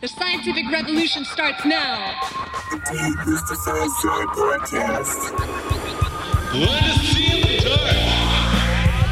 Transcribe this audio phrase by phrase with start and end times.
[0.00, 2.14] The scientific revolution starts now.
[2.70, 5.38] The Deep is the Science Joy Podcast.
[6.54, 9.08] Let us see in the dark.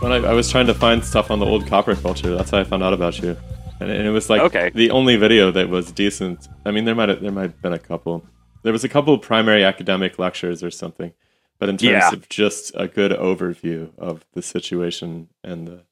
[0.00, 2.58] When I, I was trying to find stuff on the old copper culture, that's how
[2.58, 3.36] I found out about you.
[3.78, 4.70] And, and it was like Okay.
[4.74, 6.48] the only video that was decent.
[6.66, 8.26] I mean, there might have, there might have been a couple.
[8.64, 11.12] There was a couple primary academic lectures or something,
[11.62, 12.12] but in terms Yeah.
[12.12, 15.84] of just a good overview of the situation and the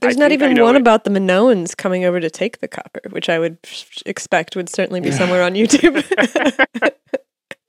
[0.00, 0.80] There's I not even one it.
[0.80, 3.58] about the Minoans coming over to take the copper, which I would
[4.04, 6.02] expect would certainly be somewhere on YouTube.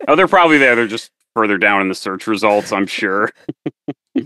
[0.07, 0.75] Oh, they're probably there.
[0.75, 3.29] They're just further down in the search results, I'm sure.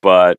[0.00, 0.38] but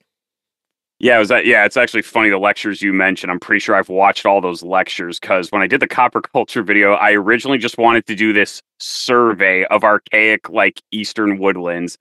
[1.04, 1.46] yeah, it was that.
[1.46, 3.30] Yeah, it's actually funny the lectures you mentioned.
[3.30, 6.64] I'm pretty sure I've watched all those lectures because when I did the copper culture
[6.64, 11.98] video, I originally just wanted to do this survey of archaic like eastern woodlands,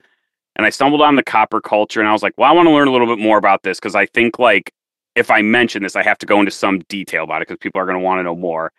[0.55, 2.71] and I stumbled on the copper culture, and I was like, well, I want to
[2.71, 4.71] learn a little bit more about this because I think like
[5.15, 7.81] if I mention this, I have to go into some detail about it because people
[7.81, 8.71] are going to want to know more.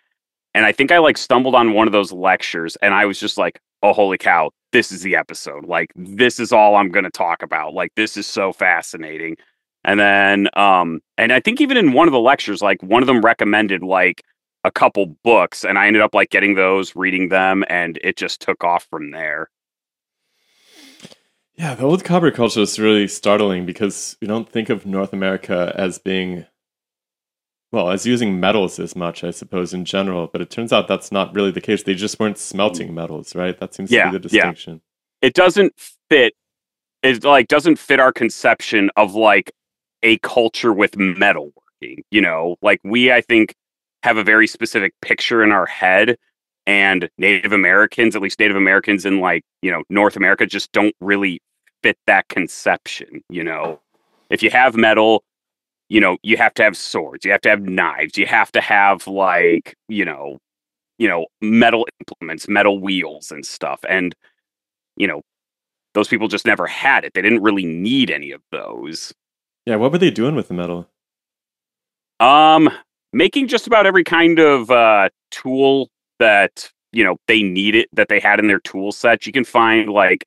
[0.55, 3.37] And I think I like stumbled on one of those lectures and I was just
[3.37, 5.67] like, oh, holy cow, this is the episode.
[5.67, 7.75] Like, this is all I'm going to talk about.
[7.75, 9.37] Like, this is so fascinating.
[9.85, 13.07] And then, um, and I think even in one of the lectures, like, one of
[13.07, 14.23] them recommended like
[14.65, 18.41] a couple books and I ended up like getting those, reading them, and it just
[18.41, 19.51] took off from there.
[21.57, 25.73] Yeah, the old copper culture is really startling because we don't think of North America
[25.77, 26.47] as being,
[27.71, 30.27] well, as using metals as much, I suppose, in general.
[30.27, 31.83] But it turns out that's not really the case.
[31.83, 33.57] They just weren't smelting metals, right?
[33.61, 34.43] That seems Yeah, to be the yeah.
[34.43, 34.81] distinction.
[35.23, 35.75] It doesn't
[36.09, 36.35] fit,
[37.03, 39.53] it like doesn't fit our conception of like
[40.05, 42.03] a culture with metalworking.
[42.13, 43.57] You know, like we, I think,
[44.05, 46.17] have a very specific picture in our head
[46.67, 50.95] and native americans at least native americans in like you know north america just don't
[51.01, 51.39] really
[51.83, 53.79] fit that conception you know?
[54.31, 55.25] If you have metal
[55.91, 58.63] you know you have to have swords you have to have knives you have to
[58.63, 60.39] have like you know
[60.99, 64.15] you know metal implements metal wheels and stuff and
[64.97, 65.21] you know
[65.95, 67.15] those people just never had it.
[67.15, 69.15] They didn't really need any of those
[69.67, 70.89] Yeah, what were they doing with the metal?
[72.21, 72.71] Um,
[73.13, 78.21] making just about every kind of uh, tool that you know they needed that they
[78.21, 79.27] had in their tool set.
[79.27, 80.27] You can find like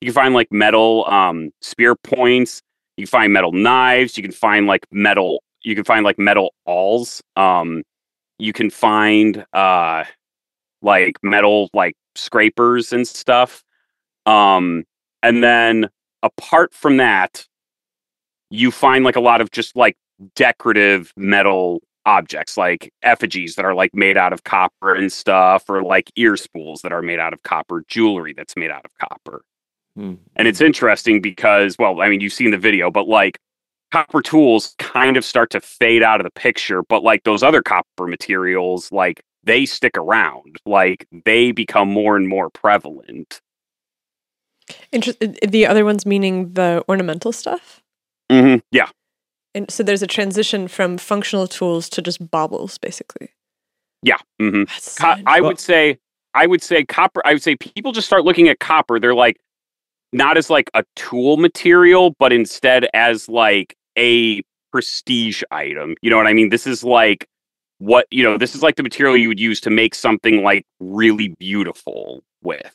[0.00, 2.62] you can find like metal um, spear points.
[2.96, 4.16] You can find metal knives.
[4.16, 5.42] You can find like metal.
[5.62, 7.22] You can find like metal awls.
[7.36, 7.82] Um,
[8.38, 10.04] you can find uh,
[10.80, 13.62] like metal like scrapers and stuff.
[14.26, 14.84] Um,
[15.22, 15.90] and then
[16.22, 17.46] apart from that,
[18.50, 19.96] you find like a lot of just like
[20.34, 25.82] decorative metal objects like effigies that are like made out of copper and stuff or
[25.82, 29.42] like ear spools that are made out of copper jewelry that's made out of copper
[29.96, 30.14] Hmm.
[30.36, 33.38] and it's interesting because well i mean you've seen the video but like
[33.90, 37.60] copper tools kind of start to fade out of the picture but like those other
[37.60, 43.40] copper materials like they stick around like they become more and more prevalent
[44.92, 45.12] Inter-
[45.46, 47.82] the other ones meaning the ornamental stuff.
[48.30, 48.88] Hmm yeah
[49.54, 53.28] And so there's a transition from functional tools to just baubles, basically.
[54.02, 54.64] yeah hmm
[54.98, 55.98] Co- I would say,
[56.34, 57.20] I would say copper.
[57.26, 59.00] I would say people just start looking at copper.
[59.00, 59.36] They're like
[60.12, 64.42] not as like a tool material, but instead as like a
[64.72, 65.96] prestige item.
[66.02, 66.50] You know what I mean?
[66.50, 67.26] This is like
[67.78, 68.38] what you know.
[68.38, 72.72] This is like the material you would use to make something like really beautiful with.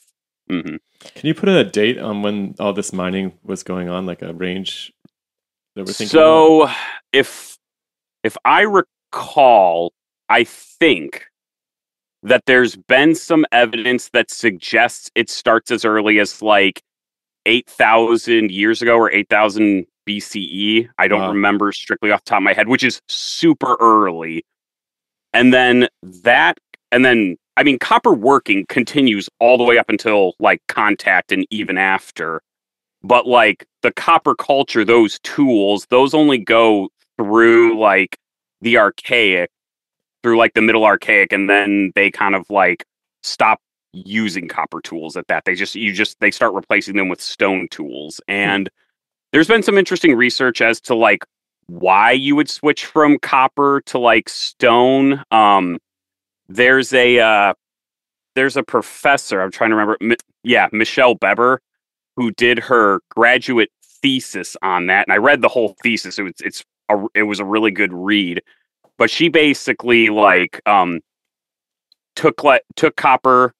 [0.49, 0.75] hmm
[1.15, 4.33] Can you put a date on when all this mining was going on, like a
[4.33, 4.91] range
[5.75, 6.19] that we're thinking?
[6.19, 6.69] about?
[6.69, 6.69] So
[7.13, 7.57] if
[8.23, 9.93] if I recall,
[10.29, 11.27] I think
[12.23, 16.81] that there's been some evidence that suggests it starts as early as like
[17.45, 20.89] 8,000 years ago or 8,000 BCE.
[20.97, 21.29] I don't Wow.
[21.29, 24.43] remember strictly off the top of my head, which is super early.
[25.33, 26.57] And then that,
[26.91, 31.45] and then, I mean, copper working continues all the way up until like contact and
[31.51, 32.41] even after.
[33.05, 38.17] But like the copper culture, those tools, those only go through like
[38.61, 39.51] the archaic,
[40.23, 42.83] through like the middle archaic, and then they kind of like
[43.21, 43.59] stop
[43.93, 45.45] using copper tools at that.
[45.45, 48.19] They just, you just, they start replacing them with stone tools.
[48.27, 48.71] And
[49.31, 51.23] there's been some interesting research as to like
[51.67, 55.23] why you would switch from copper to like stone.
[55.29, 55.77] Um,
[56.49, 57.53] there's a, uh,
[58.33, 61.61] there's a professor, I'm trying to remember, yeah, Michelle Bebber,
[62.15, 63.69] who did her graduate
[64.01, 66.19] thesis on that, and I read the whole thesis.
[66.19, 68.41] It was it's a, it was a really good read,
[68.97, 71.01] but she basically like um
[72.15, 73.53] took like took copper,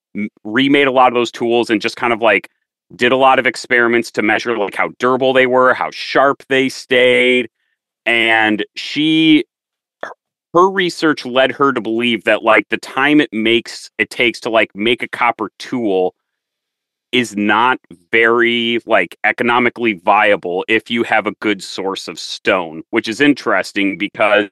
[0.44, 2.50] remade a lot of those tools, and just kind of like
[2.96, 6.70] did a lot of experiments to measure like how durable they were, how sharp they
[6.70, 7.50] stayed,
[8.06, 9.46] and she
[10.54, 14.50] her research led her to believe that like the time it makes it takes to
[14.50, 16.16] like make a copper tool
[17.16, 17.80] is not
[18.12, 23.98] very like economically viable if you have a good source of stone, which is interesting
[23.98, 24.50] because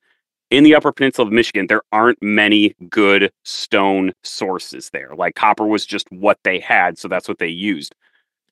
[0.50, 5.12] in the upper peninsula of Michigan there aren't many good stone sources there.
[5.14, 7.94] Like copper was just what they had, so that's what they used.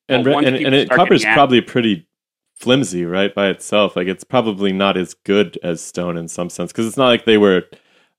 [0.09, 2.05] And Well, and, and it, start copper is at- probably pretty
[2.53, 3.95] flimsy, right, by itself.
[3.95, 7.23] Like it's probably not as good as stone in some sense because it's not like
[7.23, 7.63] they were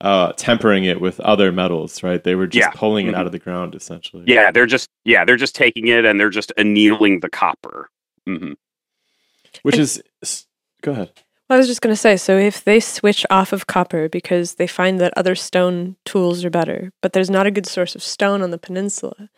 [0.02, 2.22] uh, tempering it with other metals, right?
[2.22, 2.72] They were just Yeah.
[2.75, 3.19] pulling it Mhm.
[3.19, 4.25] out of the ground essentially.
[4.26, 7.88] Yeah, they're just yeah, they're just taking it and they're just annealing the copper.
[8.26, 8.52] hmm
[9.62, 10.02] which is
[10.82, 11.10] go ahead.
[11.50, 14.66] I was just going to say so if they switch off of copper because they
[14.66, 18.40] find that other stone tools are better, but there's not a good source of stone
[18.43, 19.28] on the peninsula,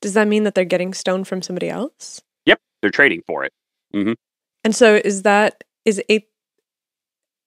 [0.00, 2.20] does that mean that they're getting stone from somebody else?
[2.46, 3.52] Yep, they're trading for it.
[3.94, 4.12] Mm-hmm.
[4.64, 6.28] And so is that is eight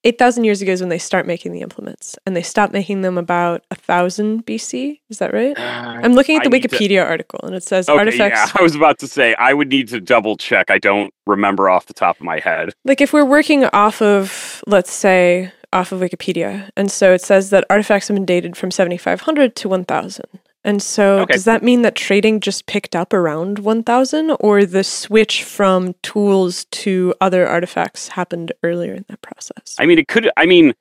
[0.06, 3.02] eight thousand years ago is when they start making the implements, and they stop making
[3.02, 5.00] them about a thousand BC.
[5.10, 5.58] Is that right?
[5.58, 5.62] Uh,
[6.04, 8.40] I'm looking at the I need to- Wikipedia article, and it says Okay, artifacts.
[8.54, 10.72] yeah, I was about to say I would need to double check.
[10.72, 12.70] I don't remember off the top of my head.
[12.86, 17.50] Like if we're working off of, let's say, off of Wikipedia, and so it says
[17.50, 20.26] that artifacts have been dated from 7500 to 1000.
[20.66, 21.34] And so Okay.
[21.34, 26.66] does that mean that trading just picked up around 1000 or the switch from tools
[26.72, 29.76] to other artifacts happened earlier in that process?
[29.80, 30.30] I mean, it could.
[30.36, 30.74] I mean,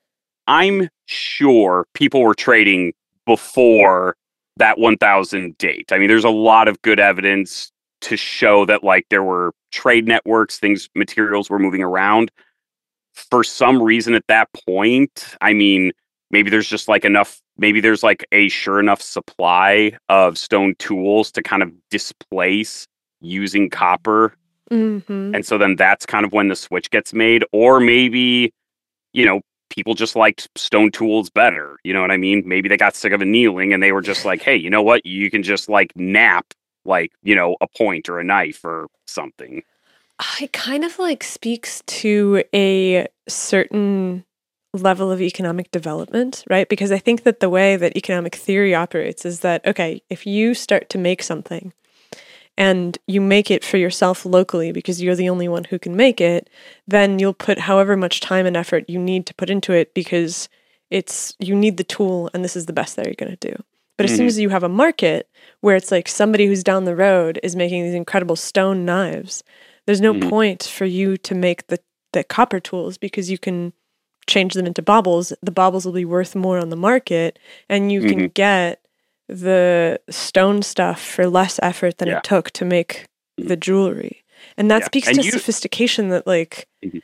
[0.46, 2.94] I'm sure people were trading
[3.26, 4.16] before
[4.56, 5.92] that 1000 date.
[5.92, 7.70] I mean, there's a lot of good evidence
[8.02, 12.30] to show that like there were trade networks, things, materials were moving around.
[13.12, 15.92] For some reason at that point, I mean,
[16.30, 21.30] maybe there's just like enough maybe there's like a sure enough supply of stone tools
[21.32, 22.86] to kind of displace
[23.20, 24.34] using copper.
[24.70, 25.34] Mm-hmm.
[25.34, 27.44] and so then that's kind of when the switch gets made.
[27.52, 28.52] Or maybe
[29.12, 29.40] you know
[29.70, 32.42] people just liked stone tools better you know what i mean?
[32.46, 35.04] Maybe they got sick of annealing and they were just like hey you know what?
[35.04, 36.42] You can just like knap
[36.84, 39.62] like you know a point or a knife or something.
[40.40, 44.24] It kind of like speaks to a certain
[44.74, 46.68] level of economic development, right?
[46.68, 50.52] Because I think that the way that economic theory operates is that, okay, if you
[50.54, 51.72] start to make something
[52.58, 56.20] and you make it for yourself locally because you're the only one who can make
[56.20, 56.50] it,
[56.86, 60.48] then you'll put however much time and effort you need to put into it because
[60.90, 63.56] it's you need the tool and this is the best that you're going to do.
[63.96, 64.28] But as soon Mhm.
[64.28, 65.28] as you have a market
[65.60, 69.44] where it's like somebody who's down the road is making these incredible stone knives,
[69.86, 70.28] there's no Mhm.
[70.28, 71.78] point for you to make the,
[72.12, 73.72] the copper tools because you can
[74.26, 75.32] change them into baubles.
[75.42, 77.38] The baubles will be worth more on the market
[77.68, 78.80] and you can get
[79.28, 82.18] the stone stuff for less effort than Yeah.
[82.18, 83.06] it took to make
[83.38, 84.24] the jewelry.
[84.56, 84.86] And that Yeah.
[84.86, 87.02] speaks And to you- sophistication that like Mhm.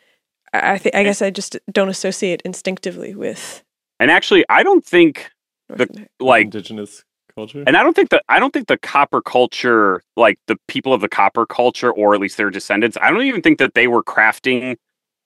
[0.53, 3.63] I I think I guess I just don't associate instinctively with
[3.99, 5.31] and actually i don't think
[5.69, 7.63] The- like indigenous culture.
[7.67, 11.01] And I don't think that I don't think the copper culture, like the people of
[11.01, 14.03] the copper culture, or at least their descendants, I don't even think that they were
[14.03, 14.77] crafting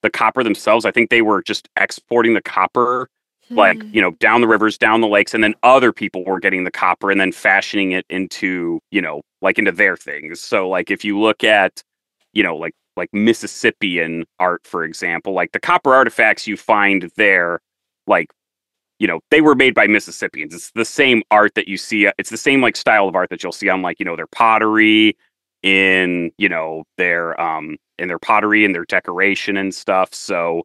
[0.04, 0.84] the copper themselves.
[0.86, 3.08] I think they were just exporting the copper,
[3.56, 3.90] like Hmm.
[3.92, 6.70] you know, down the rivers, down the lakes, and then other people were getting the
[6.70, 10.40] copper and then fashioning it into, you know, like into their things.
[10.40, 11.82] So like if you look at,
[12.34, 17.60] you know, like like Mississippian art, for example, like the copper artifacts you find there,
[18.06, 18.28] like
[18.98, 22.30] you know they were made by mississippians it's the same art that you see it's
[22.30, 25.16] the same like style of art that you'll see on like you know their pottery
[25.62, 30.62] in you know their um in their pottery and their decoration and stuff so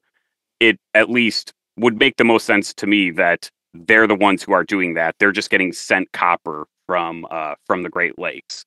[0.59, 4.51] it at least would make the most sense to me that they're the ones who
[4.51, 8.65] are doing that they're just getting sent copper from uh from the great lakes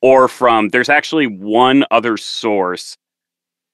[0.00, 2.96] or from there's actually one other source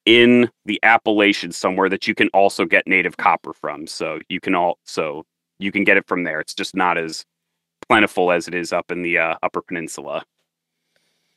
[0.07, 3.87] in the Appalachians somewhere that you can also get native copper from.
[3.87, 5.25] So you can all so
[5.59, 6.41] you can get it from there.
[6.41, 7.25] It's just not as
[7.89, 10.25] plentiful as it is up in the uh, Upper Peninsula.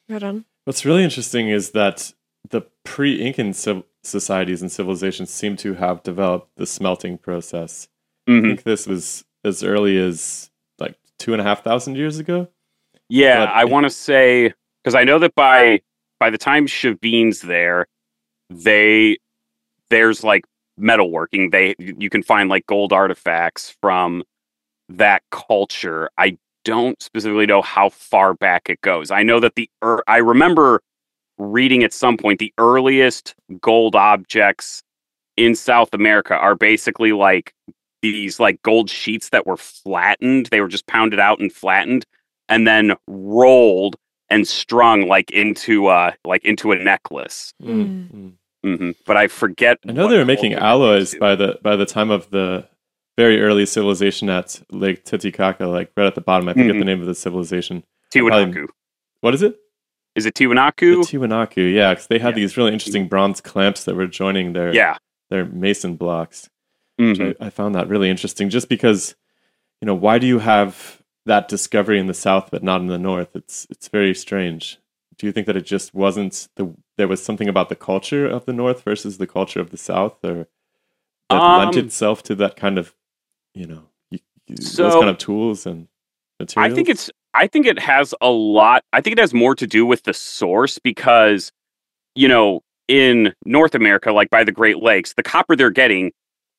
[0.08, 0.46] Right on.
[0.66, 2.14] What's really interesting is that
[2.50, 7.88] the pre-Incan civ- societies and civilizations seem to have developed the smelting process.
[8.28, 8.42] I Mhm.
[8.42, 12.50] think this was as early as like two and a half thousand years ago.
[13.10, 15.82] Yeah, But- I want to say because I know that by
[16.20, 17.88] by the time Chavín's there,
[18.50, 19.18] they
[19.90, 20.46] there's like
[20.80, 21.52] metalworking.
[21.52, 24.24] They you can find like gold artifacts from
[24.90, 26.10] that culture.
[26.18, 29.12] I don't specifically know how far back it goes.
[29.12, 30.82] I know that the er, I remember
[31.38, 34.84] reading at some point the earliest gold objects
[35.38, 37.54] in South America are basically like
[38.02, 40.48] these like gold sheets that were flattened.
[40.52, 42.06] They were just pounded out and flattened
[42.50, 43.96] and then rolled
[44.30, 47.54] and strung like into uh like into a necklace.
[47.62, 48.78] Mm, mm.
[48.78, 49.78] hmm But I forget.
[49.88, 52.68] I know they were making alloys by the by the time of the
[53.18, 56.50] very early civilization at Lake Titicaca, like right at the bottom.
[56.50, 56.80] I forget Mhm.
[56.80, 57.84] the name of the civilization.
[58.13, 58.68] Tiwanaku.
[59.22, 59.56] What is it?
[60.15, 61.05] Is it Tiwanaku?
[61.10, 61.74] The Tiwanaku?
[61.74, 62.41] Yeah, because they had Yeah.
[62.43, 64.98] these really interesting bronze clamps that were joining their yeah.
[65.29, 66.50] their mason blocks.
[67.01, 67.10] Mhm.
[67.27, 68.50] which I, I found that really interesting.
[68.50, 69.15] Just because,
[69.82, 73.00] you know, why do you have that discovery in the south but not in the
[73.00, 73.36] north?
[73.36, 74.77] It's it's very strange.
[75.17, 78.46] Do you think that it just wasn't the there was something about the culture of
[78.46, 80.48] the north versus the culture of the south, or
[81.32, 82.93] that lent Um, itself to that kind of,
[83.55, 85.88] you know, you, you- those kind of tools and
[86.39, 86.72] materials?
[86.72, 89.68] I think it's I think it has a lot I think it has more to
[89.68, 91.52] do with the source because
[92.16, 96.12] you know in North America like by the Great Lakes the copper they're getting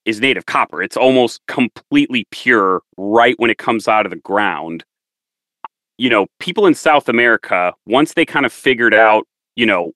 [0.05, 0.83] is native copper.
[0.83, 4.85] It's almost completely pure right when it comes out of the ground.
[5.99, 9.27] You know people in South America once they kind of figured out
[9.57, 9.93] you know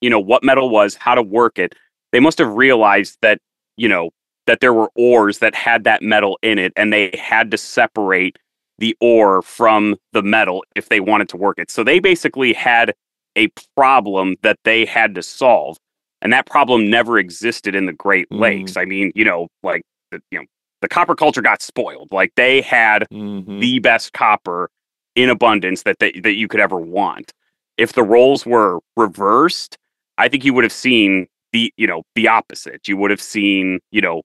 [0.00, 1.74] you know what metal was how to work it
[2.12, 3.40] they must have realized that
[3.76, 4.10] you know
[4.46, 8.36] that there were ores that had that metal in it and they had to separate
[8.78, 11.70] the ore from the metal if they wanted to work it.
[11.70, 12.94] So they basically had
[13.36, 15.76] a problem that they had to solve.
[16.22, 18.40] And that problem never existed in the Great Mm.
[18.40, 18.76] Lakes.
[18.76, 20.44] I mean, you know, like the, you know,
[20.80, 22.08] the copper culture got spoiled.
[22.12, 23.60] Like they had Mhm.
[23.60, 24.70] the best copper
[25.14, 27.32] in abundance that they, that you could ever want.
[27.76, 29.76] If the roles were reversed,
[30.18, 32.86] I think you would have seen the you know the opposite.
[32.88, 34.22] You would have seen you know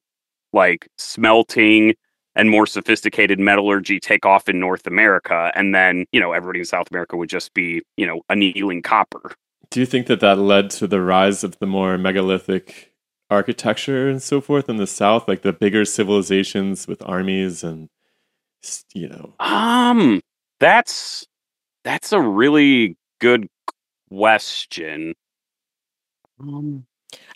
[0.52, 1.94] like smelting
[2.36, 6.66] and more sophisticated metallurgy take off in North America, and then you know everybody in
[6.66, 9.34] South America would just be you know annealing copper.
[9.70, 12.94] Do you think that that led to the rise of the more megalithic
[13.30, 17.90] architecture and so forth in the South, like the bigger civilizations with armies and,
[18.94, 20.22] you know, Um,
[20.60, 21.26] that's
[21.84, 23.48] that's a really good
[24.10, 25.14] question.
[26.40, 26.86] Um,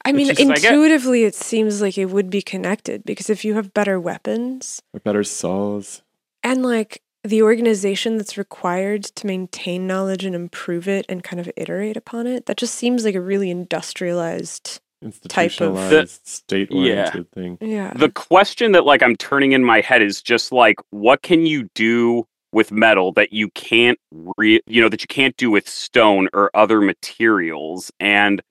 [0.08, 3.44] I mean, just- I get- intuitively, it seems like it would be connected because if
[3.46, 6.02] you have better weapons or better saws?
[6.44, 11.52] and like the organization that's required to maintain knowledge and improve it and kind of
[11.58, 14.80] iterate upon it, that just seems like a really industrialized.
[15.28, 17.58] Type of- institutionalized, state-oriented thing.
[17.62, 17.94] Yeah.
[17.96, 21.70] the question that like I'm turning in my head is just like, what can you
[21.76, 24.00] do with metal that you can't,
[24.38, 27.92] re- you know, that you can't do with stone or other materials?
[28.00, 28.42] And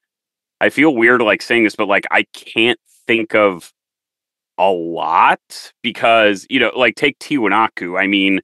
[0.61, 3.73] I feel weird like saying this, but like I can't think of
[4.59, 7.99] a lot because you know, like take Tiwanaku.
[8.01, 8.41] I mean,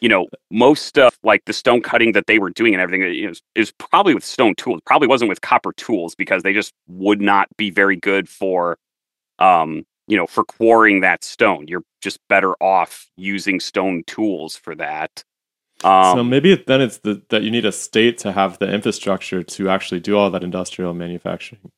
[0.00, 3.24] you know, most stuff like the stone cutting that they were doing and everything you
[3.24, 4.80] know, is, is probably with stone tools.
[4.84, 8.78] Probably wasn't with copper tools because they just would not be very good for,
[9.38, 11.66] um, you know, for quarrying that stone.
[11.68, 15.24] You're just better off using stone tools for that.
[15.84, 19.42] Um, so maybe then it's the, that you need a state to have the infrastructure
[19.42, 21.70] to actually do all that industrial manufacturing.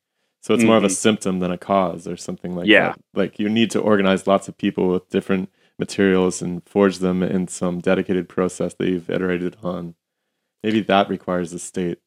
[0.43, 0.97] So it's more of a Mhm.
[0.97, 2.91] symptom than a cause or something like Yeah.
[2.93, 3.01] that.
[3.15, 7.47] Like you need to organize lots of people with different materials and forge them in
[7.49, 9.97] some dedicated process that you've iterated on.
[10.65, 11.99] Maybe that requires a state,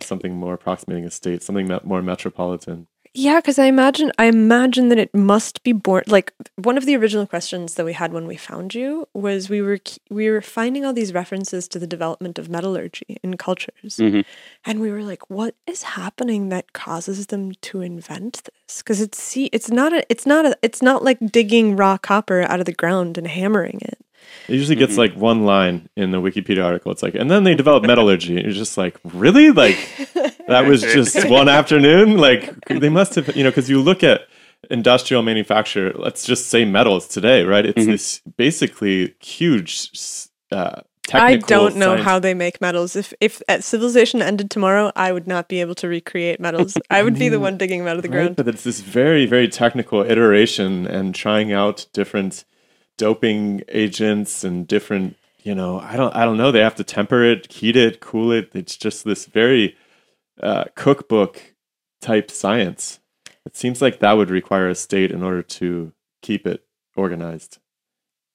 [0.00, 2.86] something more approximating a state, something more metropolitan.
[3.12, 6.04] Yeah, because I imagine I imagine that it must be born.
[6.06, 9.60] Like one of the original questions that we had when we found you was we
[9.60, 14.24] were we were finding all these references to the development of metallurgy in cultures, Mhm.
[14.64, 18.78] and we were like, what is happening that causes them to invent this?
[18.78, 22.42] Because it's see, it's not a, it's not a, it's not like digging raw copper
[22.42, 23.98] out of the ground and hammering it.
[24.48, 24.98] It usually gets Mhm.
[24.98, 26.90] like one line in the Wikipedia article.
[26.92, 28.36] It's like, and then they developed metallurgy.
[28.36, 29.50] And you're just like, really?
[29.50, 29.76] Like
[30.48, 32.16] that was just one afternoon?
[32.18, 34.22] Like they must have, you know, because you look at
[34.70, 37.64] industrial manufacture, let's just say metals today, right?
[37.64, 37.92] It's Mhm.
[37.92, 39.90] this basically huge
[40.52, 40.80] uh,
[41.12, 42.94] I don't know science- how they make metals.
[42.94, 46.76] If if civilization ended tomorrow, I would not be able to recreate metals.
[46.90, 48.14] I would be the one digging them out of the Right?
[48.16, 48.36] ground.
[48.36, 52.44] But it's this very, very technical iteration and trying out different
[53.00, 56.52] doping agents and different, you know, I don't, I don't know.
[56.52, 58.50] They have to temper it, heat it, cool it.
[58.52, 59.74] It's just this very
[60.42, 61.54] uh, cookbook
[62.02, 63.00] type science.
[63.46, 66.62] It seems like that would require a state in order to keep it
[66.94, 67.56] organized.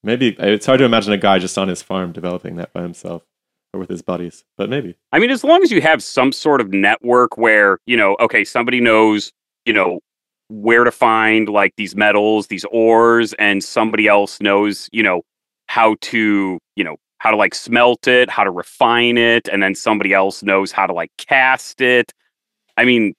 [0.02, 3.22] Maybe it's hard to imagine a guy just on his farm developing that by himself
[3.72, 4.96] or with his buddies, but maybe.
[5.12, 8.44] I mean, as long as you have some sort of network where, you know, okay,
[8.44, 9.32] somebody knows,
[9.64, 10.00] you know,
[10.48, 15.22] where to find like these metals, these ores, and somebody else knows, you know,
[15.66, 19.74] how to, you know, how to like smelt it, how to refine it, and then
[19.74, 22.12] somebody else knows how to like cast it.
[22.76, 23.14] I mean,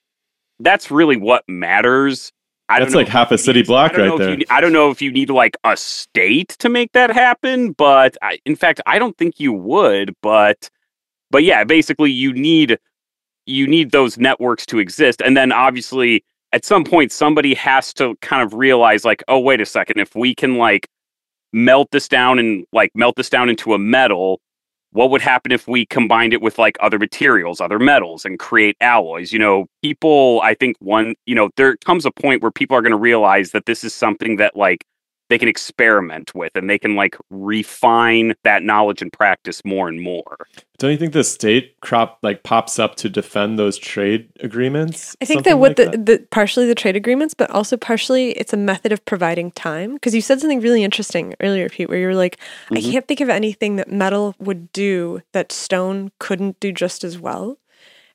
[0.59, 2.31] that's really what matters.
[2.69, 4.39] I don't That's know like if half you a city need- block right there.
[4.39, 8.17] you- I don't know if you need like a state to make that happen, but
[8.21, 10.13] I, in fact, I don't think you would.
[10.21, 10.69] But
[11.31, 12.77] but yeah, basically, you need
[13.45, 18.15] you need those networks to exist, and then obviously at some point somebody has to
[18.21, 20.87] kind of realize like, oh wait a second, if we can like
[21.53, 24.39] melt this down and like melt this down into a metal
[24.91, 28.75] what would happen if we combined it with like other materials other metals and create
[28.81, 29.31] alloys?
[29.31, 32.81] You know people i think one you know there comes a point where people are
[32.81, 34.85] going to realize that this is something that like
[35.29, 40.01] they can experiment with and they can like refine that knowledge and practice more and
[40.01, 45.15] more Don't you think the state crop like pops up to defend those trade agreements?
[45.21, 48.53] I think that what like the, the partially the trade agreements, but also partially it's
[48.53, 49.95] a method of providing time.
[49.95, 52.37] Because you said something really interesting earlier, Pete, where you were like,
[52.71, 52.91] I Mhm.
[52.91, 57.57] can't think of anything that metal would do that stone couldn't do just as well.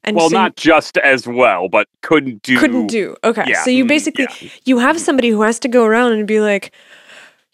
[0.05, 3.17] And well so you not just as well but couldn't do couldn't do.
[3.23, 4.49] Okay, yeah, so you mm, basically yeah.
[4.65, 6.73] you have somebody who has to go around and be like,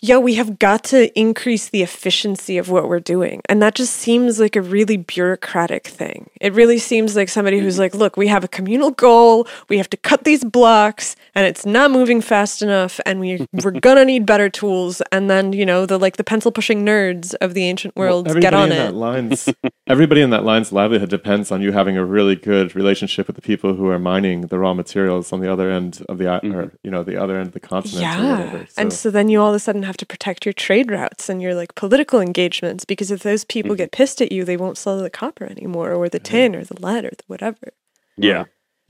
[0.01, 3.43] yo, we have got to increase the efficiency of what we're doing.
[3.49, 6.31] And that just seems like a really bureaucratic thing.
[6.41, 9.91] It really seems like somebody who's like, look, we have a communal goal, we have
[9.91, 14.27] to cut these blocks, and it's not moving fast enough, and we we're gonna need
[14.27, 15.03] better tools.
[15.13, 18.55] And then, you know, the like the pencil pushing nerds of the ancient Well, get
[18.55, 18.77] on it.
[18.77, 19.49] That line's,
[19.89, 23.43] everybody in that line's livelihood depends on you having a really good relationship with the
[23.43, 26.73] people who are mining the raw materials on the other end of the, i or
[26.83, 28.39] you know, the other end of the continent or Yeah.
[28.45, 28.67] whatever.
[28.77, 31.41] And so then you all of a sudden have to protect your trade routes and
[31.43, 33.77] your like political engagements because if those people Mm-hmm.
[33.79, 36.81] get pissed at you, they won't sell the copper anymore or the tin or the
[36.81, 37.73] lead or the whatever.
[38.17, 38.45] Yeah.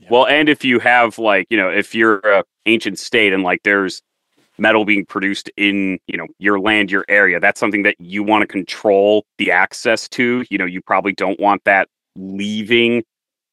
[0.09, 3.63] Well, and if you have like, you know, if you're a ancient state and like
[3.63, 4.01] there's
[4.59, 8.41] metal being produced in, you know, your land, your area, that's something that you want
[8.41, 10.45] to control the access to.
[10.49, 13.03] You know, you probably don't want that leaving,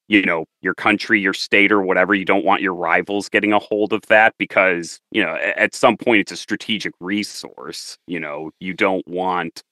[0.09, 2.15] you know, your country, your state or whatever.
[2.15, 5.97] You don't want your rivals getting a hold of that because, you know, at some
[5.97, 7.99] point it's a strategic resource.
[8.07, 9.63] You know, you don't want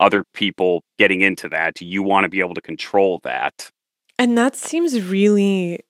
[0.00, 1.80] other people getting into that.
[1.80, 3.70] You want to be able to control that.
[4.18, 5.80] And that seems really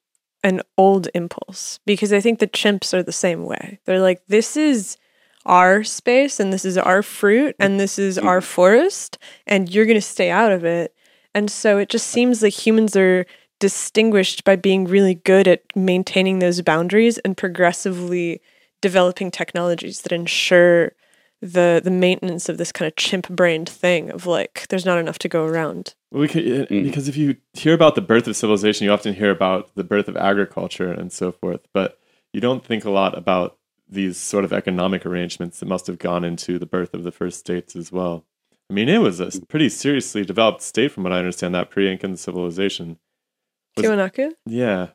[0.44, 3.80] an old impulse because I think the chimps are the same way.
[3.84, 4.96] They're like, this is
[5.46, 8.28] our space and this is our fruit and this is mm-hmm.
[8.28, 10.94] our forest and you're going to stay out of it.
[11.34, 13.26] And so it just seems like humans are
[13.58, 18.40] distinguished by being really good at maintaining those boundaries and progressively
[18.80, 20.92] developing technologies that ensure
[21.40, 25.18] the the maintenance of this kind of chimp brained thing of like there's not enough
[25.18, 25.94] to go around.
[26.10, 26.84] Well, we could, uh, Mm.
[26.84, 30.08] because if you hear about the birth of civilization, you often hear about the birth
[30.08, 31.98] of agriculture and so forth, but
[32.32, 33.58] you don't think a lot about
[33.90, 37.38] these sort of economic arrangements that must have gone into the birth of the first
[37.38, 38.24] states as well.
[38.70, 42.16] I mean, it was a pretty seriously developed state, from what I understand, that pre-Incan
[42.16, 42.98] civilization.
[43.76, 44.32] Was- Tiwanaku?
[44.46, 44.88] Yeah,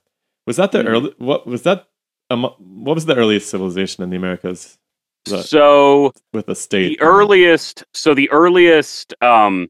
[0.46, 0.90] was that the Mm.
[0.90, 1.14] early?
[1.18, 1.88] What was that?
[2.30, 4.78] Um, what was the earliest civilization in the Americas?
[5.26, 7.00] The- So with a state.
[7.00, 9.70] the earliest so the earliest um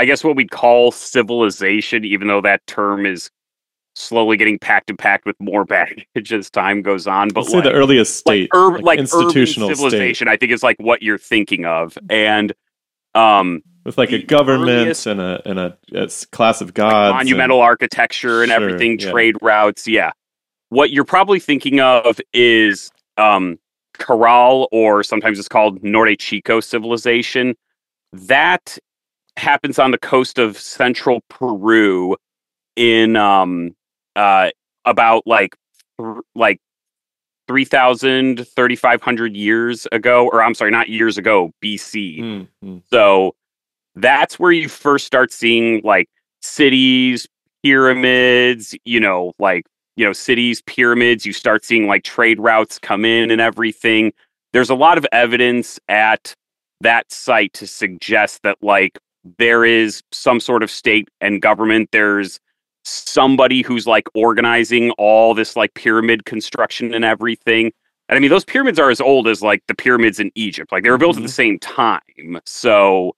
[0.00, 3.30] i guess what we'd call civilization even though that term is
[3.94, 7.56] slowly getting packed and packed with more baggage as time goes on but Let's say
[7.58, 9.90] like, the earliest like, state, urban, like, institutional urban state.
[9.90, 12.52] civilization i think is like what you're thinking of and
[13.14, 17.10] um with like a government earliest- and a and a, a class of like gods,
[17.10, 19.10] and- monumental architecture and Sure, everything yeah.
[19.10, 20.12] trade routes yeah
[20.70, 23.58] what you're probably thinking of is um
[23.98, 27.54] Caral or sometimes it's called norte chico civilization
[28.12, 28.78] that
[29.40, 32.16] happens on the coast of central peru
[32.76, 33.74] in um
[34.16, 34.50] uh
[34.84, 35.56] about like
[36.34, 36.60] like
[37.48, 42.82] 3000 3500 years ago or i'm sorry not years ago bc Mm, mm.
[42.90, 43.34] so
[43.96, 46.08] that's where you first start seeing like
[46.42, 47.26] cities,
[47.62, 51.26] pyramids, you know, like, you know, cities, pyramids.
[51.26, 54.12] You start seeing like trade routes come in and everything.
[54.52, 56.34] There's a lot of evidence at
[56.80, 58.98] that site to suggest that like
[59.38, 61.90] there is some sort of state and government.
[61.92, 62.40] There's
[62.84, 67.72] somebody who's like organizing all this like pyramid construction and everything.
[68.08, 70.72] And I mean, those pyramids are as old as like the pyramids in Egypt.
[70.72, 72.40] Like they were built at the same time.
[72.44, 73.14] So,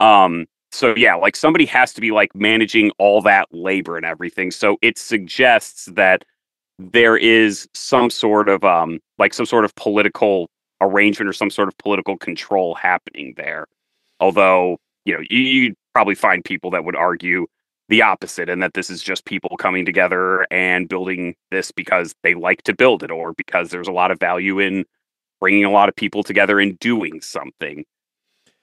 [0.00, 4.50] um, so yeah, like somebody has to be like managing all that labor and everything.
[4.50, 6.24] So it suggests that
[6.78, 10.50] there is some sort of um like some sort of political
[10.80, 13.66] arrangement or some sort of political control happening there.
[14.20, 17.46] Although, you know, you, you'd probably find people that would argue
[17.88, 22.34] the opposite and that this is just people coming together and building this because they
[22.34, 24.84] like to build it or because there's a lot of value in
[25.40, 27.84] bringing a lot of people together and doing something.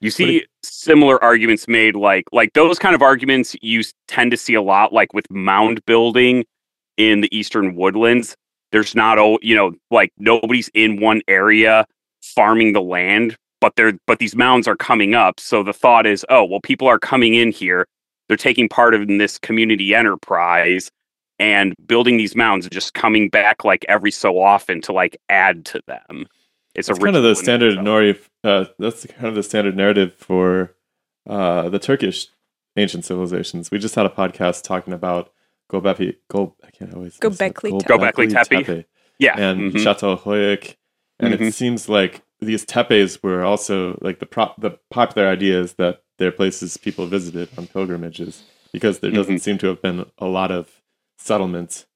[0.00, 4.54] You see similar arguments made like like those kind of arguments you tend to see
[4.54, 6.44] a lot like with mound building
[6.96, 8.36] in the eastern woodlands.
[8.72, 11.86] there's not oh you know like nobody's in one area
[12.20, 16.26] farming the land but they're but these mounds are coming up so the thought is
[16.28, 17.86] oh well people are coming in here
[18.28, 20.90] they're taking part in this community enterprise
[21.38, 25.64] and building these mounds and just coming back like every so often to like add
[25.64, 26.26] to them
[26.74, 27.86] it's It's a kind of the standard itself.
[27.86, 28.18] Nori.
[28.44, 30.74] Uh, that's kind of the standard narrative for
[31.28, 32.28] uh, the Turkish
[32.76, 33.70] ancient civilizations.
[33.70, 35.30] We just had a podcast talking about
[35.70, 36.16] Gobekli.
[36.28, 37.30] Go, I can't always say it.
[37.30, 37.88] Göbekli Tepe.
[37.88, 38.84] Göbekli Tepe.
[39.18, 39.82] yeah and mhm.
[39.84, 40.76] Çatalhöyük.
[41.20, 41.52] And it Mhm.
[41.52, 46.32] seems like these tepes were also like the pro- the popular idea is that they're
[46.32, 49.42] places people visited on pilgrimages because there doesn't Mm-hmm.
[49.42, 50.80] seem to have been a lot of
[51.18, 51.86] settlements,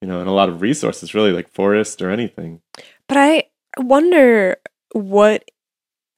[0.00, 2.60] you know, and a lot of resources, really, like forest or anything.
[3.08, 3.44] But I
[3.78, 4.56] wonder
[4.92, 5.44] what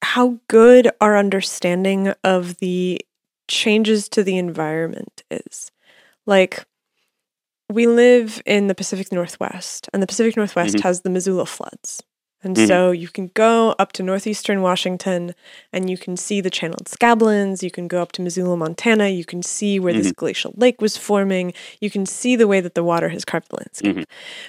[0.03, 3.01] how good our understanding of the
[3.49, 5.71] changes to the environment is.
[6.27, 6.65] Like
[7.71, 10.81] we live in the Pacific Northwest, and the Pacific Northwest Mhm.
[10.83, 12.03] has the Missoula floods.
[12.45, 12.67] And Mhm.
[12.67, 15.35] so you can go up to northeastern Washington
[15.73, 17.63] and you can see the channeled scablands.
[17.63, 19.09] You can go up to Missoula, Montana.
[19.09, 21.53] You can see where this glacial lake was forming.
[21.81, 23.97] You can see the way that the water has carved the landscape.
[23.97, 24.05] Mhm.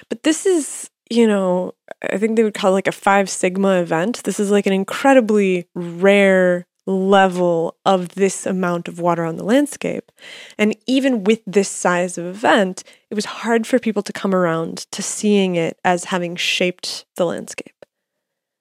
[0.08, 3.80] But this is, you know, I think they would call it like a five sigma
[3.80, 4.22] event.
[4.24, 10.12] This is like an incredibly rare level of this amount of water on the landscape.
[10.58, 14.86] And even with this size of event, it was hard for people to come around
[14.90, 17.73] to seeing it as having shaped the landscape.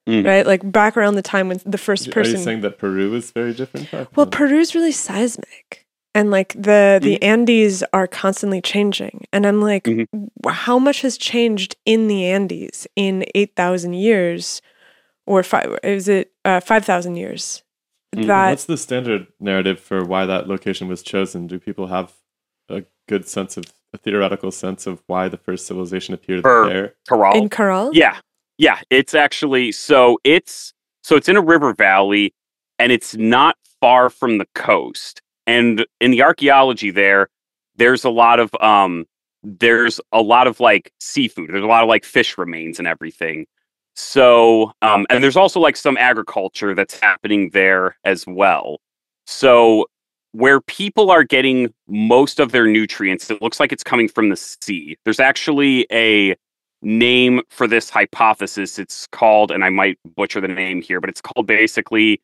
[0.07, 0.25] Mhm.
[0.25, 0.45] Right?
[0.45, 2.11] Like back around the time when the first person.
[2.11, 3.89] Are person you saying that Peru is very different?
[3.91, 4.31] back well, then?
[4.31, 5.85] Peru's really seismic.
[6.15, 7.23] And like the the Mm-hmm.
[7.23, 9.25] Andes are constantly changing.
[9.33, 10.07] And I'm like, Mhm.
[10.47, 14.61] how much has changed in the Andes in 8,000 years
[15.25, 17.63] or five is it uh, 5,000 years?
[18.15, 18.27] Mm-hmm.
[18.27, 21.47] That What's the standard narrative for why that location was chosen?
[21.47, 22.11] Do people have
[22.69, 26.93] a good sense of a theoretical sense of why the first civilization appeared For- there?
[27.09, 27.35] Caral.
[27.35, 27.89] in Caral?
[27.93, 28.19] Yeah.
[28.63, 28.79] Yeah.
[28.89, 32.33] It's actually so it's so it's in a river valley
[32.79, 35.21] and it's not far from the coast.
[35.45, 37.27] And in the archaeology there,
[37.75, 39.05] there's a lot of um
[39.43, 41.49] there's a lot of like seafood.
[41.49, 43.47] There's a lot of like fish remains and everything.
[43.95, 48.79] So um and there's also like some agriculture that's happening there as well.
[49.27, 49.87] So
[50.31, 54.37] where people are getting most of their nutrients, it looks like it's coming from the
[54.37, 54.95] sea.
[55.03, 56.37] There's actually a
[56.83, 58.77] name for this hypothesis.
[58.77, 62.21] It's called, and I might butcher the name here, but it's called basically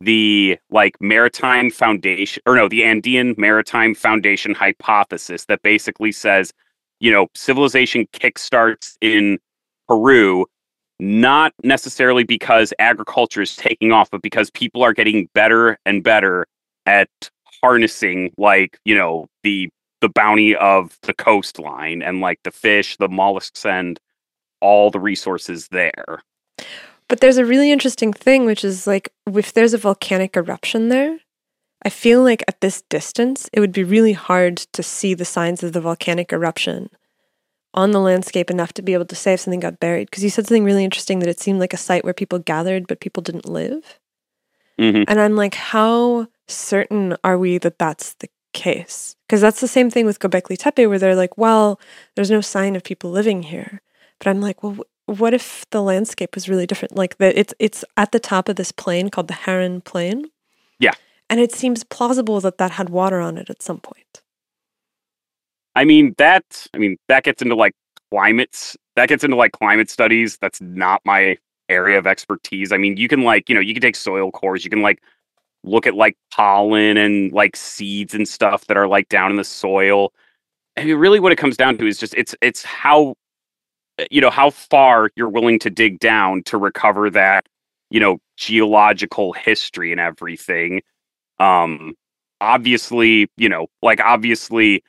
[0.00, 6.52] the like maritime foundation or no, the Andean maritime foundation hypothesis that basically says,
[7.00, 9.38] you know, civilization kickstarts in
[9.88, 10.46] Peru
[11.00, 16.46] not necessarily because agriculture is taking off, but because people are getting better and better
[16.84, 17.08] at
[17.62, 19.70] harnessing like, you know, the
[20.00, 24.00] the bounty of the coastline and like the fish, the mollusks, and
[24.60, 26.22] all the resources there.
[27.08, 31.18] But there's a really interesting thing, which is like if there's a volcanic eruption there,
[31.82, 35.62] I feel like at this distance, it would be really hard to see the signs
[35.62, 36.90] of the volcanic eruption
[37.72, 40.10] on the landscape enough to be able to say if something got buried.
[40.10, 42.86] Because you said something really interesting that it seemed like a site where people gathered,
[42.86, 43.98] but people didn't live.
[44.78, 45.04] Mhm.
[45.08, 49.16] And I'm like, how certain are we that that's the case?
[49.26, 51.80] Because that's the same thing with Gobekli Tepe, where they're like, well,
[52.14, 53.80] there's no sign of people living here.
[54.18, 56.96] But I'm like, well, what if the landscape was really different?
[56.96, 60.26] Like that, it's it's at the top of this plain called the Harran Plain.
[60.78, 60.92] Yeah.
[61.28, 64.22] and it seems plausible that that had water on it at some point.
[65.76, 66.66] I mean that.
[66.74, 67.74] I mean that gets into like
[68.10, 68.76] climates.
[68.96, 70.38] That gets into like climate studies.
[70.40, 71.36] That's not my
[71.68, 72.72] area of expertise.
[72.72, 74.64] I mean, you can like you know you can take soil cores.
[74.64, 75.02] You can like
[75.64, 79.44] look at like pollen and like seeds and stuff that are like down in the
[79.44, 80.12] soil.
[80.76, 83.14] I mean, really, what it comes down to is just it's it's how
[84.10, 87.46] you know how far you're willing to dig down to recover that
[87.90, 90.82] you know geological history and everything.
[91.38, 91.94] Um,
[92.40, 94.82] obviously, you know, like obviously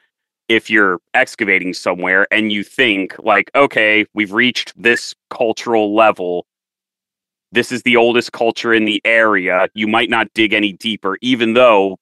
[0.49, 6.45] if you're excavating somewhere and you think like okay we've reached this cultural level
[7.52, 11.54] this is the oldest culture in the area you might not dig any deeper even
[11.54, 11.98] though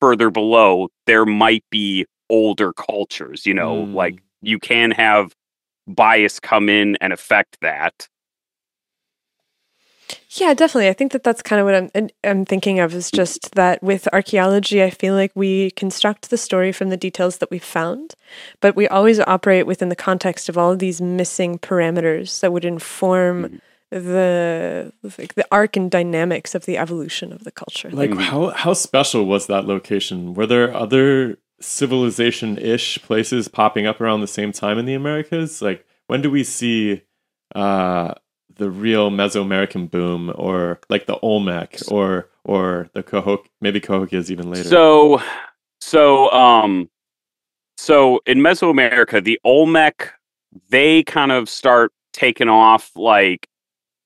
[0.00, 3.94] further below there might be older cultures you know Mm.
[3.94, 5.34] like you can have
[5.86, 8.08] bias come in and affect that
[10.30, 10.88] Yeah, definitely.
[10.88, 14.08] I think that that's kind of what I'm I'm thinking of is just that with
[14.12, 18.14] archaeology, I feel like we construct the story from the details that we've found,
[18.60, 22.64] but we always operate within the context of all of these missing parameters that would
[22.64, 23.60] inform
[23.92, 27.90] the like the arc and dynamics of the evolution of the culture.
[27.90, 30.34] Like how how special was that location?
[30.34, 35.60] Were there other civilization ish places popping up around the same time in the Americas?
[35.60, 37.02] Like when do we see
[37.54, 38.14] uh,
[38.56, 43.50] the real Mesoamerican boom, or like the Olmec, or or the Cahokia?
[43.60, 44.68] Maybe Cahokia is even later.
[44.68, 45.22] So,
[45.80, 46.88] so, um,
[47.76, 50.12] so in Mesoamerica, the Olmec,
[50.70, 53.48] they kind of start taking off like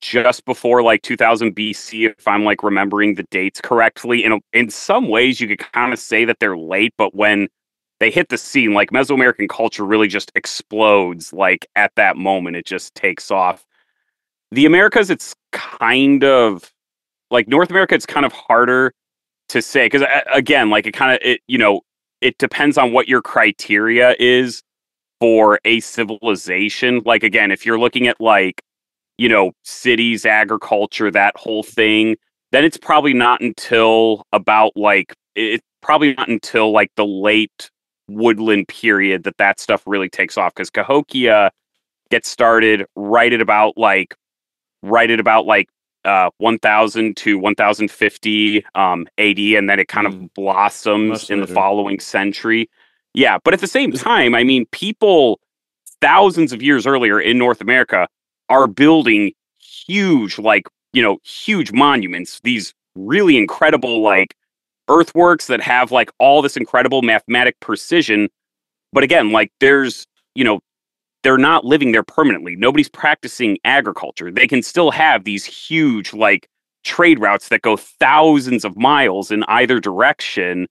[0.00, 4.24] just before like 2000 BC, if I'm like remembering the dates correctly.
[4.24, 7.48] In in some ways, you could kind of say that they're late, but when
[7.98, 11.32] they hit the scene, like Mesoamerican culture really just explodes.
[11.32, 13.64] Like at that moment, it just takes off.
[14.52, 16.72] The Americas, it's kind of
[17.30, 17.94] like North America.
[17.94, 18.92] It's kind of harder
[19.48, 21.80] to say because again, like it kind of it you know
[22.20, 24.62] it depends on what your criteria is
[25.20, 27.02] for a civilization.
[27.04, 28.62] Like again, if you're looking at like
[29.18, 32.16] you know, cities, agriculture, that whole thing,
[32.52, 37.70] then it's probably not until about like it's probably not until like the late
[38.08, 41.50] woodland period that that stuff really takes off because Cahokia
[42.10, 44.14] gets started right at about like
[44.82, 45.68] right at about like
[46.04, 50.14] uh 1000 to 1050 um AD and then it kind mm.
[50.14, 52.70] of blossoms in the following century.
[53.12, 55.40] Yeah, but at the same time, I mean people
[56.00, 58.06] thousands of years earlier in North America
[58.48, 64.34] are building huge, like, you know, huge monuments, these really incredible, like,
[64.88, 68.28] earthworks that have, like, all this incredible mathematic precision.
[68.92, 70.60] But again, like, there's, you know,
[71.22, 72.54] they're not living there permanently.
[72.56, 74.30] Nobody's practicing agriculture.
[74.30, 76.48] They can still have these huge, like,
[76.84, 80.68] trade routes that go thousands of miles in either direction.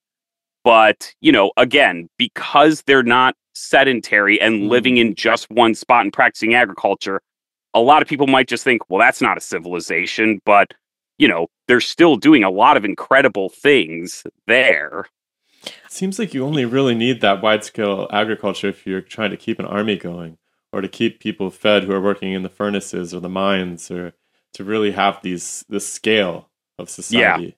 [0.63, 4.69] But, you know, again, because they're not sedentary and mm.
[4.69, 7.21] living in just one spot and practicing agriculture,
[7.75, 10.73] a lot of people might just think, well, that's not a civilization, but
[11.17, 15.05] you know, they're still doing a lot of incredible things there.
[15.89, 19.59] Seems like you only really need that wide scale agriculture if you're trying to keep
[19.59, 20.37] an army going
[20.71, 24.13] or to keep people fed who are working in the furnaces or the mines or
[24.53, 27.43] to really have these this scale of society.
[27.43, 27.51] Yeah.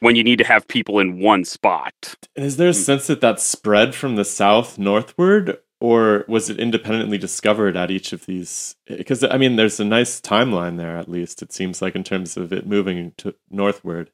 [0.00, 2.16] When you need to have people in one spot.
[2.34, 2.84] And is there a mm.
[2.84, 8.12] sense that that spread from the south northward or was it independently discovered at each
[8.12, 11.94] of these because i mean there's a nice timeline there at least it seems like
[11.94, 14.10] in terms of it moving to northward.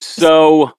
[0.00, 0.72] So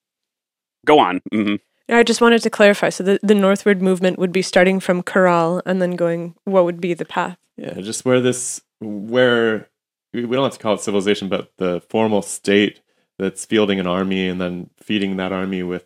[0.86, 1.22] go on.
[1.32, 1.56] Mm-hmm.
[1.94, 2.90] i just wanted to clarify.
[2.90, 6.82] So the, the northward movement would be starting from Caral and then going what would
[6.82, 7.38] be the path?
[7.58, 9.70] Yeah just where this where
[10.14, 12.82] we don't have to call it civilization but the formal state
[13.20, 15.86] that's fielding an army and then feeding that army with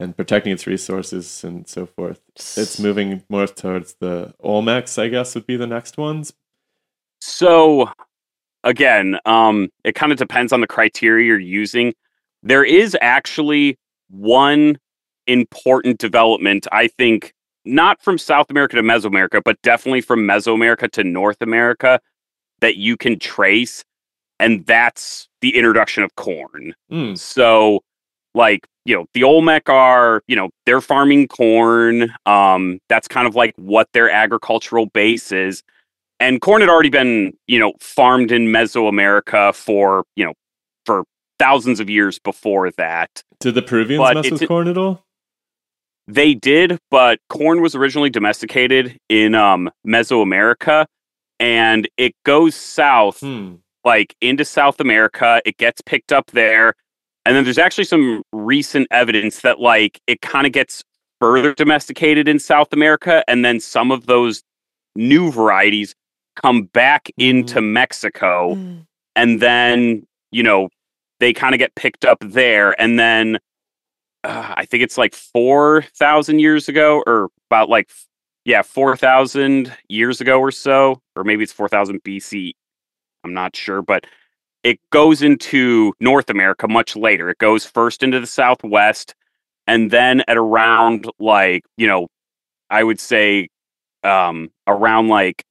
[0.00, 2.20] and protecting its resources and so forth.
[2.34, 6.32] It's moving more towards the Olmecs, I guess, would be the next ones.
[7.20, 7.90] So,
[8.64, 11.92] again, um, it kind of depends on the criteria you're using.
[12.42, 14.78] There is actually one
[15.26, 17.34] important development, I think,
[17.66, 22.00] not from South America to Mesoamerica, but definitely from Mesoamerica to North America
[22.60, 23.84] that you can trace,
[24.38, 26.74] and that's the introduction of corn.
[26.90, 27.18] Mm.
[27.18, 27.80] So,
[28.34, 33.34] like you know the olmec are you know they're farming corn um that's kind of
[33.34, 35.62] like what their agricultural base is.
[36.18, 40.34] And corn had already been you know farmed in mesoamerica for you know
[40.86, 41.04] for
[41.38, 43.22] thousands of years before that.
[43.40, 45.04] Did the peruvians but mess with corn at all?
[46.06, 50.86] They did but corn was originally domesticated in um mesoamerica
[51.38, 53.54] and it goes south hmm.
[53.84, 55.40] like into south america.
[55.44, 56.74] It gets picked up there
[57.24, 60.82] and then there's actually some recent evidence that like it kind of gets
[61.20, 64.42] further domesticated in South America, and then some of those
[64.96, 65.94] new varieties
[66.42, 67.72] come back into mm.
[67.72, 68.84] Mexico, mm.
[69.16, 70.68] and then you know
[71.20, 73.38] they kind of get picked up there, and then
[74.24, 77.90] uh, I think it's like four thousand years ago, or about like
[78.44, 82.52] yeah four thousand years ago or so, or maybe it's four thousand BC.
[83.24, 84.06] I'm not sure, but
[84.62, 87.30] it goes into North America much later.
[87.30, 89.14] It goes first into the Southwest,
[89.66, 92.08] and then at around like you know,
[92.68, 93.48] I would say
[94.02, 95.44] um, around like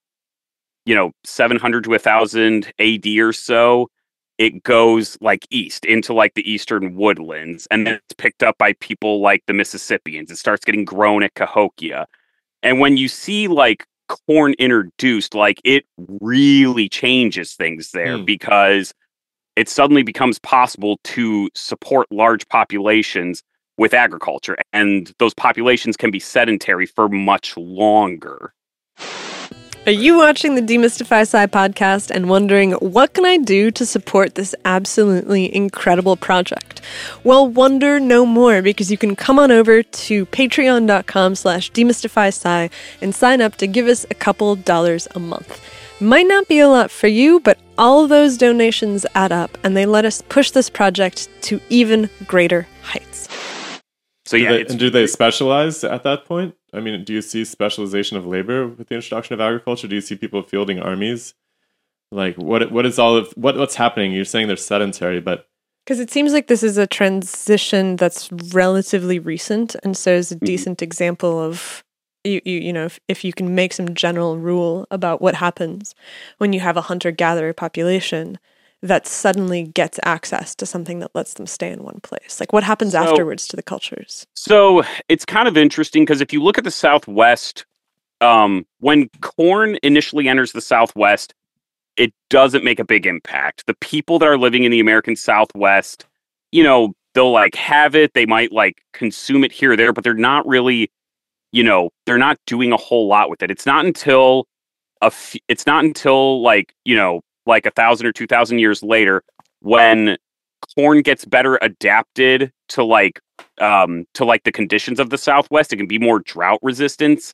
[0.85, 3.89] you know 700 to 1000 AD or so,
[4.37, 8.73] it goes like east into like the eastern woodlands, and then it's picked up by
[8.73, 10.31] people like the Mississippians.
[10.31, 12.07] It starts getting grown at Cahokia,
[12.63, 18.25] and when you see like corn introduced, like it really changes things there mm.
[18.25, 18.93] because
[19.55, 23.43] it suddenly becomes possible to support large populations
[23.77, 28.53] with agriculture, and those populations can be sedentary for much longer.
[29.85, 34.35] Are you watching the Demystify Sci podcast and wondering what can I do to support
[34.35, 36.81] this absolutely incredible project?
[37.23, 42.69] Well, wonder no more because you can come on over to patreon.com slash demystifysci
[43.01, 45.61] and sign up to give us a couple dollars a month.
[46.01, 49.85] Might not be a lot for you, but all those donations add up and they
[49.85, 53.29] let us push this project to even greater heights.
[54.29, 56.53] So Do yeah, they- and do they specialize at that point?
[56.71, 59.87] I mean, do you see specialization of labor with the introduction of agriculture?
[59.87, 61.33] Do you see people fielding armies?
[62.11, 64.11] Like, what what is all of what what's happening?
[64.11, 65.47] You're saying they're sedentary, but
[65.83, 70.35] Because it seems like this is a transition that's relatively recent, and so is a
[70.35, 70.45] mm-hmm.
[70.45, 71.83] decent example of
[72.23, 75.95] you, you, you know, if, if you can make some general rule about what happens
[76.37, 78.37] when you have a hunter gatherer population
[78.81, 82.39] that suddenly gets access to something that lets them stay in one place.
[82.39, 84.25] Like what happens So- afterwards to the cultures?
[84.35, 87.65] So it's kind of interesting because if you look at the Southwest,
[88.21, 91.33] um, when corn initially enters the Southwest,
[91.97, 93.65] it doesn't make a big impact.
[93.65, 96.05] The people that are living in the American Southwest,
[96.51, 100.03] you know, they'll like have it, they might like consume it here or there, but
[100.05, 100.89] they're not really,
[101.51, 103.51] you know, they're not doing a whole lot with it.
[103.51, 104.47] It's not until
[105.01, 108.81] a f- it's not until like, you know, like a thousand or two thousand years
[108.81, 109.23] later
[109.61, 110.17] when
[110.75, 113.19] corn gets better adapted to like
[113.59, 115.73] um, to like the conditions of the Southwest.
[115.73, 117.33] It can be more drought resistance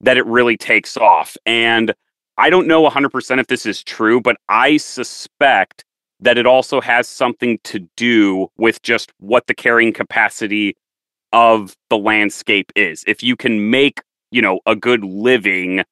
[0.00, 1.36] that it really takes off.
[1.46, 1.94] And
[2.38, 5.84] I don't know 100% if this is true, but I suspect
[6.20, 10.76] that it also has something to do with just what the carrying capacity
[11.32, 13.04] of the landscape is.
[13.06, 15.82] If you can make, you know, a good living,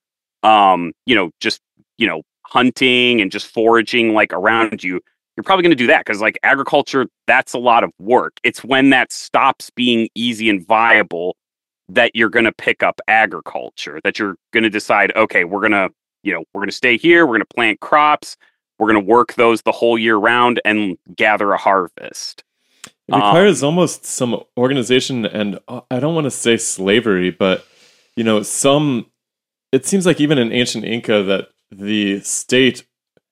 [0.43, 1.61] um, you know, just,
[1.99, 5.01] you know, hunting and just foraging like around you,
[5.37, 8.35] you're probably going to do that because like agriculture that's a lot of work.
[8.45, 11.37] It's when that stops being easy and viable
[11.89, 15.71] that you're going to pick up agriculture that you're going to decide okay we're going
[15.71, 15.91] to
[16.23, 18.39] you know we're going to stay here we're going to plant crops
[18.79, 22.43] we're going to work those the whole year round and gather a harvest.
[23.07, 27.67] It requires almost some organization and uh, I don't want to say slavery, but
[28.17, 29.07] you know, some
[29.73, 32.87] it seems like even in ancient Inca that the state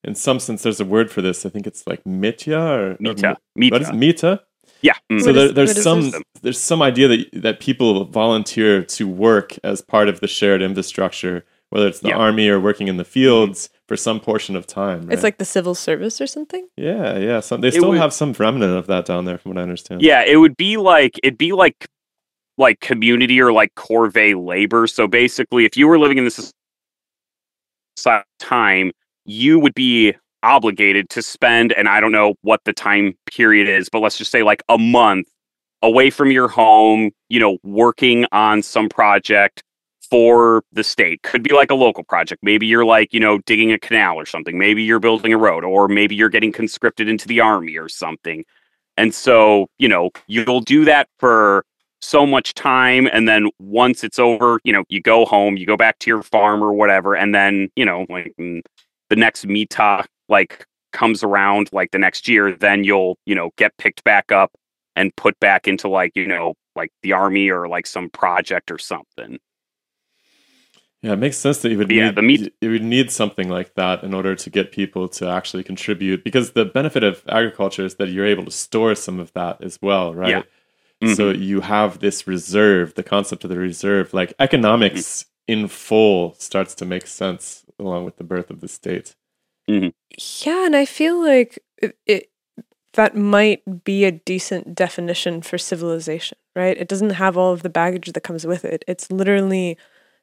[0.05, 1.47] in some sense there's a word for this.
[1.47, 4.41] I think it's like mitya or or mita What is mita mita?
[4.83, 5.21] yeah mm.
[5.21, 6.23] So What there, is- there's what is some this?
[6.43, 11.45] there's some idea that that people volunteer to work as part of the shared infrastructure,
[11.71, 12.17] whether it's the Yeah.
[12.17, 15.09] army or working in the fields for some portion of time.
[15.13, 16.67] It's like the civil service or something?
[16.77, 17.41] yeah, yeah.
[17.41, 20.03] Some, they still would- have some remnant of that down there, from what I understand.
[20.03, 21.87] Yeah, it would be like it'd be like
[22.59, 24.87] like community or like corvée labor.
[24.87, 26.53] So basically, if you were living in this soc-
[28.39, 28.93] time,
[29.25, 33.89] you would be obligated to spend, and I don't know what the time period is,
[33.89, 35.29] but let's just say like a month
[35.83, 39.63] away from your home, you know, working on some project
[40.11, 41.23] for the state.
[41.23, 42.43] Could be like a local project.
[42.43, 44.59] Maybe you're like, you know, digging a canal or something.
[44.59, 48.45] Maybe you're building a road, or maybe you're getting conscripted into the army or something.
[48.97, 51.65] And so, you know, you'll do that for
[52.03, 53.09] so much time.
[53.13, 56.23] And then once it's over, you know, you go home, you go back to your
[56.23, 57.15] farm or whatever.
[57.15, 58.61] And then, you know, like mm,
[59.09, 63.77] the next mita like comes around like the next year, then you'll, you know, get
[63.79, 64.53] picked back up
[64.97, 68.79] and put back into like, you know, like the army or like some project or
[68.79, 69.39] something.
[71.03, 73.49] Yeah, it makes sense that you would Yeah, need the meat- you would need something
[73.49, 76.23] like that in order to get people to actually contribute.
[76.23, 79.79] Because the benefit of agriculture is that you're able to store some of that as
[79.83, 80.31] well, right?
[80.31, 80.43] Yeah.
[81.03, 81.15] Mm-hmm.
[81.15, 85.63] So you have this reserve, the concept of the reserve, like economics Mm-hmm.
[85.63, 89.17] in full starts to make sense along with the birth of the state.
[89.67, 92.31] Yeah, and I feel like it, it
[92.95, 96.77] that might be a decent definition for civilization, right?
[96.77, 98.85] It doesn't have all of the baggage that comes with it.
[98.87, 99.79] It's literally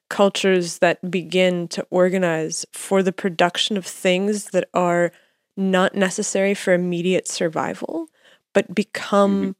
[0.08, 5.10] cultures that begin to organize for the production of things that are
[5.56, 8.08] not necessary for immediate survival,
[8.54, 9.56] but become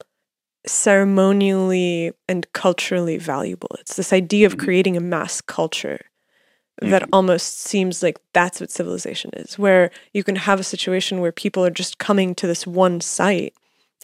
[0.67, 3.71] ceremonially and culturally valuable.
[3.81, 4.65] It's this idea of mm-hmm.
[4.65, 6.01] creating a mass culture
[6.81, 7.11] that mm-hmm.
[7.13, 11.65] almost seems like that's what civilization is, where you can have a situation where people
[11.65, 13.55] are just coming to this one site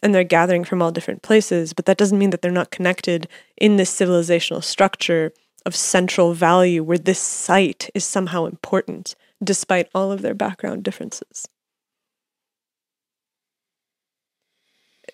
[0.03, 3.27] and they're gathering from all different places, but that doesn't mean that they're not connected
[3.57, 5.31] in this civilizational structure
[5.65, 11.47] of central value where this site is somehow important despite all of their background differences.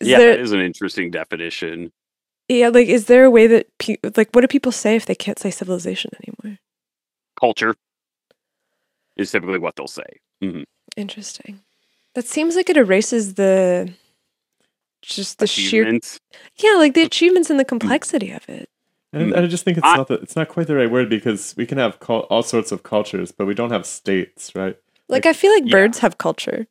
[0.04, 1.92] Is yeah, there, that is an interesting definition.
[2.50, 5.16] yeah, like is there a way that pe- like what do people say if they
[5.16, 6.60] can't say civilization anymore?
[7.40, 7.74] Culture
[9.16, 10.20] is typically what they'll say.
[10.42, 10.66] Mhm.
[10.98, 11.62] Interesting.
[12.16, 13.94] That seems like it erases the
[15.02, 16.00] just the sheer
[16.58, 18.70] yeah, like the achievements and the complexity of it.
[19.14, 21.54] And I just think it's I- not the, it's not quite the right word because
[21.56, 24.78] we can have cul- all sorts of cultures, but we don't have states, right?
[25.08, 25.72] Like I feel like yeah.
[25.72, 26.68] birds have culture.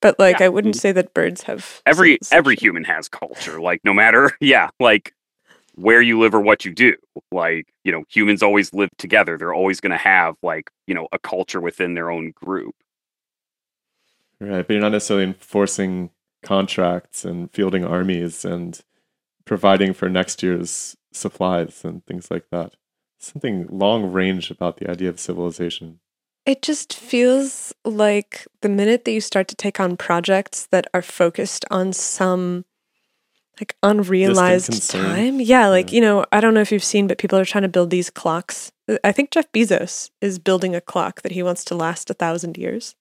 [0.00, 0.46] But like Yeah.
[0.46, 4.70] I wouldn't say that birds have every every human has culture like no matter yeah
[4.78, 5.14] like
[5.74, 6.94] where you live or what you do
[7.32, 11.06] like you know humans always live together they're always going to have like you know
[11.12, 12.74] a culture within their own group
[14.40, 16.10] Right, but you're not necessarily enforcing
[16.42, 18.80] contracts and fielding armies and
[19.44, 22.76] providing for next year's supplies and things like that.
[23.18, 26.00] Something long range about the idea of civilization.
[26.46, 31.02] It just feels like the minute that you start to take on projects that are
[31.02, 32.64] focused on some
[33.60, 35.38] like unrealized time.
[35.38, 35.96] Yeah, like, Yeah.
[35.96, 38.08] you know, I don't know if you've seen, but people are trying to build these
[38.08, 38.72] clocks.
[38.88, 42.14] Uh, I think Jeff Bezos is building a clock that he wants to last a
[42.14, 42.94] thousand years.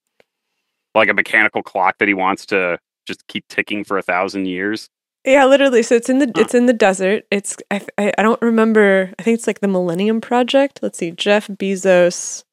[0.95, 4.89] like a mechanical clock that he wants to just keep ticking for a thousand years
[5.23, 5.81] Yeah, literally.
[5.83, 6.41] So it's in the Huh.
[6.41, 7.25] it's in the desert.
[7.31, 9.13] It's I, I I don't remember.
[9.19, 10.79] I think it's like the Millennium Project.
[10.81, 12.43] Let's see, Jeff Bezos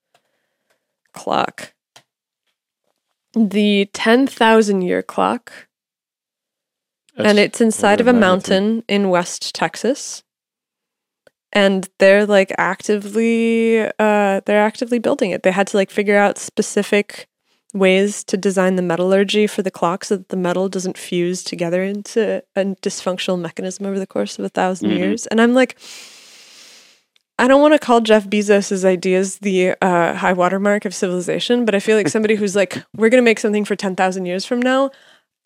[1.17, 1.73] clock.
[3.35, 5.53] The ten thousand year clock,
[7.17, 10.23] and it's inside of a mountain in West Texas.
[11.53, 15.43] And they're like actively, uh, they're actively building it.
[15.43, 17.29] They had to like figure out specific
[17.73, 21.83] ways to design the metallurgy for the clock so that the metal doesn't fuse together
[21.83, 24.97] into a dysfunctional mechanism over the course of a 1000 Mhm.
[24.97, 25.27] years.
[25.27, 25.77] And I'm like,
[27.39, 31.75] I don't want to call Jeff Bezos' ideas the uh, high watermark of civilization, but
[31.75, 34.61] I feel like somebody who's like, we're going to make something for 10,000 years from
[34.61, 34.91] now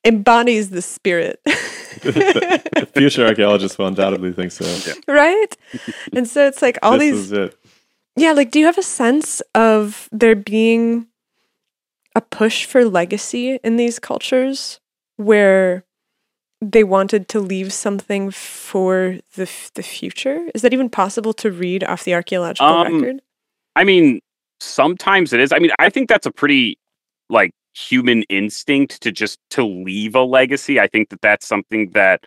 [0.04, 1.40] embodies the spirit.
[2.94, 4.92] future archaeologists will undoubtedly think so.
[5.08, 5.56] right?
[6.12, 7.56] And so it's like all this these is it.
[8.16, 11.06] Yeah, like do you have a sense of there being
[12.14, 14.80] a push for legacy in these cultures
[15.16, 15.84] where
[16.60, 20.48] they wanted to leave something for the f- the future?
[20.54, 23.22] Is that even possible to read off the archaeological Um, record?
[23.76, 24.20] I mean,
[24.60, 25.52] sometimes it is.
[25.52, 26.78] I mean, I think that's a pretty
[27.28, 30.80] like human instinct to just to leave a legacy.
[30.80, 32.26] I think that that's something that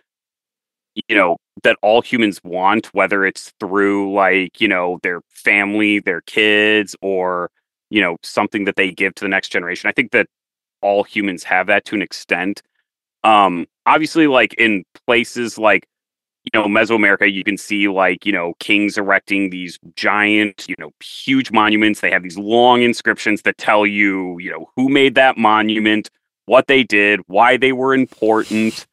[1.08, 6.20] you know that all humans want whether it's through like, you know, their family, their
[6.22, 7.50] kids or,
[7.90, 9.88] you know, something that they give to the next generation.
[9.88, 10.26] I think that
[10.82, 12.60] all humans have that to an extent.
[13.24, 15.86] Um obviously like in places like
[16.44, 20.90] you know, Mesoamerica, you can see like, you know, kings erecting these giant, you know,
[21.02, 22.00] huge monuments.
[22.00, 26.10] They have these long inscriptions that tell you, you know, who made that monument,
[26.44, 28.86] what they did, why they were important.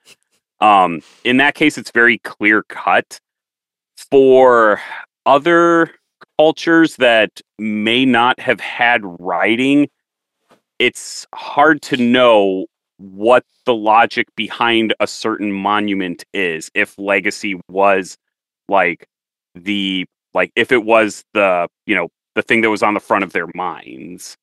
[0.62, 3.20] Um, in that case, it's very clear cut.
[4.10, 4.80] For
[5.26, 5.92] other
[6.38, 9.90] cultures that may not have had writing,
[10.80, 12.66] it's hard to know
[13.02, 16.70] what the logic behind a certain monument is.
[16.74, 18.18] If legacy was
[18.70, 19.08] like
[19.56, 23.24] the like if it was the you know the thing that was on the front
[23.24, 24.38] of their minds.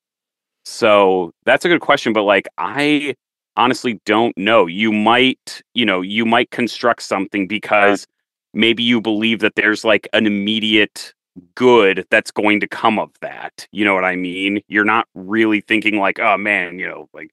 [0.64, 3.14] So that's a good question but like i
[3.56, 4.66] honestly don't know.
[4.66, 8.06] You might you know you might construct something because
[8.54, 11.12] maybe you believe that there's like an immediate
[11.54, 13.66] good that's going to come of that.
[13.72, 14.60] You know what i mean?
[14.68, 17.30] You're not really thinking like oh man you know like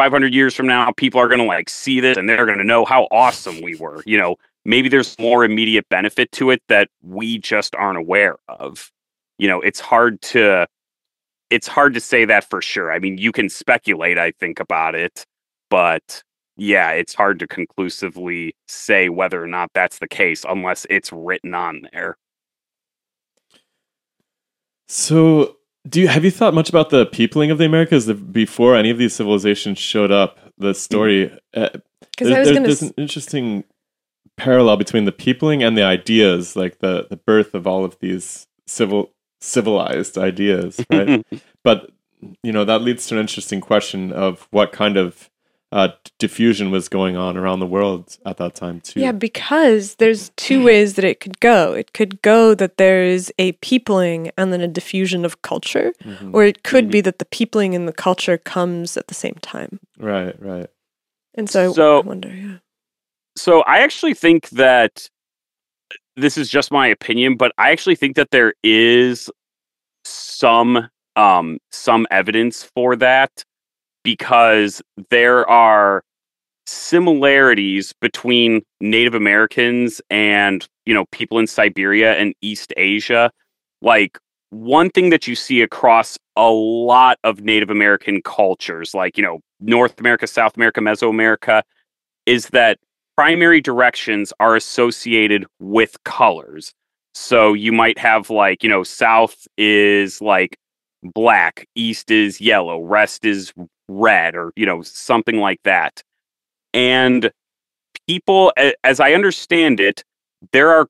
[0.00, 2.64] 500 years from now, people are going to like see this and they're going to
[2.64, 4.02] know how awesome we were.
[4.06, 8.90] You know, maybe there's more immediate benefit to it that we just aren't aware of.
[9.36, 10.66] You know, it's hard to
[11.50, 12.90] it's hard to say that for sure.
[12.90, 15.26] I mean, you can speculate, I think, about it,
[15.68, 16.22] but
[16.56, 21.52] yeah, it's hard to conclusively say whether or not that's the case unless it's written
[21.52, 22.16] on there.
[24.88, 28.76] So, do you have you thought much about the peopling of the Americas the, before
[28.76, 30.38] any of these civilizations showed up?
[30.58, 31.70] The story, uh,
[32.00, 33.64] Because there- there- going there's to an interesting
[34.36, 38.46] parallel between the peopling and the ideas, like the the birth of all of these
[38.66, 41.24] civil civilized ideas, right?
[41.64, 41.90] but
[42.42, 45.29] you know that leads to an interesting question of what kind of
[45.72, 49.00] uh, diffusion was going on around the world at that time too.
[49.00, 51.72] Yeah, because there's two ways that it could go.
[51.74, 56.34] It could go that there is a peopling and then a diffusion of culture, Mhm.
[56.34, 59.78] or it could be that the peopling and the culture comes at the same time.
[59.98, 60.66] Right, right.
[61.34, 62.56] And so, So- I wonder, yeah.
[63.36, 65.08] So I actually think that
[66.16, 69.30] this is just my opinion, but I actually think that there is
[70.04, 73.44] some um some evidence for that
[74.02, 76.02] because there are
[76.66, 83.30] similarities between Native Americans and you know people in Siberia and East Asia.
[83.82, 84.18] Like
[84.50, 89.40] one thing that you see across a lot of Native American cultures, like you know
[89.60, 91.62] North America, South America, Mesoamerica,
[92.26, 92.78] is that
[93.16, 96.72] primary directions are associated with colors.
[97.12, 100.56] So you might have like, you know, south is like
[101.02, 103.52] black, east is yellow, west is
[103.90, 106.02] red, or, you know, something like that.
[106.72, 107.30] And
[108.06, 108.52] people,
[108.84, 110.04] as I understand it,
[110.52, 110.86] there are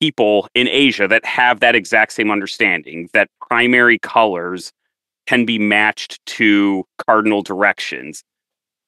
[0.00, 4.72] people in Asia that have that exact same understanding that primary colors
[5.26, 8.22] can be matched to cardinal directions.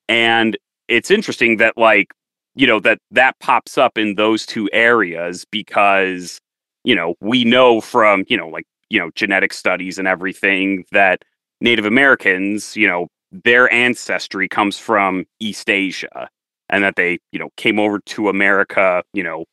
[0.08, 0.56] And
[0.88, 2.12] it's interesting that, like,
[2.54, 6.38] you know, that that pops up in those two areas because,
[6.84, 11.22] you know, we know from, you know, like, you know, genetic studies and everything that
[11.60, 16.28] Native Americans, you know, their ancestry comes from East Asia
[16.68, 19.44] and that they, you know, came over to America, you know,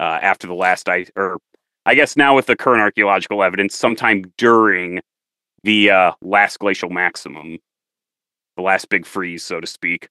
[0.00, 1.38] uh, after the last ice, or
[1.86, 5.00] I guess now with the current archaeological evidence, sometime during
[5.62, 7.58] the uh, last glacial maximum,
[8.56, 10.08] the last big freeze, so to speak.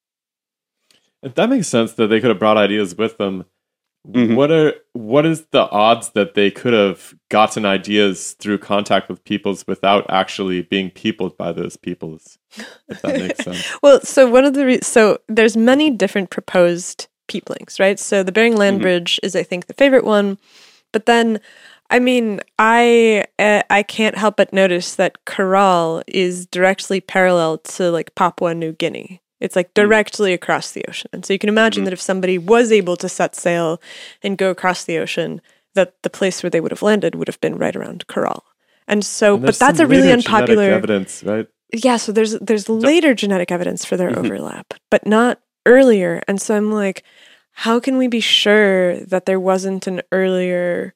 [1.21, 3.45] That makes sense that they could have brought ideas with them.
[4.09, 4.35] Mhm.
[4.35, 9.23] What are what is the odds that they could have gotten ideas through contact with
[9.23, 12.37] peoples without actually being peopled by those peoples?
[12.87, 13.63] If that makes sense.
[13.83, 17.99] Well, so one of the re- so there's many different proposed peeplings, right?
[17.99, 18.81] So the Bering Land Mhm.
[18.83, 20.37] Bridge is, I think, the favorite one,
[20.93, 21.41] but then,
[21.89, 27.91] I mean, I uh, I can't help but notice that Caral is directly parallel to
[27.91, 29.21] like Papua New Guinea.
[29.39, 31.85] It's like directly across the ocean, and so you can imagine Mhm.
[31.85, 33.79] that if somebody was able to set sail
[34.23, 35.41] and go across the ocean,
[35.75, 38.41] that the place where they would have landed would have been right around Caral.
[38.87, 41.47] And so, And but that's a really unpopular evidence, right?
[41.73, 44.19] yeah so there's there's later genetic evidence for their Mhm.
[44.23, 47.03] overlap but not earlier and so i'm like
[47.51, 50.93] how can we be sure that there wasn't an earlier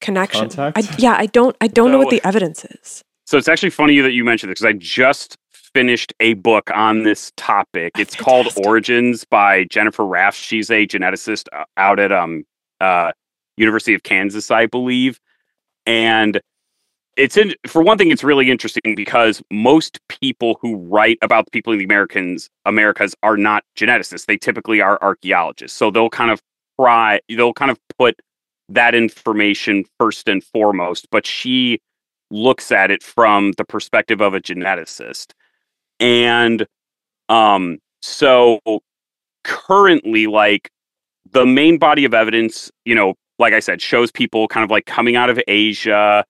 [0.00, 3.48] connection I, yeah i don't i don't know what So- the evidence is So it's
[3.48, 5.36] actually funny that you mentioned this because I just
[5.74, 7.92] finished a book on this topic.
[7.98, 8.48] It's called.
[8.64, 10.34] Origins by Jennifer Raff.
[10.34, 12.44] She's a geneticist uh, out at um
[12.80, 13.12] uh
[13.56, 15.20] University of Kansas, I believe.
[15.86, 16.40] And
[17.16, 21.50] it's in for one thing, it's really interesting because most people who write about the
[21.50, 24.26] people in the Americans Americas are not geneticists.
[24.26, 25.76] They typically are archaeologists.
[25.76, 26.40] So they'll kind of
[26.80, 28.20] try they'll kind of put
[28.68, 31.08] that information first and foremost.
[31.10, 31.80] But she
[32.30, 35.32] looks at it from the perspective of a geneticist.
[36.00, 36.66] And
[37.28, 38.60] um so
[39.44, 40.70] currently like
[41.32, 44.86] the main body of evidence, you know, like I said, shows people kind of like
[44.86, 46.24] coming out of Asia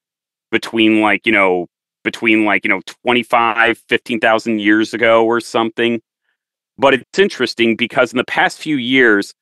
[0.51, 1.67] between like, you know,
[2.05, 6.01] between like, you know, 25, 15,000 years ago or something.
[6.79, 9.35] But it's interesting because in the past few years,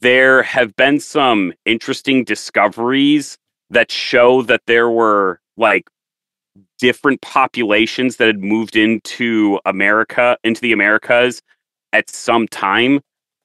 [0.00, 3.38] there have been some interesting discoveries
[3.70, 5.88] that show that there were like
[6.78, 11.42] different populations that had moved into America, into the Americas
[11.92, 13.00] at some time.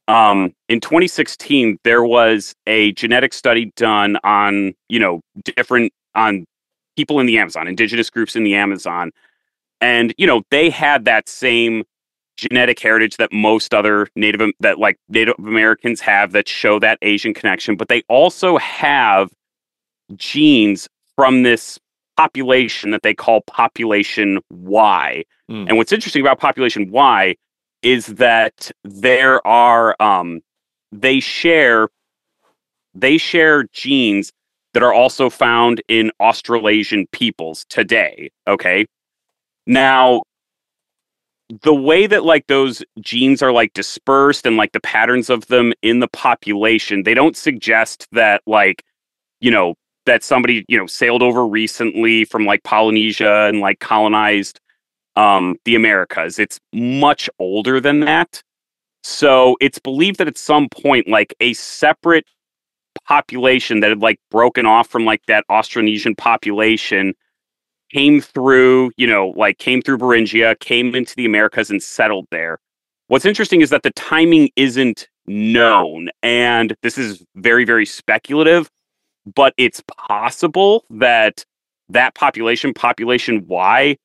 [0.07, 6.45] Um, in 2016, there was a genetic study done on, you know, different on
[6.95, 9.11] people in the Amazon, indigenous groups in the Amazon.
[9.81, 11.83] And, you know, they had that same
[12.35, 17.33] genetic heritage that most other native that like Native Americans have that show that Asian
[17.33, 19.29] connection, but they also have
[20.15, 21.79] genes from this
[22.17, 25.23] population that they call population Y.
[25.49, 25.69] Mm.
[25.69, 27.35] And what's interesting about population Y
[27.81, 30.41] is that there are um
[30.91, 31.89] they share
[32.95, 34.31] they share genes
[34.73, 38.85] that are also found in Australasian peoples today, okay?
[39.67, 40.23] Now
[41.61, 45.73] the way that like those genes are like dispersed and like the patterns of them
[45.81, 48.83] in the population, they don't suggest that like
[49.39, 49.75] you know
[50.05, 54.59] that somebody you know sailed over recently from like Polynesia and like colonized
[55.15, 56.39] um the Americas.
[56.39, 58.41] It's much older than that.
[59.03, 62.25] So it's believed that at some point like a separate
[63.05, 67.13] population that had like broken off from like that Austronesian population
[67.91, 72.59] came through, you know, like came through Beringia, came into the Americas and settled there.
[73.07, 78.69] What's interesting is that the timing isn't known and this is very very speculative,
[79.35, 81.45] but it's possible that
[81.89, 83.97] that population population Y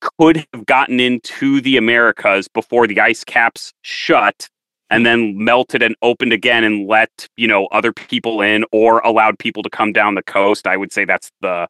[0.00, 4.48] could have gotten into the Americas before the ice caps shut
[4.90, 9.38] and then melted and opened again and let, you know, other people in or allowed
[9.38, 10.66] people to come down the coast.
[10.66, 11.68] I would say that's the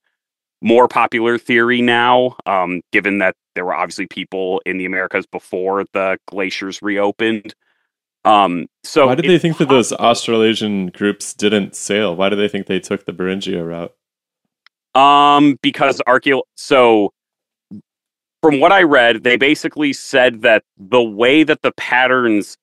[0.60, 5.84] more popular theory now, um, given that there were obviously people in the Americas before
[5.92, 7.54] the glaciers reopened.
[8.26, 12.14] Um, so Why did they think that those Australasian groups didn't sail?
[12.16, 13.94] Why do they think they took the Beringia route?
[15.00, 17.12] Um, because archeo so
[18.42, 22.56] from what I read, they basically said that the way that the patterns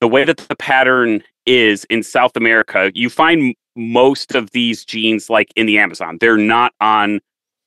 [0.00, 5.30] the way that the pattern is in South America, you find most of these genes
[5.30, 6.18] like in the Amazon.
[6.20, 7.20] They're not on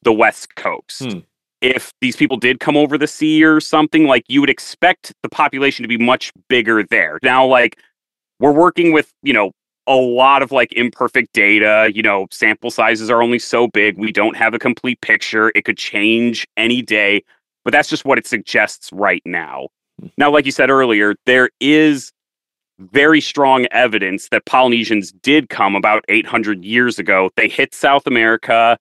[0.04, 1.04] the West Coast.
[1.04, 1.20] Hmm.
[1.62, 5.30] If these people did come over the sea or something, like you would expect the
[5.30, 7.20] population to be much bigger there.
[7.22, 7.78] Now, like
[8.39, 9.51] we're working with, you know,
[9.88, 11.91] a lot of like imperfect data.
[11.93, 13.97] You know, sample sizes are only so big.
[13.97, 15.51] We don't have a complete picture.
[15.55, 17.24] It could change any day,
[17.64, 19.68] but that's just what it suggests right now.
[19.99, 20.07] Hmm.
[20.18, 22.12] Now, like you said earlier, there is
[22.80, 27.30] very strong evidence that Polynesians did come about 800 years ago.
[27.36, 28.78] They hit South America.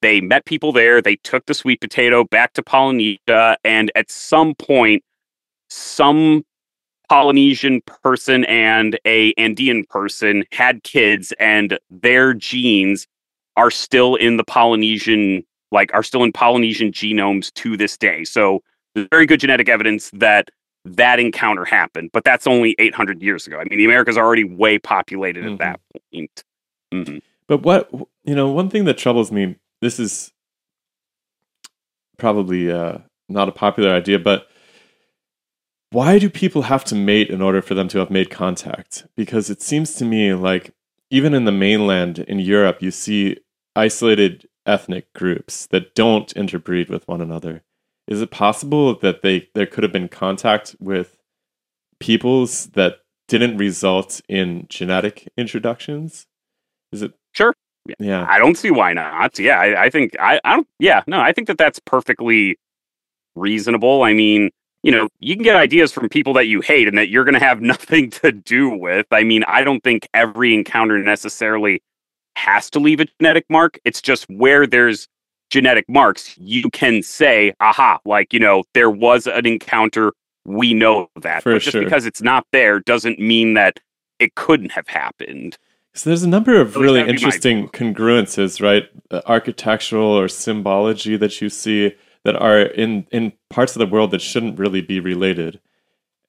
[0.00, 1.02] They met people there.
[1.02, 3.56] They took the sweet potato back to Polynesia.
[3.64, 5.02] And at some point,
[5.70, 6.44] some
[7.08, 13.06] Polynesian person and a Andean person had kids, and their genes
[13.56, 15.42] are still in the Polynesian,
[15.72, 18.24] like are still in Polynesian genomes to this day.
[18.24, 18.62] So
[18.94, 20.50] there's very good genetic evidence that
[20.84, 23.58] that encounter happened, but that's only 800 years ago.
[23.58, 25.52] I mean, the Americas are already way populated Mhm.
[25.54, 25.80] at that
[26.12, 26.44] point.
[26.94, 27.22] Mhm.
[27.46, 27.90] But what
[28.24, 29.56] you know, one thing that troubles me.
[29.80, 30.32] This is
[32.18, 32.98] probably uh,
[33.28, 34.48] not a popular idea, but
[35.90, 39.06] why do people have to mate in order for them to have made contact?
[39.16, 40.72] Because it seems to me like
[41.10, 43.38] even in the mainland in Europe, you see
[43.74, 47.62] isolated ethnic groups that don't interbreed with one another.
[48.06, 51.16] Is it possible that they there could have been contact with
[52.00, 52.98] peoples that
[53.28, 56.26] didn't result in genetic introductions?
[56.92, 57.54] Is it Sure.
[57.98, 58.26] Yeah.
[58.28, 59.38] I don't see why not.
[59.38, 60.68] Yeah, I, I think I, I don't.
[60.78, 62.58] Yeah, no, I think that that's perfectly
[63.34, 64.02] reasonable.
[64.02, 64.50] I mean,
[64.82, 67.34] you know, you can get ideas from people that you hate and that you're going
[67.34, 69.06] to have nothing to do with.
[69.10, 71.82] I mean, I don't think every encounter necessarily
[72.36, 73.78] has to leave a genetic mark.
[73.84, 75.08] It's just where there's
[75.50, 80.12] genetic marks, you can say, aha, like, you know, there was an encounter.
[80.44, 81.42] We know that.
[81.42, 81.84] For but just sure.
[81.84, 83.80] because it's not there doesn't mean that
[84.18, 85.58] it couldn't have happened.
[85.98, 88.88] So there's a number of really that'd be my interesting congruences, right?
[89.10, 94.12] Uh, architectural or symbology that you see that are in in parts of the world
[94.12, 95.58] that shouldn't really be related.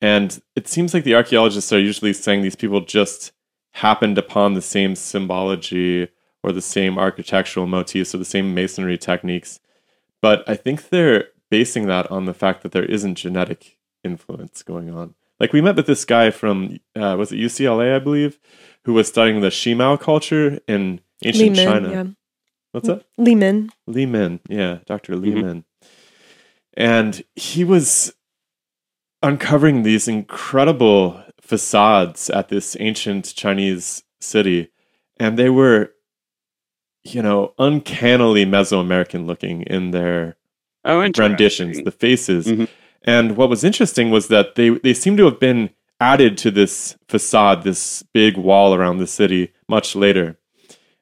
[0.01, 3.31] And it seems like the archaeologists are usually saying these people just
[3.73, 6.07] happened upon the same symbology
[6.41, 9.59] or the same architectural motifs or the same masonry techniques.
[10.19, 14.89] But I think they're basing that on the fact that there isn't genetic influence going
[14.89, 15.13] on.
[15.39, 18.39] Like we met with this guy from uh, was it UCLA, I believe,
[18.89, 21.91] who was studying the Shimao culture in ancient Li Min, China.
[21.91, 22.03] yeah.
[22.71, 23.05] What's that?
[23.19, 23.69] Li Min.
[23.85, 25.15] Li Min, yeah, Dr.
[25.15, 25.43] Li Mhm.
[25.43, 25.63] Min.
[26.75, 28.15] And he was
[29.21, 34.69] uncovering these incredible facades at this ancient Chinese city.
[35.19, 35.91] And they were,
[37.03, 40.35] you know, uncannily Mesoamerican looking in their
[40.83, 41.31] Oh, interesting.
[41.31, 42.47] renditions, the faces.
[42.47, 42.67] Mhm.
[43.03, 45.69] And what was interesting was that they they seem to have been
[45.99, 50.37] added to this facade, this big wall around the city, much later.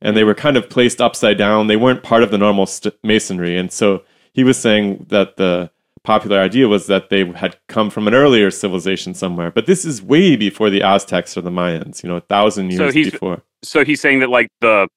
[0.02, 1.68] And they were kind of placed upside down.
[1.68, 3.58] They weren't part of the normal st- masonry.
[3.58, 5.72] And so he was saying that the
[6.04, 9.52] popular idea was that they had come from an earlier civilization somewhere.
[9.52, 12.84] But this is way before the Aztecs or the Mayans, you know, a thousand So
[12.84, 13.42] years he's- before.
[13.64, 14.88] so he's saying that like the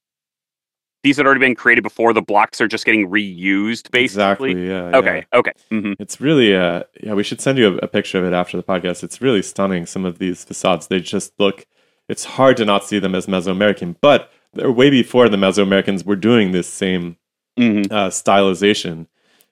[1.03, 4.68] these had already been created before the blocks are just getting reused basically Exactly.
[4.68, 4.96] Yeah.
[4.96, 5.38] okay yeah.
[5.38, 8.32] okay hmm It's really, uh, yeah, we should send you a, a picture of it
[8.32, 9.03] after the podcast.
[9.03, 9.86] It's really stunning.
[9.86, 11.66] Some of these facades, they just look,
[12.09, 16.16] it's hard to not see them as Mesoamerican, but they're way before the Mesoamericans were
[16.16, 17.16] doing this same
[17.57, 19.07] hmm uh, stylization.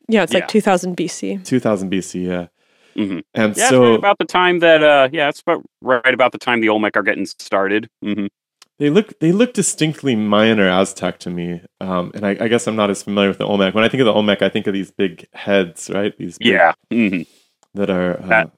[0.08, 0.40] Yeah, it's Yeah.
[0.40, 1.38] like 2000 BC.
[1.44, 2.46] 2000 BC, yeah.
[2.96, 3.22] Mhm.
[3.34, 6.32] And yeah it's so right about the time that uh yeah it's about right about
[6.32, 8.26] the time the olmec are getting started hmm
[8.78, 11.60] they look they look distinctly Mayan or Aztec to me.
[11.80, 13.74] Um, and I, I guess I'm not as familiar with the Olmec.
[13.74, 16.16] When I think of the Olmec, I think of these big heads, right?
[16.16, 17.22] These big, yeah hmm
[17.74, 18.52] that are uh, That-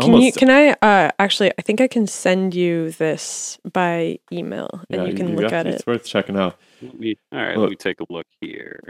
[0.00, 4.68] Can you can I uh actually I think I can send you this by email
[4.90, 5.78] and yeah, you can look yeah, at it's it.
[5.80, 6.56] It's worth checking out.
[6.80, 7.62] Let me- all right Look.
[7.64, 8.80] let me take a look here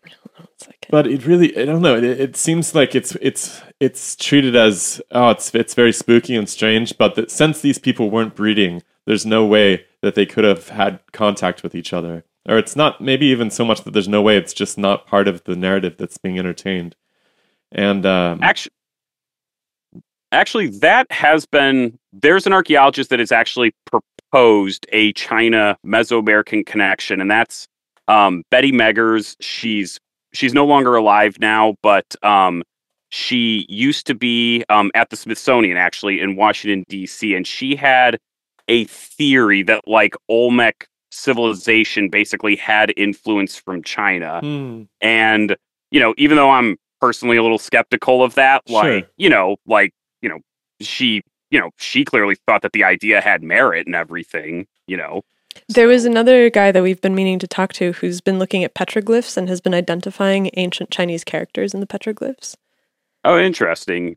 [0.90, 1.96] But it really, I don't know.
[1.96, 6.48] It, it seems like it's it's it's treated as oh, it's it's very spooky and
[6.48, 6.96] strange.
[6.98, 11.00] But that since these people weren't breeding, there's no way that they could have had
[11.12, 12.24] contact with each other.
[12.48, 14.36] Or it's not maybe even so much that there's no way.
[14.36, 16.96] It's just not part of the narrative that's being entertained.
[17.70, 18.72] And um, actually
[20.32, 27.20] actually that has been there's an archaeologist that has actually proposed a china mesoamerican connection
[27.20, 27.68] and that's
[28.08, 30.00] um, betty meggers she's
[30.32, 32.62] she's no longer alive now but um,
[33.10, 38.18] she used to be um, at the smithsonian actually in washington d.c and she had
[38.68, 45.56] a theory that like olmec civilization basically had influence from china hmm, and
[45.90, 49.10] you know even though i'm personally a little skeptical of that like Sure.
[49.16, 50.38] you know like you know
[50.80, 55.22] she you know she clearly thought that the idea had merit and everything you know
[55.68, 58.74] There was another guy that we've been meaning to talk to who's been looking at
[58.74, 62.56] petroglyphs and has been identifying ancient Chinese characters in the petroglyphs.
[63.22, 64.16] Oh, interesting.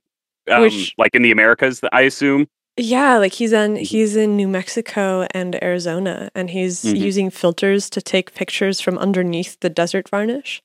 [0.49, 2.47] Um, Which- like in the Americas, I assume.
[2.77, 6.97] Yeah, like he's in he's in New Mexico and Arizona and he's Mhm.
[6.99, 10.61] using filters to take pictures from underneath the desert varnish.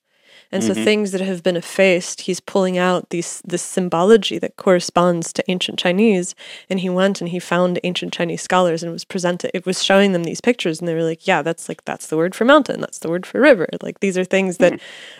[0.53, 0.83] And so Mhm.
[0.83, 5.79] things that have been effaced, he's pulling out these this symbology that corresponds to ancient
[5.79, 6.35] Chinese.
[6.69, 10.11] And he went and he found ancient Chinese scholars and was presented it was showing
[10.11, 12.81] them these pictures and they were like, Yeah, that's like that's the word for mountain,
[12.81, 13.69] that's the word for river.
[13.81, 14.73] Like these are things that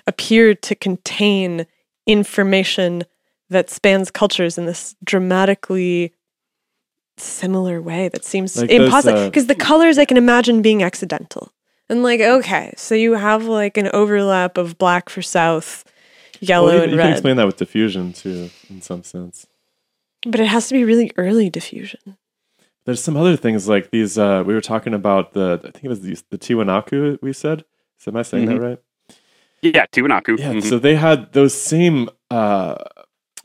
[0.07, 1.65] appear to contain
[2.05, 3.03] information
[3.49, 6.11] that spans cultures in this dramatically
[7.21, 10.83] similar way that seems Like those, impossible uh, because the colors I can imagine being
[10.83, 11.51] accidental.
[11.89, 15.83] And like, okay, so you have like an overlap of black for south,
[16.39, 19.45] yellow Well, you, and you can explain that with diffusion too, in some sense.
[20.25, 22.17] but it has to be really early diffusion.
[22.85, 24.17] There's some other things like these.
[24.17, 25.59] Uh, we were talking about the.
[25.63, 27.21] I think it was the, the Tiwanaku.
[27.21, 27.63] We said.
[27.97, 28.79] So am I saying that right?
[29.61, 30.39] Yeah, Tiwanaku.
[30.39, 30.53] Yeah.
[30.53, 30.63] Mhm.
[30.63, 32.75] So they had those same uh,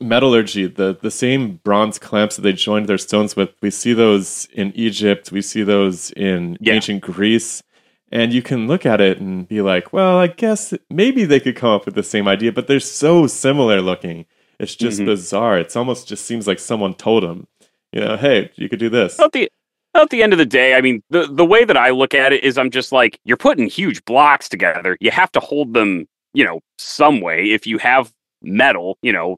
[0.01, 3.49] metallurgy, the the same bronze clamps that they joined their stones with.
[3.61, 5.31] We see those in Egypt.
[5.31, 6.73] We see those in Yeah.
[6.73, 7.63] ancient Greece.
[8.11, 11.57] And you can look at it and be like, well, I guess maybe they could
[11.57, 14.25] come up with the same idea, but they're so similar looking.
[14.59, 15.05] It's just Mhm.
[15.07, 15.59] bizarre.
[15.59, 17.47] It's almost just seems like someone told them,
[17.91, 19.19] you know, hey, you could do this.
[19.19, 19.49] at the
[19.93, 22.31] at the end of the day, I mean, the the way that I look at
[22.31, 24.95] it is, I'm just like, you're putting huge blocks together.
[25.01, 27.49] You have to hold them, you know, some way.
[27.51, 29.37] If you have metal, you know,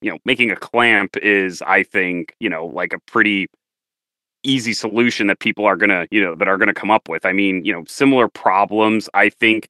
[0.00, 3.48] you know, making a clamp is, I think, you know, like a pretty
[4.42, 7.26] easy solution that people are gonna, you know, that are gonna come up with.
[7.26, 9.68] I mean, you know, similar problems, I think,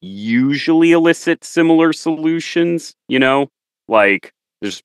[0.00, 2.94] usually elicit similar solutions.
[3.08, 3.48] You know,
[3.88, 4.82] like there's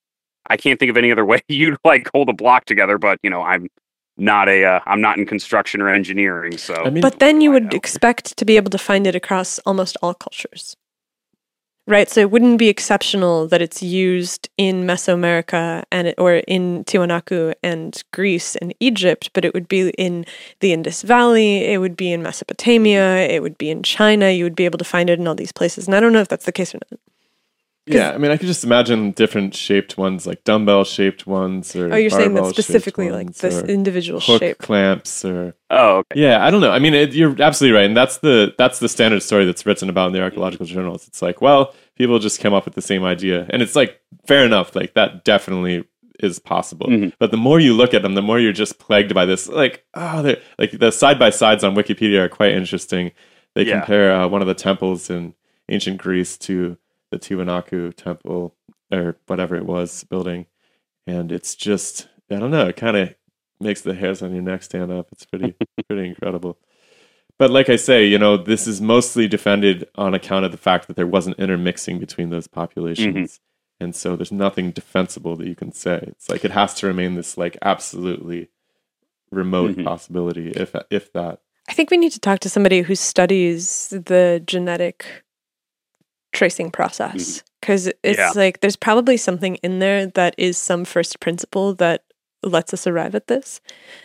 [0.49, 3.29] I can't think of any other way you'd like hold a block together, but you
[3.29, 3.67] know, I'm
[4.17, 7.51] not a uh, I'm not in construction or engineering, so I mean, But then you
[7.51, 10.75] would expect to be able to find it across almost all cultures.
[11.89, 12.07] Right?
[12.07, 18.03] So it wouldn't be exceptional that it's used in Mesoamerica and or in Tiwanaku and
[18.13, 20.23] Greece and Egypt, but it would be in
[20.59, 24.55] the Indus Valley, it would be in Mesopotamia, it would be in China, you would
[24.55, 25.87] be able to find it in all these places.
[25.87, 26.99] And I don't know if that's the case or not.
[27.89, 31.91] Yeah, I mean, I could just imagine different shaped ones, like dumbbell shaped ones, or
[31.93, 34.57] Oh, you're saying that specifically like ones, this or individual hook shape.
[34.59, 36.21] clamps, or oh okay.
[36.21, 36.71] yeah, I don't know.
[36.71, 39.89] I mean, it, you're absolutely right, and that's the that's the standard story that's written
[39.89, 41.07] about in the archaeological journals.
[41.07, 44.45] It's like, well, people just came up with the same idea, and it's like fair
[44.45, 44.75] enough.
[44.75, 45.83] Like that definitely
[46.19, 46.87] is possible.
[46.87, 47.13] Mhm.
[47.17, 49.47] But the more you look at them, the more you're just plagued by this.
[49.47, 53.11] Like, oh, they're like the side by sides on Wikipedia are quite interesting.
[53.55, 53.79] They Yeah.
[53.79, 55.33] compare uh, one of the temples in
[55.69, 56.77] ancient Greece to
[57.11, 58.55] the Tiwanaku temple
[58.91, 60.45] or whatever it was building,
[61.07, 62.67] and it's just I don't know.
[62.67, 63.15] It kind of
[63.59, 65.07] makes the hairs on your neck stand up.
[65.11, 65.55] It's pretty
[65.87, 66.57] pretty incredible.
[67.37, 70.87] But like I say, you know, this is mostly defended on account of the fact
[70.87, 73.39] that there wasn't intermixing between those populations.
[73.79, 76.03] And so there's nothing defensible that you can say.
[76.07, 78.49] It's like it has to remain this like absolutely
[79.31, 79.85] remote Mhm.
[79.85, 81.39] possibility, if if that.
[81.69, 85.23] I think we need to talk to somebody who studies the genetic
[86.31, 87.47] tracing process mm-hmm.
[87.61, 88.31] because it's Yeah.
[88.35, 92.03] like there's probably something in there that is some first principle that
[92.43, 93.59] lets us arrive at this.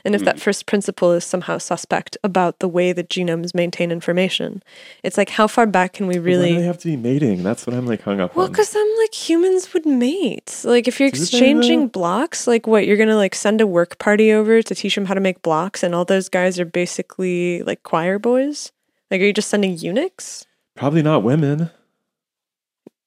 [0.04, 0.42] And if that mm-hmm.
[0.42, 4.62] first principle is somehow suspect about the way that genomes maintain information,
[5.02, 7.42] it's like how far back can we Why do they really have to be mating?
[7.42, 8.52] That's what I'm like hung up well, on.
[8.52, 10.62] because I'm like humans would mate.
[10.64, 14.32] Like if you're Do exchanging blocks, like what you're gonna like send a work party
[14.32, 17.82] over to teach them how to make blocks, and all those guys are basically like
[17.84, 18.72] choir boys.
[19.10, 20.46] Like, are you just sending eunuchs?
[20.74, 21.70] Probably not women.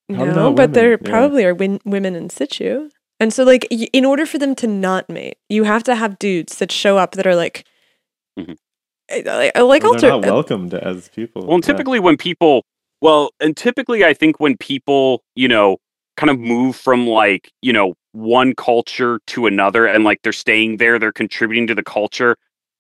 [0.10, 1.10] Probably no, not but there women, yeah.
[1.12, 2.90] probably are win- women in situ.
[3.20, 6.20] And so, like, y- in order for them to not mate, you have to have
[6.20, 7.66] dudes that show up that are like,
[8.40, 8.56] Mhm.
[9.10, 10.00] eh, like, like Or alter.
[10.02, 11.46] they're not welcomed as people.
[11.46, 11.74] Well, and Yeah.
[11.74, 12.64] typically when people,
[13.02, 15.78] well, and typically I think when people, you know,
[16.16, 20.78] kind of move from like, you know, one culture to another and like they're staying
[20.78, 22.36] there, they're contributing to the culture,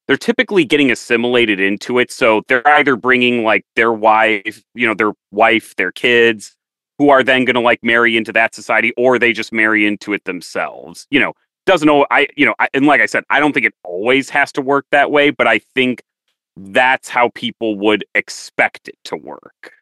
[0.07, 2.11] they're typically getting assimilated into it.
[2.11, 6.55] So they're either bringing like their wife, you know, their wife, their kids,
[6.97, 10.13] who are then going to like marry into that society or they just marry into
[10.13, 11.07] it themselves.
[11.09, 11.33] You know,
[11.65, 14.29] doesn't know, I, you know, I, and like I said, I don't think it always
[14.31, 16.01] has to work that way, but I think
[16.55, 19.73] that's how people would expect it to work.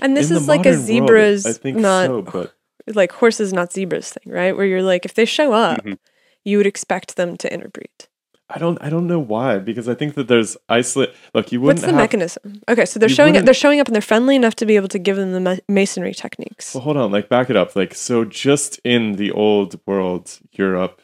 [0.00, 2.54] and this In is like a modern world, zebras, I think not so, but
[2.96, 4.56] like horses, not zebras thing, right?
[4.56, 5.98] Where you're like, if they show up, Mhm.
[6.44, 8.07] you would expect them to interbreed.
[8.50, 11.14] I don't I don't know why because I think that there's isolate.
[11.34, 11.96] Look, you wouldn't What's the have.
[11.96, 12.62] mechanism?
[12.68, 13.44] Okay, so they're showing up.
[13.44, 15.56] They're showing up, and they're friendly enough to be able to give them the ma-
[15.68, 16.74] masonry techniques.
[16.74, 17.76] Well, hold on, like back it up.
[17.76, 21.02] Like so, just in the old world, Europe,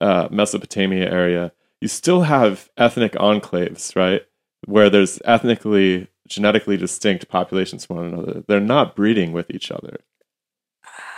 [0.00, 4.22] uh, Mesopotamia area, you still have ethnic enclaves, right?
[4.66, 9.98] where there's ethnically, genetically distinct populations from one another, they're not breeding with each other.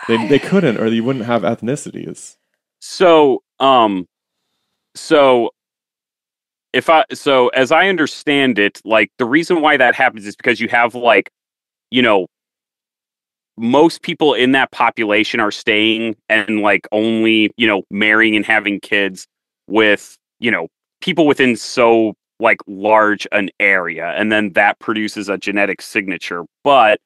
[0.08, 2.36] They, they couldn't, or you wouldn't have ethnicities.
[2.80, 4.06] So, um,
[4.96, 5.50] so
[6.72, 10.60] if I so as I understand it, like the reason why that happens is because
[10.60, 11.30] you have like,
[11.90, 12.26] you know,
[13.56, 18.80] most people in that population are staying and like only you know marrying and having
[18.80, 19.26] kids
[19.66, 20.68] with you know
[21.00, 26.44] people within so like large an area and then that produces a genetic signature.
[26.62, 27.00] But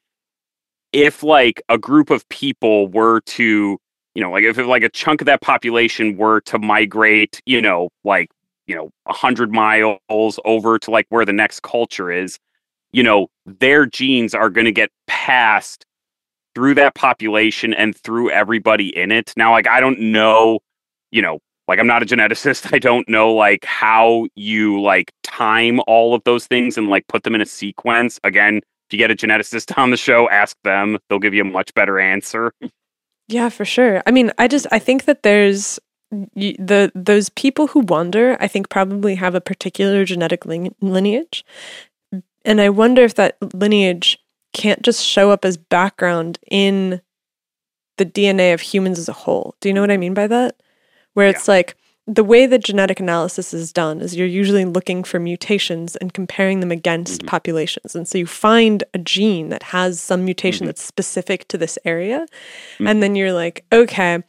[0.91, 3.77] if like a group of people were to
[4.15, 7.89] you know like if like a chunk of that population were to migrate you know
[8.03, 8.29] like
[8.67, 12.37] you know 100 miles over to like where the next culture is
[12.91, 15.85] you know their genes are going to get passed
[16.53, 19.33] through that population and through everybody in it.
[19.37, 20.59] Now like i don't know
[21.11, 22.73] you know like i'm not a geneticist.
[22.73, 27.23] I don't know like how you like time all of those things and like put
[27.23, 28.19] them in a sequence.
[28.23, 30.97] Again if you get a geneticist on the show ask them.
[31.09, 32.51] They'll give you a much better answer
[33.31, 34.03] Yeah, for sure.
[34.05, 35.79] I mean, I just I think that there's
[36.11, 38.35] the those people who wander.
[38.41, 41.45] I think probably have a particular genetic lin- lineage,
[42.43, 44.19] and I wonder if that lineage
[44.53, 47.01] can't just show up as background in
[47.97, 49.55] the DNA of humans as a whole.
[49.61, 50.61] Do you know what I mean by that?
[51.13, 51.77] Where it's like
[52.11, 56.59] the way that genetic analysis is done is you're usually looking for mutations and comparing
[56.59, 57.27] them against mm-hmm.
[57.27, 57.95] populations.
[57.95, 60.67] And so you find a gene that has some mutation mm-hmm.
[60.67, 62.27] that's specific to this area.
[62.75, 62.87] Mm-hmm.
[62.87, 64.23] And then you're like, okay,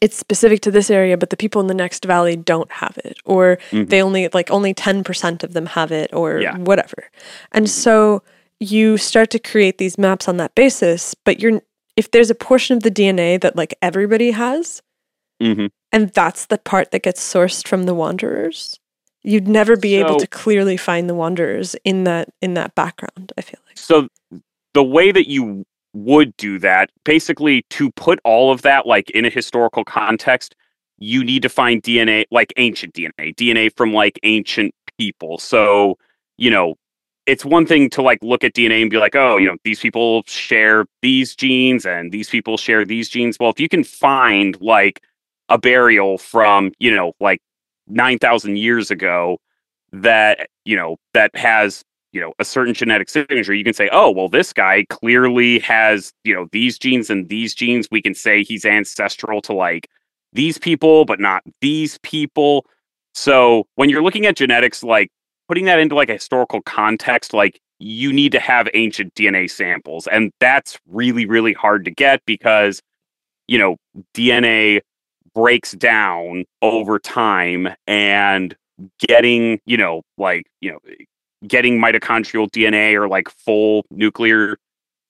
[0.00, 3.18] it's specific to this area, but the people in the next valley don't have it,
[3.24, 6.58] or they only like only 10% of them have it, or Yeah.
[6.58, 7.10] whatever.
[7.52, 8.22] And so
[8.60, 11.60] you start to create these maps on that basis, but you're
[11.96, 14.80] if there's a portion of the DNA that like everybody has,
[15.42, 15.66] mm-hmm.
[15.92, 18.78] And that's the part that gets sourced from the wanderers,
[19.22, 23.42] you'd never be able to clearly find the wanderers in that in that background, I
[23.42, 23.78] feel like.
[23.78, 24.08] So
[24.74, 25.64] the way that you
[25.94, 30.54] would do that, basically to put all of that like in a historical context,
[30.98, 35.38] you need to find DNA, like ancient DNA, DNA from like ancient people.
[35.38, 35.96] So,
[36.36, 36.74] you know,
[37.26, 39.80] it's one thing to like look at DNA and be like, oh, you know, these
[39.80, 43.38] people share these genes and these people share these genes.
[43.38, 45.02] Well, if you can find like
[45.48, 47.40] a burial from, you know, like
[47.86, 49.38] 9,000 years ago
[49.92, 53.54] that, you know, that has you know a certain genetic signature.
[53.54, 57.54] You can say oh well this guy clearly has you know these genes and these
[57.54, 57.88] genes.
[57.90, 59.88] We can say he's ancestral to like
[60.32, 62.66] these people but not these people.
[63.14, 65.10] So when you're looking at genetics like
[65.48, 70.06] putting that into like a historical context like you need to have ancient dna samples
[70.08, 72.82] and that's really really hard to get because
[73.46, 73.76] you know
[74.14, 74.80] dna
[75.38, 78.56] breaks down over time and
[78.98, 80.78] getting you know like you know
[81.46, 84.56] getting mitochondrial DNA or like full nuclear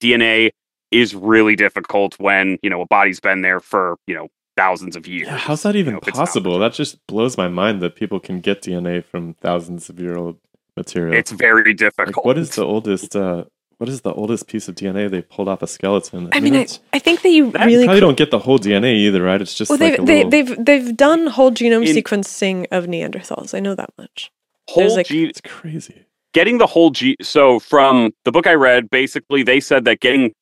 [0.02, 0.50] DNA
[0.90, 5.06] is really difficult when, you know, a body's been there for, you know, thousands of
[5.06, 5.26] years.
[5.26, 6.58] Yeah, how's that even know, it's not possible?
[6.58, 10.38] That just blows my mind that people can get DNA from thousands of year old
[10.76, 11.14] material.
[11.14, 12.16] It's very difficult.
[12.16, 13.16] like, what is the oldest?
[13.16, 13.44] Uh,
[13.78, 16.28] what is the oldest piece of DNA they pulled off a skeleton?
[16.32, 18.58] I mean, I, I think that you That really probably cou- don't get the whole
[18.58, 19.40] DNA either, right?
[19.40, 22.66] It's just well, like they've a they, little, they've they've done whole genome In- sequencing
[22.70, 23.54] of Neanderthals.
[23.54, 24.30] I know that much.
[24.68, 26.06] whole there's, like- gene- It's crazy.
[26.34, 27.16] getting the whole G.
[27.22, 30.32] So from the book I read, basically they said that getting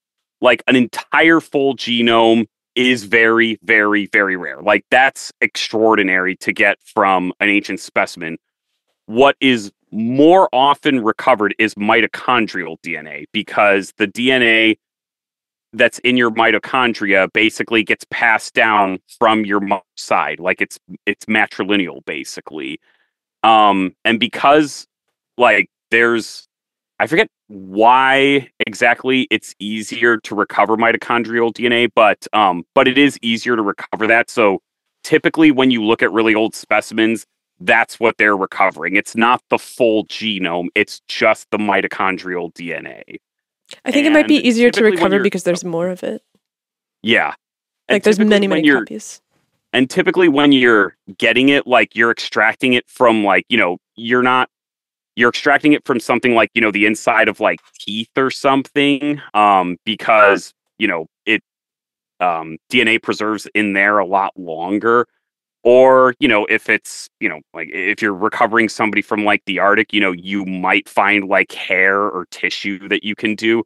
[0.40, 4.60] like an entire full genome is very, very, very rare.
[4.60, 8.36] Like that's extraordinary to get from an ancient specimen.
[9.06, 14.78] What is more often recovered is mitochondrial DNA because the DNA
[15.72, 19.60] that's in your mitochondria basically gets passed down from your
[19.96, 22.80] side, like it's it's matrilineal basically.
[23.42, 24.86] Um, and because
[25.36, 26.48] like there's
[26.98, 33.18] I forget why exactly it's easier to recover mitochondrial DNA, but um, but it is
[33.22, 34.30] easier to recover that.
[34.30, 34.60] So
[35.04, 37.26] typically, when you look at really old specimens,
[37.60, 38.96] that's what they're recovering.
[38.96, 43.02] It's not the full genome; it's just the mitochondrial DNA.
[43.84, 46.22] I think it might be easier to recover because there's more of it.
[47.02, 47.34] Yeah,
[47.88, 49.20] And Like there's many many copies.
[49.72, 54.22] And typically, when you're getting it, like you're extracting it from, like, you know, you're
[54.22, 54.48] not,
[55.16, 59.20] you're extracting it from something like, you know, the inside of like teeth or something,
[59.34, 61.42] um, because, you know, it,
[62.20, 65.06] um, DNA preserves in there a lot longer.
[65.66, 69.58] Or, you know, if it's, you know, like if you're recovering somebody from like the
[69.58, 73.64] Arctic, you know, you might find like hair or tissue that you can do.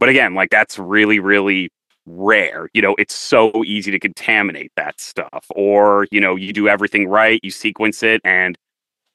[0.00, 1.70] But again, like that's really, really
[2.04, 2.68] rare.
[2.74, 5.46] You know, it's so easy to contaminate that stuff.
[5.50, 8.58] Or, you know, you do everything right, you sequence it, and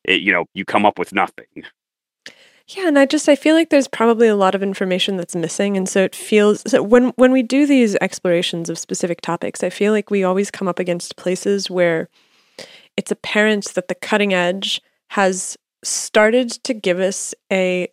[0.06, 1.66] it, you know, you come up with nothing.
[2.68, 5.76] Yeah, and I just I feel like there's probably a lot of information that's missing
[5.76, 9.70] and so it feels so when when we do these explorations of specific topics, I
[9.70, 12.08] feel like we always come up against places where
[12.98, 17.90] it's apparent that the cutting edge has started to give us a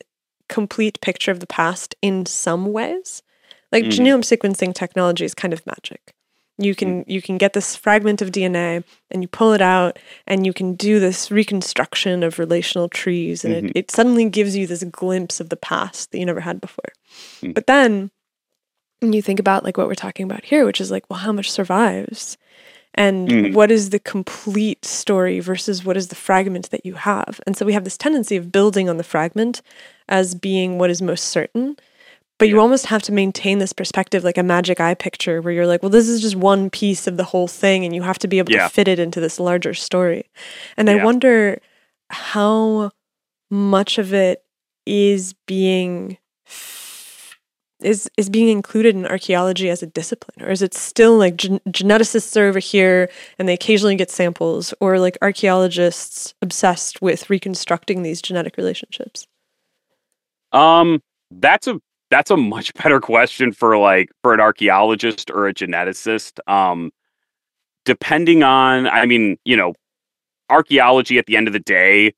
[0.49, 3.23] complete picture of the past in some ways.
[3.73, 3.91] Like Mhm.
[3.91, 6.15] genome sequencing technology is kind of magic.
[6.61, 8.83] You can you can get this fragment of DNA
[9.13, 13.55] and you pull it out and you can do this reconstruction of relational trees and
[13.55, 13.71] Mhm.
[13.71, 16.93] it, it suddenly gives you this glimpse of the past that you never had before.
[17.43, 17.55] Mm.
[17.55, 18.11] But then
[19.01, 21.31] when you think about like what we're talking about here, which is like, well, how
[21.33, 22.37] much survives?
[22.95, 23.53] And Mhm.
[23.55, 27.41] what is the complete story versus what is the fragment that you have?
[27.47, 29.63] And so we have this tendency of building on the fragment
[30.09, 31.77] as being what is most certain.
[32.39, 35.67] But you almost have to maintain this perspective like a magic eye picture where you're
[35.67, 38.29] like, well, this is just one piece of the whole thing, and you have to
[38.29, 38.69] be able Yeah.
[38.69, 40.25] to fit it into this larger story.
[40.77, 41.61] And I wonder
[42.11, 42.93] how
[43.51, 44.45] much of it
[44.87, 46.17] is being
[47.81, 51.61] is is being included in archaeology as a discipline or is it still like gen-
[51.69, 53.09] geneticists are over here
[53.39, 59.27] and they occasionally get samples or like archaeologists obsessed with reconstructing these genetic relationships
[60.51, 61.81] Um, that's a
[62.11, 66.39] that's a much better question for like for an archaeologist or a geneticist.
[66.51, 66.91] Um,
[67.85, 69.75] depending on, I mean, you know,
[70.51, 72.15] archaeology at the end of the day,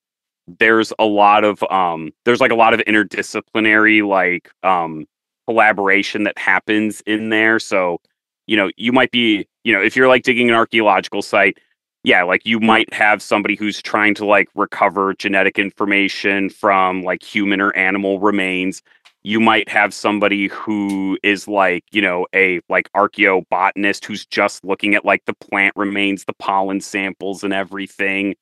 [0.59, 5.07] there's a lot of um, there's like a lot of interdisciplinary like um
[5.47, 7.59] collaboration that happens in there.
[7.59, 7.99] So,
[8.47, 11.59] you know, you might be, you know, if you're like digging an archaeological site,
[12.05, 17.23] yeah, like you might have somebody who's trying to like recover genetic information from like
[17.23, 18.81] human or animal remains.
[19.23, 24.95] You might have somebody who is like, you know, a like archaeobotanist who's just looking
[24.95, 28.35] at like the plant remains, the pollen samples and everything.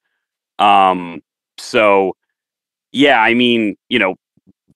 [0.58, 1.20] Um
[1.58, 2.14] so
[2.92, 4.14] yeah, I mean, you know,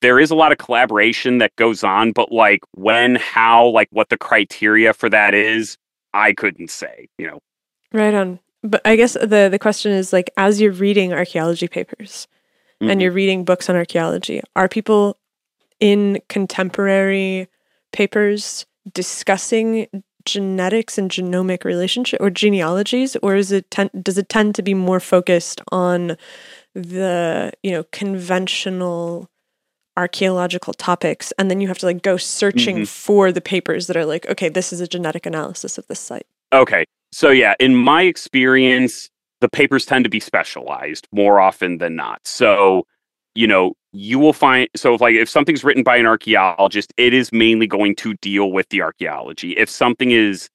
[0.01, 4.09] there is a lot of collaboration that goes on, but like when, how, like what
[4.11, 5.79] the criteria for that is,
[6.13, 7.39] I couldn't say, you know.
[7.93, 12.29] right on but i guess the the question is like as you're reading archaeology papers
[12.81, 12.91] Mhm.
[12.93, 15.17] and you're reading books on archaeology are people
[15.83, 17.49] in contemporary
[17.93, 18.64] papers
[18.95, 19.89] discussing
[20.24, 24.72] genetics and genomic relationship or genealogies or is it ten- does it tend to be
[24.74, 26.16] more focused on
[26.74, 29.28] the you know conventional
[29.97, 32.89] archaeological topics and then you have to like go searching Mhm.
[32.89, 36.26] for the papers that are like okay this is a genetic analysis of this site
[36.53, 36.85] Okay.
[37.12, 39.09] So yeah, in my experience,
[39.41, 42.20] the papers tend to be specialized more often than not.
[42.26, 42.87] So,
[43.35, 47.14] you know, you will find so if like if something's written by an archaeologist, it
[47.14, 49.53] is mainly going to deal with the archaeology.
[49.53, 50.49] If something is,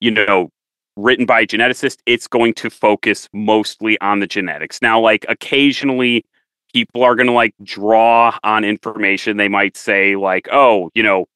[0.00, 0.50] you know,
[0.96, 4.80] written by a geneticist, it's going to focus mostly on the genetics.
[4.82, 6.24] Now, like occasionally
[6.72, 9.36] people are going to like draw on information.
[9.36, 11.26] They might say like, "Oh, you know,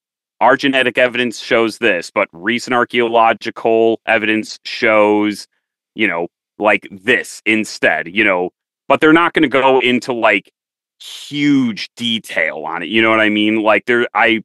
[0.41, 5.47] our genetic evidence shows this, but recent archaeological evidence shows,
[5.95, 6.28] you know,
[6.59, 8.51] like this instead, you know,
[8.88, 10.51] but they're not going to go into like
[11.03, 12.88] huge detail on it.
[12.88, 13.62] You know what I mean?
[13.62, 14.42] Like there, I,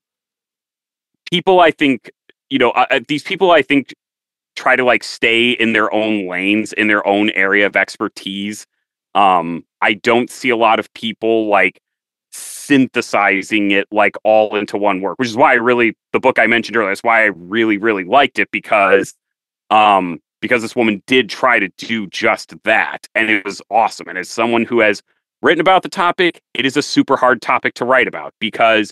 [1.29, 2.11] people, I think,
[2.49, 3.93] you know, uh, these people, I think,
[4.55, 8.65] try to like stay in their own lanes, in their own area of expertise.
[9.13, 11.81] Um, I don't see a lot of people like
[12.31, 16.47] synthesizing it like all into one work, which is why I really the book I
[16.47, 16.91] mentioned earlier.
[16.91, 19.13] That's why I really really liked it because
[19.69, 24.07] um because this woman did try to do just that and it was awesome.
[24.07, 25.01] And as someone who has
[25.45, 28.91] written about the topic, it is a super hard topic to write about because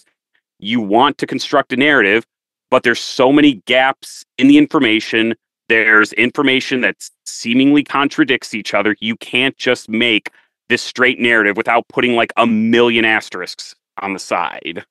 [0.60, 2.26] you want to construct a narrative,
[2.70, 5.34] but there's so many gaps in the information.
[5.68, 6.96] There's information that
[7.26, 8.96] seemingly contradicts each other.
[9.00, 10.30] You can't just make
[10.70, 14.86] this straight narrative without putting like a million asterisks on the side.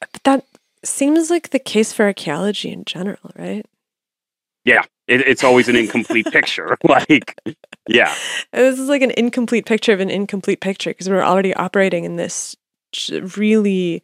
[0.00, 0.44] but that
[0.84, 3.66] seems like the case for archaeology in general right
[5.08, 6.76] It, it's always an incomplete picture.
[6.88, 7.38] Like,
[7.88, 8.14] yeah,
[8.52, 12.16] This is like an incomplete picture of an incomplete picture because we're already operating in
[12.16, 12.56] this
[12.92, 14.02] j- really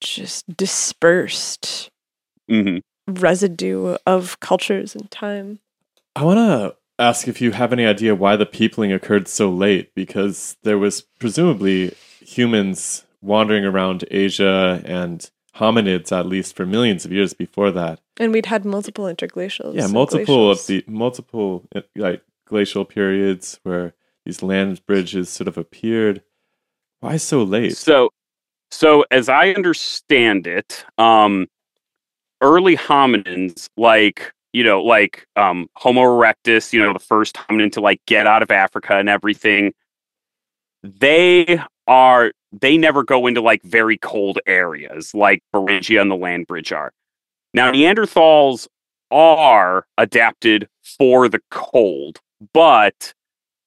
[0.00, 1.90] just dispersed
[2.48, 5.60] hmm residue of cultures and time.
[6.14, 9.94] I want to ask if you have any idea why the peopling occurred so late,
[9.94, 17.12] because there was presumably humans wandering around Asia and hominids at least for millions of
[17.12, 18.00] years before that.
[18.18, 19.74] And we'd had multiple interglacials.
[19.74, 23.94] Yeah, and multiple of the multiple uh, like glacial periods where
[24.24, 26.22] these land bridges sort of appeared.
[27.00, 27.76] Why so late?
[27.76, 28.10] So,
[28.70, 31.46] so as I understand it, um,
[32.40, 37.80] early hominins like you know like um, Homo erectus, you know, the first hominin to
[37.80, 39.72] like get out of Africa and everything.
[40.82, 46.46] They are they never go into like very cold areas like Beringia and the land
[46.46, 46.92] bridge are.
[47.54, 48.68] Now, Neanderthals
[49.10, 52.20] are adapted for the cold,
[52.52, 53.12] but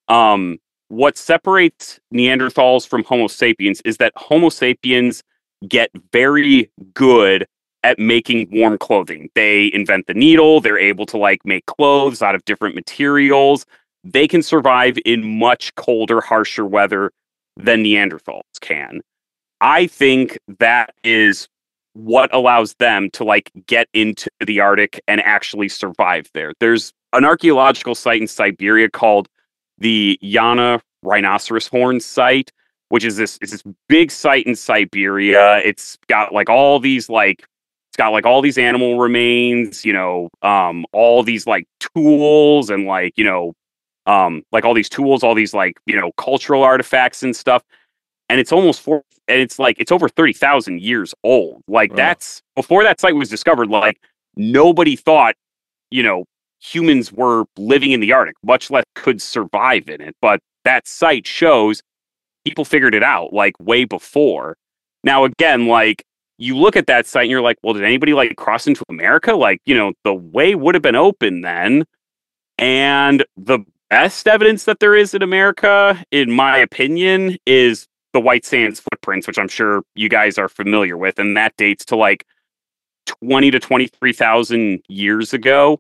[0.08, 5.24] um, what separates Neanderthals from Homo sapiens is that Homo sapiens
[5.68, 7.48] get very good
[7.84, 9.30] at making warm clothing.
[9.34, 13.66] They invent the needle, they're able to like make clothes out of different materials.
[14.04, 17.12] They can survive in much colder, harsher weather
[17.64, 19.02] than Neanderthals can.
[19.62, 21.48] I think that is
[21.94, 26.54] what allows them to like get into the Arctic and actually survive there.
[26.60, 29.28] There's an archaeological site in Siberia called
[29.78, 32.52] the Yana rhinoceros horn site,
[32.90, 35.58] which is this is this big site in Siberia.
[35.60, 37.46] It's got like all these like
[37.90, 42.86] it's got like all these animal remains, you know, um, all these like tools and
[42.86, 43.54] like, you know,
[44.12, 47.64] um, like all these tools, all these like, you know, cultural artifacts and stuff.
[48.30, 51.62] And it's almost four, and it's like, it's over 30,000 years old.
[51.68, 51.98] Like, Wow.
[51.98, 54.02] that's before that site was discovered, like,
[54.36, 55.36] nobody thought,
[55.92, 56.26] you know,
[56.60, 60.16] humans were living in the Arctic, much less could survive in it.
[60.22, 61.82] But that site shows
[62.46, 64.58] people figured it out like way before.
[65.04, 66.04] Now, again, like,
[66.38, 69.36] you look at that site and you're like, well, did anybody like cross into America?
[69.36, 71.86] Like, you know, the way would have been open then.
[72.58, 73.60] And the
[73.92, 79.28] best evidence that there is in America, in my opinion, is the White Sands footprints,
[79.28, 81.20] which I'm sure you guys are familiar with.
[81.20, 82.26] And that dates to like
[83.06, 85.80] 20 to 23,000 years ago.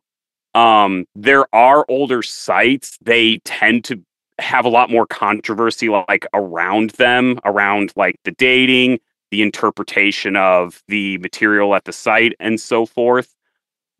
[0.53, 2.97] Um, there are older sites.
[3.01, 4.03] They tend to
[4.39, 8.99] have a lot more controversy like around them, around like the dating,
[9.29, 13.33] the interpretation of the material at the site and so forth.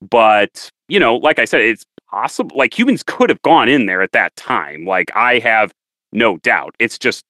[0.02, 4.02] But, you know, like I said, it's possible like humans could have gone in there
[4.02, 4.86] at that time.
[4.86, 5.74] Like I have
[6.12, 6.76] no doubt.
[6.80, 7.24] It's just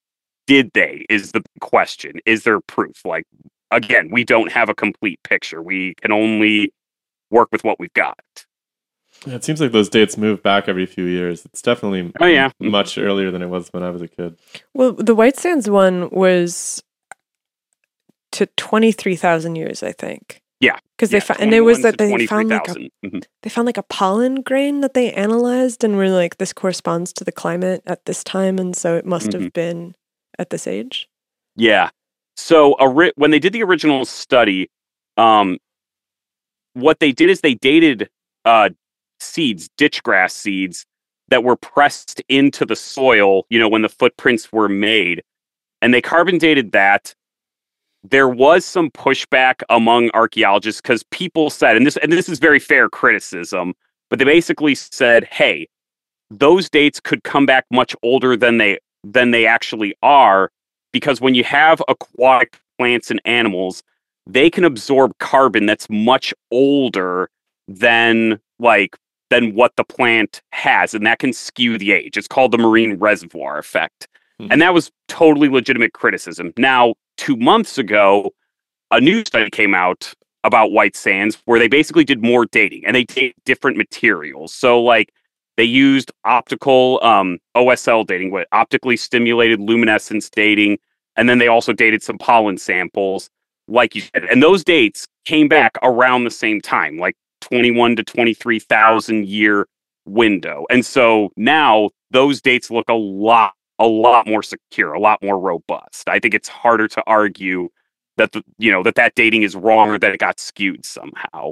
[0.48, 2.14] did they is the question.
[2.26, 3.06] Is there proof?
[3.06, 3.26] Like
[3.72, 5.62] again, we don't have a complete picture.
[5.62, 6.74] We can only
[7.30, 8.20] work with what we've got.
[9.26, 11.46] Yeah, it seems like those dates move back every few years.
[11.46, 12.48] It's definitely Oh, yeah.
[12.50, 12.72] Mm-hmm.
[12.72, 14.38] much earlier than it was when I was a kid.
[14.74, 16.82] Well, the White Sands one was
[18.32, 20.41] to 23,000 years, I think.
[20.62, 20.78] Yeah.
[20.98, 22.92] Because they Yeah, found, and it was that they found like a 23,000.
[23.04, 23.24] Mhm.
[23.44, 27.24] they found like a pollen grain that they analyzed and were like this corresponds to
[27.24, 29.42] the climate at this time and so it must Mm-hmm.
[29.44, 29.96] have been
[30.40, 31.08] at this age
[31.58, 31.90] Yeah.
[32.38, 34.70] So a ri- when they did the original study,
[35.18, 35.58] um,
[36.74, 38.10] what they did is they dated
[38.46, 38.70] uh,
[39.20, 40.86] seeds, ditch grass seeds,
[41.28, 43.46] that were pressed into the soil.
[43.50, 45.22] You know, when the footprints were made,
[45.82, 47.14] and they carbon dated that.
[48.04, 52.60] There was some pushback among archaeologists because people said, and this and this is very
[52.60, 53.74] fair criticism,
[54.10, 55.68] but they basically said, "Hey,
[56.32, 60.52] those dates could come back much older than they than they actually are
[60.92, 63.84] because when you have aquatic plants and animals,
[64.28, 67.30] they can absorb carbon that's much older
[67.68, 68.98] than like
[69.30, 72.18] than what the plant has, and that can skew the age.
[72.18, 74.08] It's called the marine reservoir effect.
[74.40, 74.48] Hmm.
[74.52, 76.54] And that was totally legitimate criticism.
[76.58, 78.32] Now, two months ago,
[78.90, 80.12] a new study came out
[80.44, 84.54] about white sands where they basically did more dating and they date different materials.
[84.54, 85.14] So like
[85.56, 90.80] they used optical um, OSL dating, what optically stimulated luminescence dating,
[91.16, 93.30] and then they also dated some pollen samples,
[93.68, 94.26] like you said.
[94.26, 99.68] And those dates came back around the same time, like 21 to 23,000 year
[100.08, 100.66] window.
[100.72, 105.40] And so now those dates look a lot, a lot more secure, a lot more
[105.40, 106.08] robust.
[106.08, 107.70] I think it's harder to argue
[108.18, 111.52] that the, you know that that dating is wrong or that it got skewed somehow.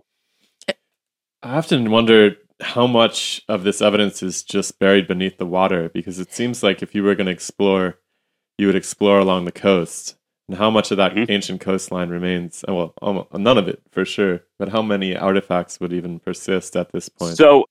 [1.42, 6.20] I often wonder how much of this evidence is just buried beneath the water because
[6.20, 7.98] it seems like if you were going to explore,
[8.58, 10.16] you would explore along the coast.
[10.50, 11.30] And how much of that Mhm.
[11.30, 12.66] ancient coastline remains?
[12.68, 14.42] uh, Well, almost, none of it for sure.
[14.58, 17.38] But how many artifacts would even persist at this point?
[17.38, 17.66] So,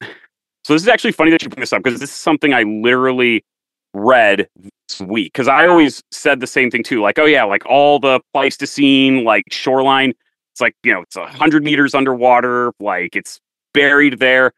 [0.65, 2.63] so this is actually funny that you bring this up because this is something I
[2.63, 3.45] literally
[3.95, 4.49] read
[4.89, 5.33] this week.
[5.33, 9.25] Because I always said the same thing too, like, oh yeah, like all the Pleistocene
[9.25, 10.13] like shoreline,
[10.53, 13.41] it's like you know it's a hundred meters underwater, like it's
[13.75, 14.53] buried there.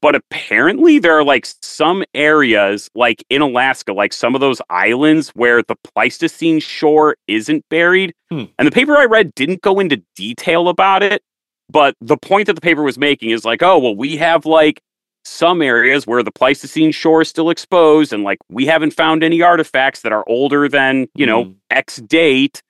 [0.00, 5.30] But apparently, there are like some areas, like in Alaska, like some of those islands
[5.30, 8.14] where the Pleistocene shore isn't buried.
[8.30, 8.44] Hmm.
[8.58, 11.22] And the paper I read didn't go into detail about it.
[11.68, 14.80] But the point that the paper was making is like, oh, well, we have like
[15.24, 19.42] some areas where the Pleistocene shore is still exposed, and like we haven't found any
[19.42, 21.56] artifacts that are older than, you know, Mm.
[21.70, 22.62] X date.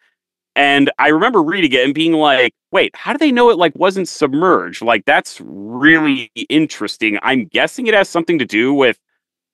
[0.56, 3.72] And I remember reading it and being like, wait, how do they know it like
[3.77, 4.82] wasn't submerged?
[4.82, 7.18] Like that's really interesting.
[7.22, 8.98] I'm guessing it has something to do with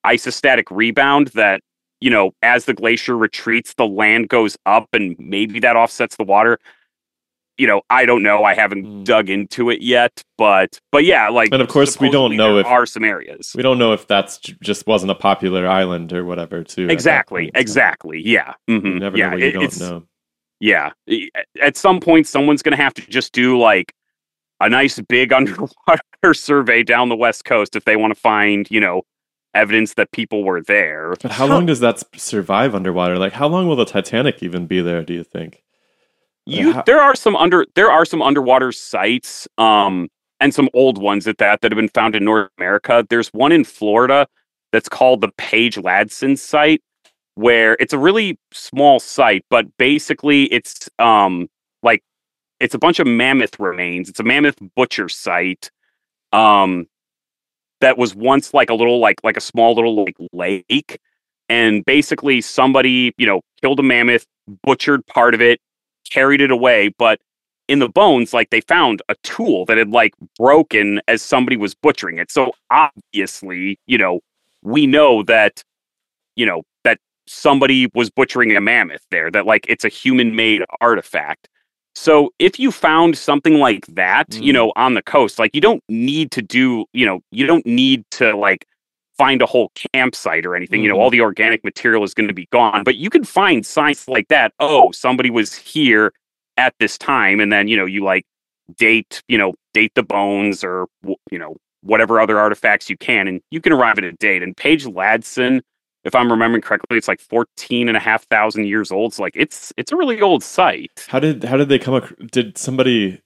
[0.05, 1.61] isostatic rebound that
[2.01, 6.25] you know, as the glacier retreats, the land goes up and maybe that offsets the
[6.25, 6.59] water.
[7.59, 8.45] You know, I don't know.
[8.45, 9.03] I haven't Hmm.
[9.05, 12.61] dug into it yet, but but yeah, like And of course, we don't know there
[12.61, 13.53] if- are some areas.
[13.57, 16.89] We don't know if that's just wasn't a popular island or whatever, too.
[16.91, 18.21] Exactly, exactly.
[18.23, 18.55] Yeah.
[18.69, 20.03] Mhm, never yeah, know what you it- it's- know.
[20.61, 20.91] Yeah.
[21.63, 23.93] At some point, someone's going to have to just do like
[24.61, 28.81] a nice big underwater survey down the West Coast if they want to find, you
[28.81, 29.03] know,
[29.55, 31.15] evidence that people were there.
[31.23, 33.19] But how long does that survive underwater?
[33.19, 35.03] Like, how long will the Titanic even be there?
[35.03, 35.63] Do you think?
[36.47, 40.09] You, there are some under there are some underwater sites, um,
[40.41, 43.05] and some old ones at that that have been found in North America.
[43.09, 44.27] There's one in Florida
[44.73, 46.83] that's called the Page Ladson site,
[47.35, 51.49] where it's a really small site, but basically it's um
[51.83, 52.03] like
[52.61, 54.09] it's a bunch of mammoth remains.
[54.09, 55.71] It's a mammoth butcher site.
[56.33, 56.87] Um
[57.81, 60.99] that was once like a little like like a small little like lake
[61.49, 64.27] and basically somebody, you know, killed a mammoth,
[64.63, 65.61] butchered part of it,
[66.11, 67.21] carried it away, but
[67.69, 71.75] in the bones like they found a tool that had like broken as somebody was
[71.75, 72.31] butchering it.
[72.31, 74.21] So obviously, you know,
[74.63, 75.63] we know that
[76.37, 80.63] you know that somebody was butchering a mammoth there that like it's a human made
[80.81, 81.49] artifact
[81.95, 84.55] so if you found something like that you Mm.
[84.55, 88.05] know on the coast like you don't need to do you know you don't need
[88.13, 88.67] to like
[89.19, 91.19] find a whole campsite or anything you know all mm-hmm.
[91.19, 94.53] the organic material is going to be gone but you can find signs like that
[94.61, 96.13] oh somebody was here
[96.57, 98.25] at this time and then you know you like
[98.77, 100.87] date you know date the bones or
[101.31, 104.57] you know whatever other artifacts you can and you can arrive at a date and
[104.57, 105.61] Page Ladson
[106.05, 109.35] if i'm remembering correctly it's like 14 and a half thousand years old so like
[109.37, 112.03] it's it's a really old site How did how did they come?
[112.03, 113.21] Ac- did somebody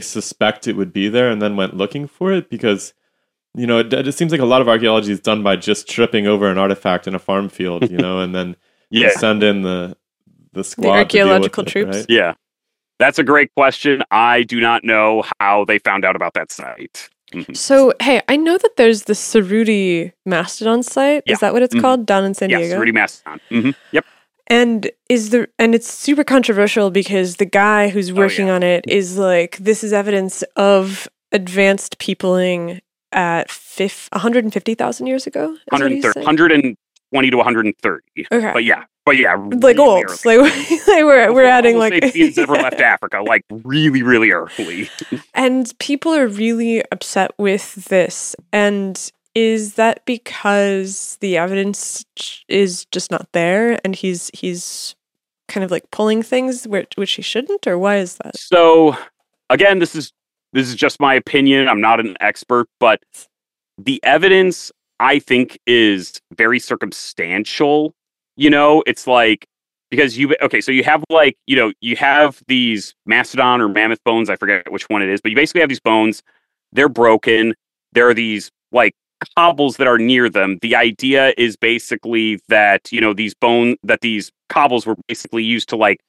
[0.00, 2.48] suspect it would be there and then went looking for it?
[2.48, 2.94] Because
[3.54, 6.26] you know, it, it seems like a lot of archaeology is done by just tripping
[6.26, 8.56] over an artifact in a farm field, you know, and then
[8.90, 9.96] they yeah send in the
[10.52, 10.84] the squad.
[10.84, 11.96] to deal with archaeological it, troops?
[11.96, 12.06] right?
[12.10, 12.34] yeah
[12.98, 17.08] that's a great question i do not know how they found out about that site
[17.34, 17.56] Mhm.
[17.56, 21.22] So, hey, I know that there's the Cerutti Mastodon site.
[21.24, 21.32] Yeah.
[21.32, 21.80] Is that what it's Mhm.
[21.80, 22.78] called down in San yes Diego?
[22.78, 24.04] rudy mastodon hmm yep
[24.48, 28.54] And is the and it's super controversial because the guy who's Oh, working yeah.
[28.56, 35.52] on it is like this is evidence of advanced peopling at fif- 150,000 years ago.
[35.52, 38.52] is 130 120 to 130 Okay.
[38.52, 40.04] but yeah but yeah like really old.
[40.04, 40.38] early.
[40.38, 44.88] Like, like we're we're adding like sapiens ever left Africa, like really, really early.
[45.34, 48.36] And people are really upset with this.
[48.52, 52.04] And is that because the evidence
[52.48, 54.94] is just not there and he's he's
[55.48, 58.36] kind of like pulling things which which he shouldn't or why is that?
[58.38, 58.96] So,
[59.50, 60.12] again, this is
[60.52, 61.68] this is just my opinion.
[61.68, 63.02] I'm not an expert, but
[63.78, 64.70] the evidence
[65.00, 67.94] I think is very circumstantial.
[68.36, 69.46] You know, it's like
[69.90, 74.02] because you okay, so you have like you know you have these mastodon or mammoth
[74.04, 74.30] bones.
[74.30, 76.22] I forget which one it is, but you basically have these bones.
[76.72, 77.54] They're broken.
[77.92, 78.94] There are these like
[79.36, 80.58] cobbles that are near them.
[80.62, 85.68] The idea is basically that you know these bone that these cobbles were basically used
[85.70, 86.00] to like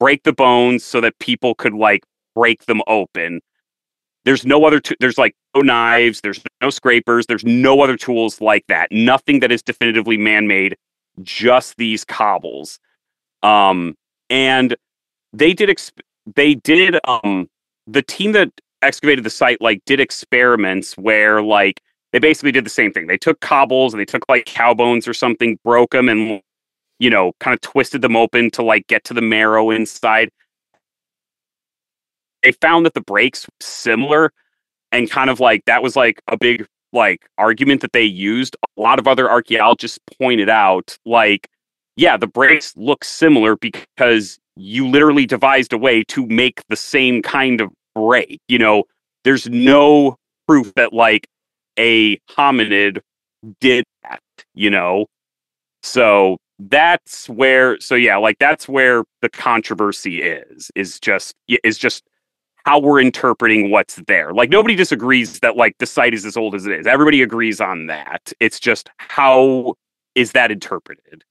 [0.00, 2.04] break the bones so that people could like
[2.34, 3.40] break them open.
[4.24, 4.80] There's no other.
[4.80, 6.20] T- there's like no knives.
[6.20, 7.26] There's no scrapers.
[7.26, 8.90] There's no other tools like that.
[8.90, 10.76] Nothing that is definitively man-made.
[11.22, 12.78] Just these cobbles.
[13.42, 13.94] Um,
[14.30, 14.76] and
[15.32, 15.68] they did.
[15.68, 16.00] Exp-
[16.34, 16.98] they did.
[17.06, 17.48] Um,
[17.86, 18.50] the team that
[18.82, 21.80] excavated the site like did experiments where like
[22.12, 23.06] they basically did the same thing.
[23.06, 26.40] They took cobbles and they took like cow bones or something, broke them, and
[26.98, 30.30] you know, kind of twisted them open to like get to the marrow inside.
[32.44, 34.32] They found that the breaks were similar
[34.92, 38.56] and kind of like that was like a big like argument that they used.
[38.78, 41.48] A lot of other archaeologists pointed out like
[41.96, 47.22] yeah, the breaks look similar because you literally devised a way to make the same
[47.22, 48.40] kind of break.
[48.48, 48.84] You know,
[49.24, 50.16] there's no
[50.46, 51.26] proof that like
[51.78, 53.00] a hominid
[53.60, 54.20] did that,
[54.54, 55.06] you know?
[55.82, 62.04] So that's where so yeah, like that's where the controversy is is just is just
[62.64, 64.32] how we're interpreting what's there.
[64.32, 66.86] Like nobody disagrees that like the site is as old as it is.
[66.86, 68.32] Everybody agrees on that.
[68.40, 69.74] It's just how
[70.14, 71.24] is that interpreted?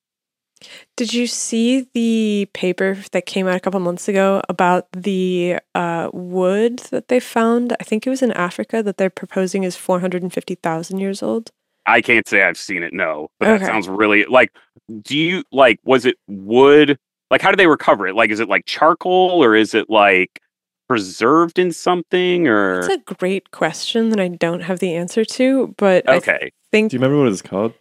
[0.95, 6.09] Did you see the paper that came out a couple months ago about the uh,
[6.13, 7.75] wood that they found?
[7.79, 11.51] I think it was in Africa that they're proposing is 450,000 years old.
[11.85, 13.29] I can't say I've seen it, no.
[13.39, 14.53] But that sounds really like
[15.01, 16.97] do you like was it wood?
[17.29, 18.15] Like how did they recover it?
[18.15, 20.39] Like is it like charcoal or is it like
[20.87, 25.73] preserved in something or That's a great question that I don't have the answer to,
[25.77, 26.51] but I Okay.
[26.71, 27.73] think Do you remember what it's called?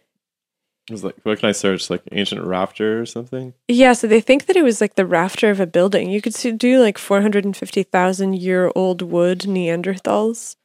[0.89, 1.89] It was like, what can I search?
[1.89, 3.53] Like ancient rafter or something?
[3.69, 6.09] Yeah, so they think that it was like the rafter of a building.
[6.09, 10.55] You could do like 450,000 year old wood Neanderthals.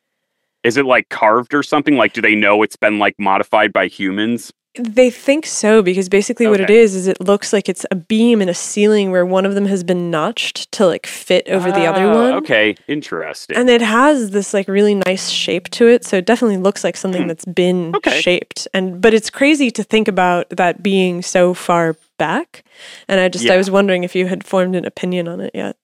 [0.64, 1.96] Is it like carved or something?
[1.96, 4.52] Like, do they know it's been like modified by humans?
[4.78, 8.40] They think so because basically what it is is it looks like it's a beam
[8.40, 11.86] in a ceiling where one of them has been notched to like fit over the
[11.86, 12.34] other Ah, one.
[12.34, 13.56] Okay, interesting.
[13.56, 16.96] And it has this like really nice shape to it, so it definitely looks like
[16.96, 17.28] something Hmm.
[17.28, 18.20] that's been Okay.
[18.20, 18.68] shaped.
[18.72, 22.64] And but it's crazy to think about that being so far back.
[23.08, 25.76] And I just I was wondering if you had formed an opinion on it yet.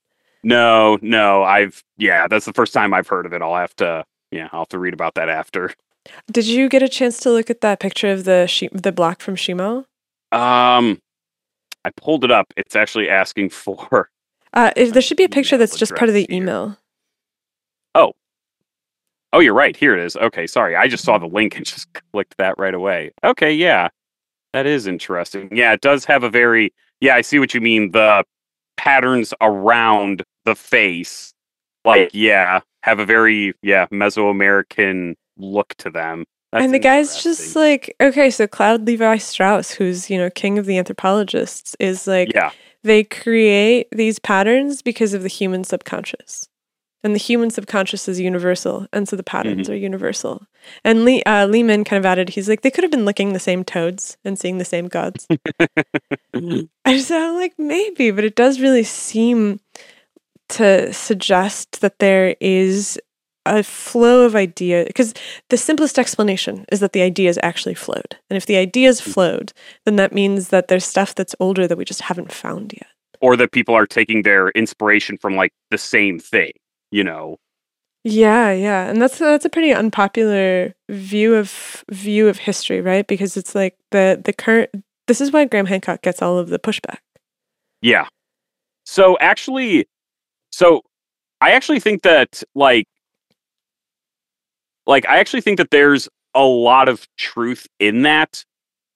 [0.43, 3.43] no, no, I've yeah, that's the first time I've heard of it.
[3.43, 5.73] I'll have to yeah, I'll have to read about that after.
[6.31, 9.21] Did you get a chance to look at that picture of the she- the block
[9.21, 9.85] from Shimao?
[10.33, 11.01] Um,
[11.85, 12.53] I pulled it up.
[12.57, 14.11] It's actually asking for.
[14.53, 16.37] Uh, there should be a picture that's just part of the here.
[16.43, 16.79] email.
[17.95, 18.13] Oh.
[19.33, 19.77] Oh, you're right.
[19.77, 20.17] Here it is.
[20.17, 20.77] Okay, sorry.
[20.77, 23.13] I just saw the link and just clicked that right away.
[23.25, 23.89] Okay, yeah,
[24.53, 25.49] that is interesting.
[25.53, 26.73] Yeah, it does have a very.
[27.01, 27.91] Yeah, I see what you mean.
[27.91, 28.25] The
[28.77, 31.33] patterns around the face,
[31.85, 36.25] like yeah, have a very yeah Mesoamerican look to them.
[36.53, 40.59] That's and the guy's just like, okay, so Claude Levi Strauss, who's, you know, king
[40.59, 42.53] of the anthropologists, is like, yeah,
[42.85, 46.49] they create these patterns because of the human subconscious.
[47.03, 48.87] And the human subconscious is universal.
[48.93, 50.47] And so the patterns are universal.
[50.85, 53.35] And Lee, uh, Lee Min kind of added, he's like, they could have been licking
[53.35, 55.27] the same toads and seeing the same gods.
[56.35, 59.61] I just I'm like, maybe, but it does really seem
[60.51, 62.99] to suggest that there is
[63.47, 65.15] a flow of idea because
[65.51, 68.17] the simplest explanation is that the ideas actually flowed.
[68.31, 69.13] And if the ideas mm.
[69.13, 69.53] flowed,
[69.85, 72.89] then that means that there's stuff that's older that we just haven't found yet.
[73.21, 76.53] or that people are taking their inspiration from like the same thing.
[76.91, 77.39] You know,
[78.05, 78.89] Yeah, yeah.
[78.89, 83.07] And that's that's a pretty unpopular view of view of history, right?
[83.07, 84.71] Because it's like the the current
[85.07, 86.99] this is why Graham Hancock gets all of the pushback.
[87.83, 88.07] Yeah.
[88.87, 89.87] So actually,
[90.51, 90.83] so
[91.41, 92.87] I actually think that like,
[94.87, 98.45] like I actually think that there's a lot of truth in that.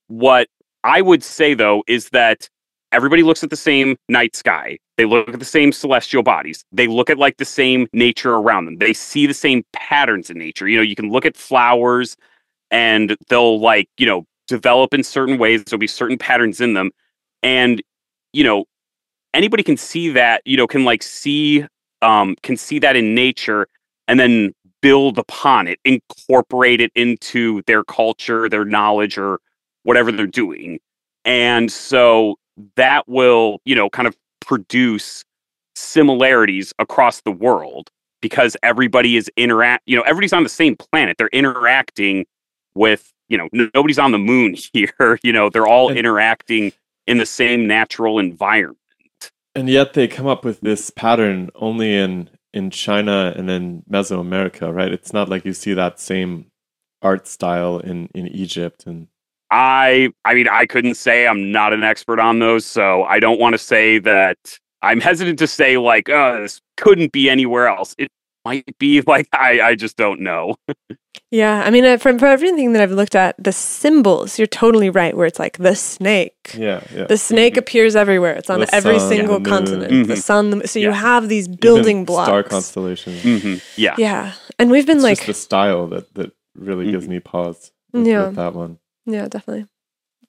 [0.08, 0.48] What
[0.84, 2.48] I would say though is that
[2.92, 4.78] everybody looks at the same night sky.
[4.96, 6.64] They look at the same celestial bodies.
[6.72, 8.78] They look at like the same nature around them.
[8.78, 10.66] They see the same patterns in nature.
[10.66, 12.16] You know, you can look at flowers
[12.70, 15.62] and they'll like, you know, develop in certain ways.
[15.64, 16.90] There'll be certain patterns in them.
[17.42, 17.82] And,
[18.32, 18.64] you know,
[19.34, 21.64] anybody can see that, you know, can like see
[22.02, 23.66] um can see that in nature
[24.08, 29.40] and then build upon it, incorporate it into their culture, their knowledge or
[29.82, 30.78] whatever they're doing.
[31.24, 32.36] And so
[32.76, 35.24] that will, you know, kind of produce
[35.74, 37.90] similarities across the world
[38.20, 41.16] because everybody is interact, you know, everybody's on the same planet.
[41.18, 42.26] They're interacting
[42.74, 46.72] with, you know, n- nobody's on the moon here, you know, they're all interacting
[47.06, 48.78] in the same natural environment.
[49.54, 54.74] And yet they come up with this pattern only in in China and in Mesoamerica,
[54.74, 54.92] right?
[54.92, 56.46] It's not like you see that same
[57.02, 59.06] art style in in Egypt and
[59.50, 63.40] I I mean I couldn't say I'm not an expert on those, so I don't
[63.40, 64.36] want to say that
[64.82, 67.94] I'm hesitant to say like, oh, this couldn't be anywhere else.
[67.98, 68.08] It
[68.48, 70.56] might be like I I just don't know.
[71.30, 74.88] Yeah, I mean, uh, from, from everything that I've looked at, the symbols, you're totally
[74.88, 76.36] right, where it's like the snake.
[76.56, 77.04] yeah, yeah.
[77.04, 78.34] The snake appears everywhere.
[78.40, 79.52] It's on The every sun, single the moon.
[79.56, 79.90] continent.
[80.08, 80.22] The Mhm.
[80.30, 80.50] sun.
[80.50, 82.28] The, so you have these Even building blocks.
[82.28, 83.20] star constellations.
[83.22, 83.94] hmm Yeah.
[83.98, 87.60] Yeah, and we've been It's like, just the style that that really gives me pause.
[87.92, 88.26] With, Yeah.
[88.28, 88.78] with that one.
[89.04, 89.66] yeah, definitely.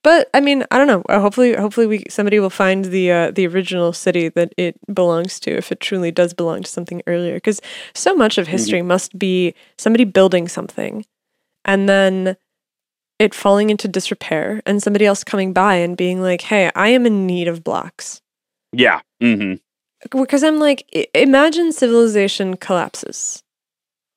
[0.01, 1.03] But I mean, I don't know.
[1.09, 5.39] Uh, hopefully, hopefully, we somebody will find the uh, the original city that it belongs
[5.41, 7.35] to, if it truly does belong to something earlier.
[7.35, 7.61] Because
[7.93, 11.05] so much of history must be somebody building something,
[11.65, 12.37] and then
[13.19, 17.05] it falling into disrepair, and somebody else coming by and being like, "Hey, I am
[17.05, 18.21] in need of blocks."
[18.71, 19.01] Yeah.
[19.21, 19.55] Mm-hmm.
[20.21, 23.43] because I'm like, imagine civilization collapses.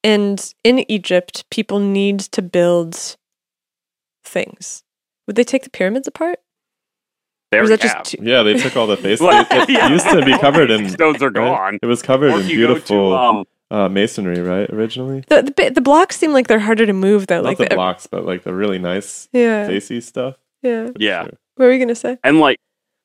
[0.05, 3.17] And in Egypt, people need to build
[4.25, 4.83] things.
[5.27, 6.39] Would they take the pyramids apart?
[7.51, 9.21] There or is we that just too- Yeah, they took all the face.
[9.21, 9.89] Well, it, it yeah.
[9.89, 11.35] used to be covered in stones are right?
[11.35, 11.79] gone.
[11.83, 14.69] It was covered Or in if you go to, beautiful um, uh, masonry, right?
[14.71, 17.37] Originally, the, the the blocks seem like they're harder to move though.
[17.37, 20.37] not like the the- blocks, but like the really nice Yeah, facey stuff.
[20.63, 20.91] yeah.
[20.99, 21.25] yeah.
[21.25, 21.33] Sure.
[21.57, 22.17] What were you gonna say?
[22.25, 22.59] And like,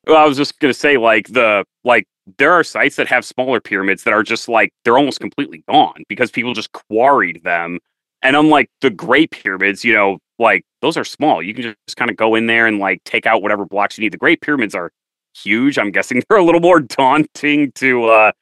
[0.06, 2.06] well, I was just gonna say, like the like
[2.38, 6.02] there are sites that have smaller pyramids that are just like they're almost completely gone
[6.08, 7.78] because people just quarried them.
[8.22, 11.42] And unlike the Great Pyramids, you know, like those are small.
[11.42, 14.02] You can just kind of go in there and like take out whatever blocks you
[14.02, 14.12] need.
[14.12, 14.92] The Great Pyramids are
[15.34, 15.78] huge.
[15.78, 18.32] I'm guessing they're a little more daunting to uh,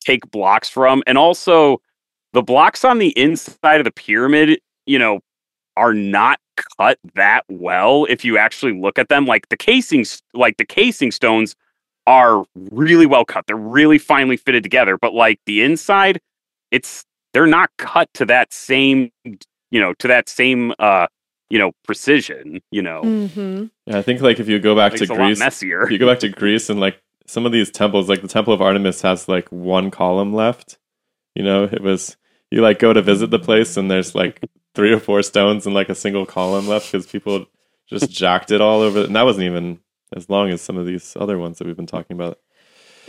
[0.00, 1.02] take blocks from.
[1.06, 1.78] And also,
[2.32, 5.20] the blocks on the inside of the pyramid, you know,
[5.76, 6.38] are not
[6.78, 9.26] cut that well if you actually look at them.
[9.26, 11.54] Like the casings, like the casing stones
[12.06, 13.46] are really well cut.
[13.46, 14.96] They're really finely fitted together.
[14.96, 16.20] But like the inside,
[16.70, 21.06] it's they're not cut to that same, you know, to that same uh,
[21.50, 23.02] you know, precision, you know.
[23.02, 23.64] Mm-hmm.
[23.86, 25.82] Yeah, I think like if you go back to Greece, messier.
[25.82, 28.52] if you go back to Greece and like some of these temples, like the Temple
[28.52, 30.78] of Artemis has like one column left.
[31.34, 32.16] You know, it was
[32.50, 34.40] you like go to visit the place and there's like
[34.74, 37.46] three or four stones and like a single column left because people
[37.88, 39.02] just jacked it all over.
[39.04, 39.80] And that wasn't even
[40.14, 42.38] as long as some of these other ones that we've been talking about.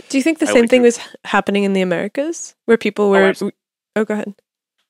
[0.10, 2.78] Do you think the I same like thing your- was happening in the Americas, where
[2.78, 3.32] people were?
[3.32, 3.52] abso-
[3.96, 4.34] Oh, go ahead.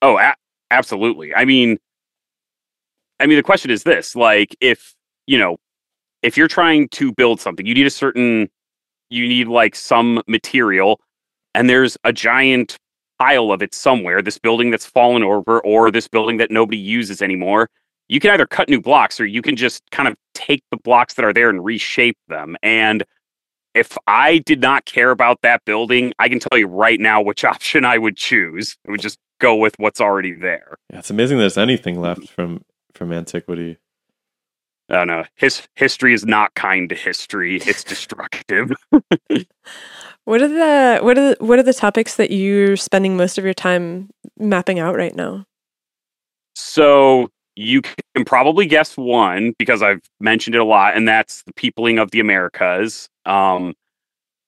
[0.02, 0.36] Oh, a-
[0.72, 1.34] absolutely.
[1.34, 1.80] I mean,
[3.19, 4.94] I mean, the question is this: like, if
[5.26, 5.57] you know,
[6.22, 8.49] if you're trying to build something, you need a certain,
[9.10, 10.99] you need like some material,
[11.53, 12.77] and there's a giant
[13.19, 14.22] pile of it somewhere.
[14.22, 17.69] This building that's fallen over, or this building that nobody uses anymore.
[18.10, 21.15] You can either cut new blocks, or you can just kind of take the blocks
[21.15, 22.56] that are there and reshape them.
[22.64, 23.03] And
[23.73, 27.44] if I did not care about that building, I can tell you right now which
[27.53, 28.77] option I would choose.
[28.88, 30.77] I would just go with what's already there.
[30.91, 32.34] Yeah, it's amazing there's anything left mm-hmm.
[32.34, 32.61] from
[32.98, 33.78] from antiquity.
[34.90, 35.24] I don't know.
[35.36, 37.57] His history is not kind to history.
[37.57, 38.72] It's destructive.
[40.26, 43.45] What are the what are the, what are the topics that you're spending most of
[43.45, 45.45] your time mapping out right now?
[46.57, 51.53] so you can probably guess one because I've mentioned it a lot, and that's the
[51.53, 53.10] peopling of the Americas.
[53.26, 53.74] Um,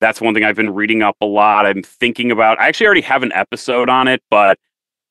[0.02, 1.66] that's one thing I've been reading up a lot.
[1.66, 2.60] I'm thinking about.
[2.60, 4.58] I actually already have an episode on it, but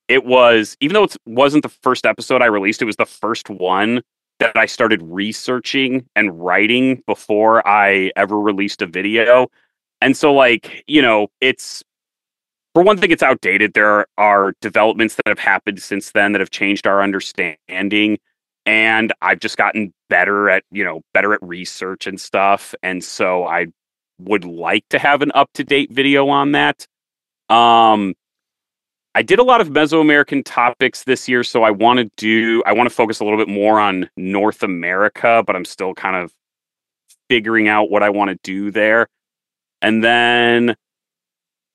[0.09, 3.49] it was even though it wasn't the first episode I released, it was the first
[3.49, 4.01] one
[4.39, 9.47] that I started researching and writing before I ever released a video.
[10.01, 11.83] And so, like, you know, it's
[12.73, 13.73] for one thing, it's outdated.
[13.73, 18.17] There are developments that have happened since then that have changed our understanding.
[18.65, 22.73] And I've just gotten better at, you know, better at research and stuff.
[22.81, 23.67] And so I
[24.19, 26.87] would like to have an up to date video on that.
[27.49, 28.13] Um,
[29.19, 32.71] I did a lot of Mesoamerican topics this year, so I want to do, I
[32.71, 36.33] want to focus a little bit more on North America, but I'm still kind of
[37.27, 39.09] figuring out what I want to do there.
[39.81, 40.73] And then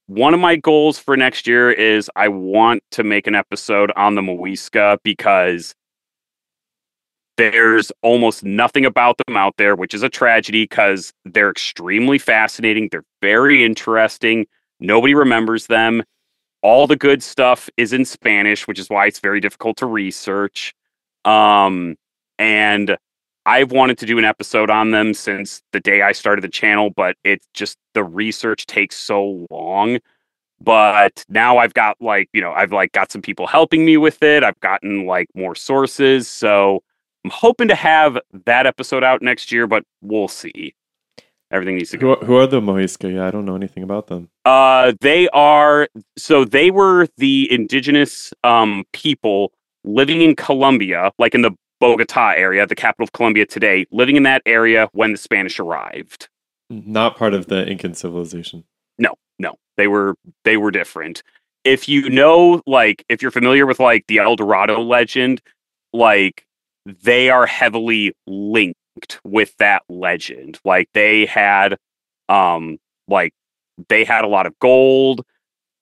[0.07, 4.15] one of my goals for next year is I want to make an episode on
[4.15, 5.75] the Muisca because
[7.37, 12.89] there's almost nothing about them out there, which is a tragedy because they're extremely fascinating.
[12.91, 14.47] They're very interesting.
[14.81, 16.05] Nobody remembers them.
[16.65, 20.75] All the good stuff is in Spanish, which is why it's very difficult to research.
[21.27, 21.97] Um,
[22.39, 22.97] and
[23.45, 26.89] I've wanted to do an episode on them since the day I started the channel,
[26.89, 29.99] but it's just the research takes so long.
[30.59, 34.23] But now I've got like, you know, I've like got some people helping me with
[34.23, 34.43] it.
[34.43, 36.29] I've gotten like more sources.
[36.29, 36.83] So
[37.27, 40.75] I'm hoping to have that episode out next year, but we'll see.
[41.55, 42.07] Everything needs to go.
[42.07, 43.15] Who are, who are the Muisca?
[43.15, 44.29] Yeah, I don't know anything about them.
[44.45, 49.53] Uh, they are so they were the indigenous um people
[49.85, 54.25] living in Colombia, like in the Bogota area, the capital of Colombia today, living in
[54.25, 56.29] that area when the Spanish arrived.
[56.71, 58.65] Not part of the Incan civilization.
[58.99, 61.23] No, no, they were they were different.
[61.63, 65.41] If you know, like, if you're familiar with like the El Dorado legend,
[65.93, 66.47] like
[66.85, 68.79] they are heavily linked
[69.25, 70.59] with that legend.
[70.65, 71.77] Like they had,
[72.29, 73.33] um, like
[73.89, 75.25] they had a lot of gold.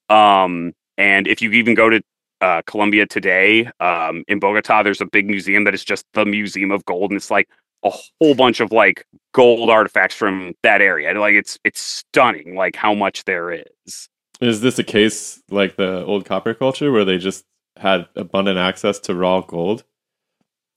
[0.09, 2.03] Um, and if you even go to
[2.41, 6.71] uh, Colombia today, um, in Bogota, there's a big museum that is just the Museum
[6.71, 7.49] of Gold, and it's like
[7.85, 11.19] a whole bunch of like gold artifacts from that area.
[11.19, 14.09] Like it's it's stunning, like how much there is.
[14.41, 17.45] Is this a case like the old copper culture where they just
[17.77, 19.85] had abundant access to raw gold?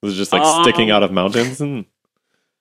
[0.02, 1.86] It Was just like sticking Um, out of mountains and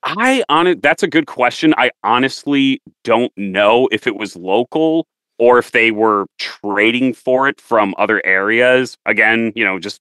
[0.05, 0.83] I on it.
[0.83, 1.75] That's a good question.
[1.77, 5.07] I honestly don't know if it was local
[5.39, 8.97] or if they were trading for it from other areas.
[9.07, 10.01] Again, you know, just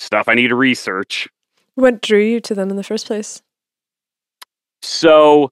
[0.00, 1.28] stuff I need to research.
[1.76, 3.40] What drew you to them in the first place?
[4.82, 5.50] So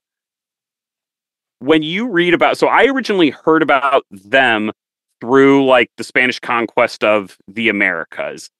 [1.60, 4.72] when you read about so I originally heard about them
[5.20, 8.50] through like the Spanish conquest of the Americas.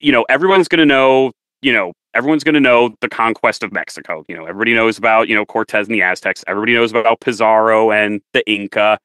[0.00, 3.72] You know, everyone's going to know, you know, everyone's going to know the conquest of
[3.72, 4.24] Mexico.
[4.28, 6.44] You know, everybody knows about, you know, Cortez and the Aztecs.
[6.46, 8.98] Everybody knows about Pizarro and the Inca.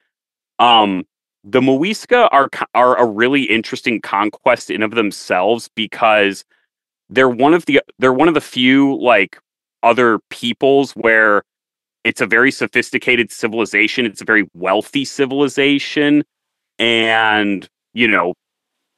[0.59, 1.05] Um
[1.43, 6.43] the Muisca are are a really interesting conquest in of themselves because
[7.09, 9.39] they're one of the they're one of the few like
[9.83, 11.43] other peoples where
[12.03, 16.23] it's a very sophisticated civilization it's a very wealthy civilization
[16.79, 18.33] and you know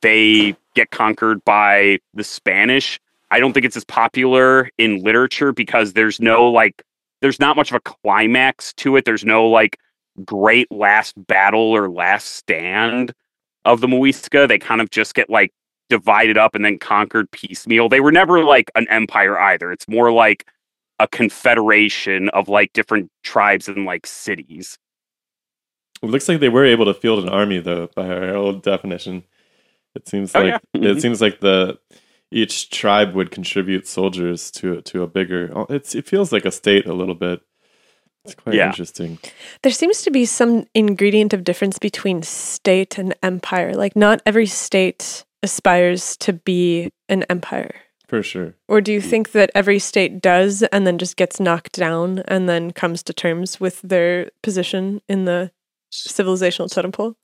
[0.01, 2.99] they get conquered by the spanish
[3.31, 6.81] I don't think it's as popular in literature because there's no like
[7.21, 9.05] there's not much of a climax to it.
[9.05, 9.77] There's no like
[10.25, 13.13] great last battle or last stand
[13.65, 14.47] of the Muisca.
[14.47, 15.51] They kind of just get like
[15.89, 17.89] divided up and then conquered piecemeal.
[17.89, 19.71] They were never like an empire either.
[19.71, 20.45] It's more like
[20.99, 24.77] a confederation of like different tribes and like cities.
[26.01, 29.23] It looks like they were able to field an army though, by our old definition.
[29.95, 30.81] It seems Oh, like yeah.
[30.91, 31.01] it Mhm.
[31.01, 31.77] seems like the
[32.31, 35.51] each tribe would contribute soldiers to to a bigger.
[35.55, 37.41] oh, It's it feels like a state a little bit.
[38.25, 38.67] It's quite Yeah.
[38.67, 39.17] interesting.
[39.63, 43.73] There seems to be some ingredient of difference between state and empire.
[43.73, 47.73] Like, not every state aspires to be an empire.
[48.07, 48.55] For sure.
[48.67, 49.09] Or do you mm.
[49.09, 53.13] think that every state does and then just gets knocked down and then comes to
[53.13, 55.51] terms with their position in the
[55.91, 57.15] civilizational totem pole?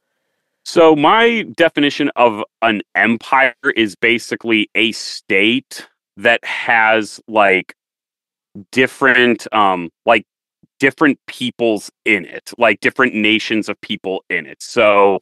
[0.65, 5.87] So my definition of an empire is basically a state
[6.17, 7.75] that has like
[8.71, 10.25] different um like
[10.79, 14.61] different peoples in it, like different nations of people in it.
[14.61, 15.19] So,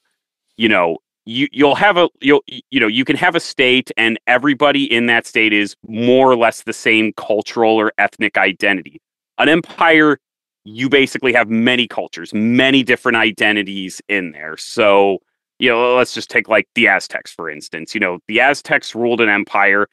[0.55, 4.17] you know, you you'll have a you'll you know, you can have a state and
[4.27, 9.01] everybody in that state is more or less the same cultural or ethnic identity.
[9.37, 10.19] An empire
[10.65, 14.55] you basically have many cultures, many different identities in there.
[14.55, 15.19] So,
[15.63, 17.95] you know, let's just take like the Aztecs, for instance.
[17.95, 19.87] You know, the Aztecs ruled an empire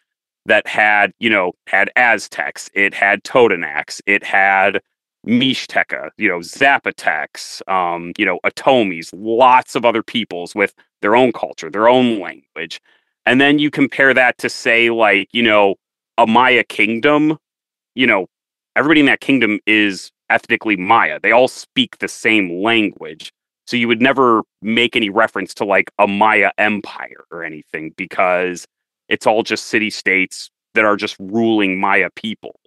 [0.47, 4.81] that had, you know, had Aztecs, it had Totonacs, it had
[5.25, 11.31] Mixteca, you know, Zapotecs, um, you know, Otomis, lots of other peoples with their own
[11.31, 12.81] culture, their own language.
[13.25, 15.77] And then you compare that to say, like, you know,
[16.19, 17.39] a Maya kingdom,
[17.95, 18.27] you know,
[18.75, 21.21] everybody in that kingdom is ethnically Maya.
[21.23, 23.33] They all speak the same language.
[23.71, 28.67] So you would never make any reference to like a Maya empire or anything because
[29.09, 32.59] it's all just city states that are just ruling Maya people.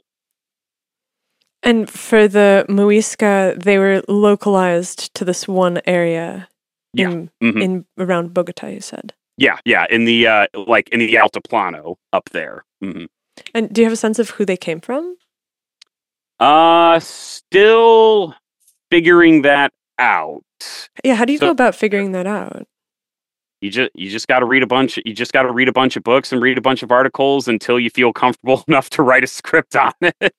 [1.62, 6.48] And for the Muisca, they were localized to this one area
[6.94, 7.10] Yeah.
[7.12, 7.62] in, Mhm.
[7.62, 9.14] in around Bogota, you said.
[9.38, 12.64] Yeah, yeah, in the uh like in the Altiplano up there.
[12.82, 13.10] Mhm.
[13.54, 15.18] And do you have a sense of who they came from?
[16.40, 18.36] Uh still
[18.90, 20.44] figuring that out.
[21.04, 22.68] Yeah, how do you So- go about figuring that out?
[23.62, 25.72] You just you just got to read a bunch you just got to read a
[25.72, 29.02] bunch of books and read a bunch of articles until you feel comfortable enough to
[29.04, 30.36] write a script on it.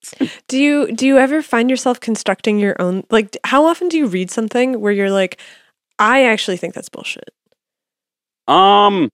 [0.47, 4.09] Do you do you ever find yourself constructing your own like how often do you
[4.09, 5.41] read something where you're like
[5.99, 7.31] I actually think that's bullshit.
[8.47, 9.09] um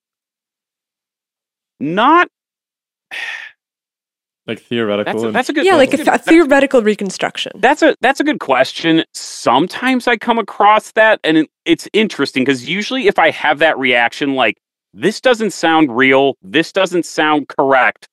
[1.78, 2.28] not
[4.46, 5.12] Like theoretical.
[5.12, 7.52] that's a, that's a good yeah, like a, th- a theoretical reconstruction.
[7.56, 9.04] That's a that's a good question.
[9.12, 13.78] Sometimes I come across that, and it, it's interesting because usually if I have that
[13.78, 14.58] reaction, like
[14.94, 18.08] this doesn't sound real, this doesn't sound correct,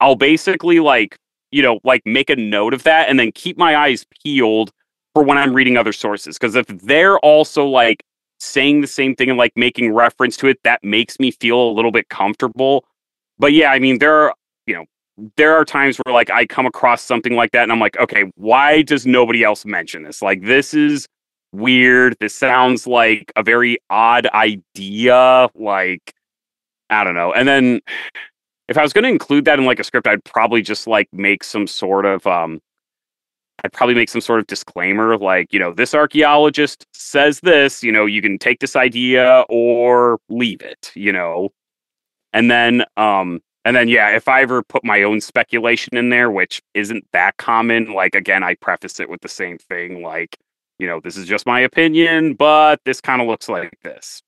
[0.00, 1.16] I'll basically like
[1.50, 4.72] you know like make a note of that and then keep my eyes peeled
[5.14, 8.02] for when I'm reading other sources because if they're also like
[8.38, 11.72] saying the same thing and like making reference to it, that makes me feel a
[11.72, 12.84] little bit comfortable.
[13.38, 14.34] But yeah, I mean there are
[14.66, 14.84] you know
[15.36, 18.30] there are times where like I come across something like that and I'm like, okay,
[18.36, 20.22] why does nobody else mention this?
[20.22, 21.06] Like this is
[21.52, 22.16] weird.
[22.20, 25.48] This sounds like a very odd idea.
[25.54, 26.14] Like
[26.88, 27.32] I don't know.
[27.32, 27.80] And then
[28.68, 31.08] if I was going to include that in like a script, I'd probably just like
[31.12, 32.60] make some sort of um
[33.64, 37.92] I'd probably make some sort of disclaimer like, you know, this archaeologist says this, you
[37.92, 41.50] know, you can take this idea or leave it, you know.
[42.32, 46.30] And then um and then yeah, if I ever put my own speculation in there,
[46.30, 50.36] which isn't that common, like again, I preface it with the same thing, like,
[50.78, 54.22] you know, this is just my opinion, but this kind of looks like this.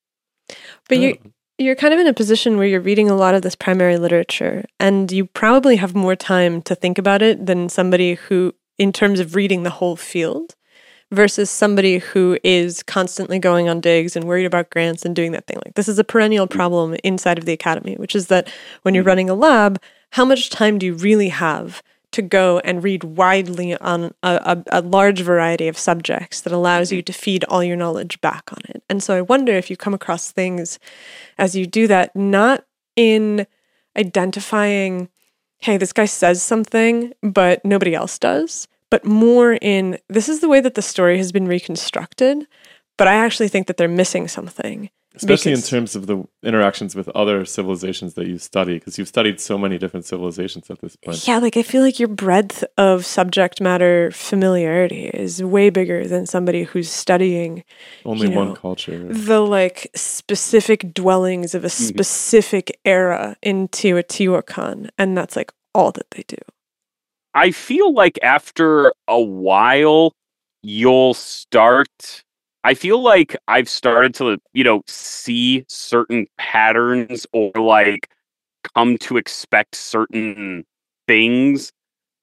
[0.89, 1.31] But you Oh.
[1.59, 4.65] you're kind of in a position where you're reading a lot of this primary literature
[4.81, 9.21] and you probably have more time to think about it than somebody who in terms
[9.21, 10.55] of reading the whole field
[11.13, 15.47] versus somebody who is constantly going on digs and worried about grants and doing that
[15.47, 15.59] thing.
[15.65, 16.51] Like this is a perennial mm.
[16.51, 18.51] problem inside of the academy which is that
[18.83, 19.09] when you're mm.
[19.09, 19.81] running a lab
[20.11, 21.83] how much time do you really have
[22.13, 26.93] to go and read widely on a, a, a large variety of subjects that allows
[26.93, 27.07] you mm.
[27.07, 28.83] to feed all your knowledge back on it?
[28.89, 30.79] And so i wonder if you come across things
[31.39, 32.65] as you do that, not
[32.95, 33.47] in
[33.97, 35.09] identifying,
[35.59, 40.51] hey, this guy says something, but nobody else does, but more in this is the
[40.51, 42.47] way that the story has been reconstructed,
[42.99, 44.91] but I actually think that they're missing something.
[45.15, 49.41] Especially in terms of the interactions with other civilizations that you study, because you've studied
[49.41, 51.27] so many different civilizations at this point.
[51.27, 56.27] Yeah, like I feel like your breadth of subject matter familiarity is way bigger than
[56.27, 57.65] somebody who's studying
[58.05, 59.09] Only you one culture.
[59.09, 61.85] the like specific dwellings of a mm-hmm.
[61.85, 64.91] specific era in Teotihuacan.
[64.99, 66.37] And that's like all that they do.
[67.35, 70.13] I feel like after a while,
[70.63, 72.23] you'll start.
[72.65, 78.09] I feel like I've started to, you know, see certain patterns or like
[78.75, 80.65] come to expect certain
[81.09, 81.73] things.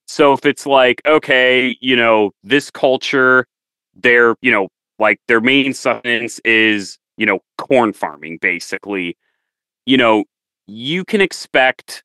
[0.06, 3.46] So if it's like, okay, you know, this culture,
[3.94, 4.68] their, you know,
[4.98, 9.16] like their main substance is, you know, corn farming, basically,
[9.86, 10.24] you know,
[10.66, 12.02] you can expect,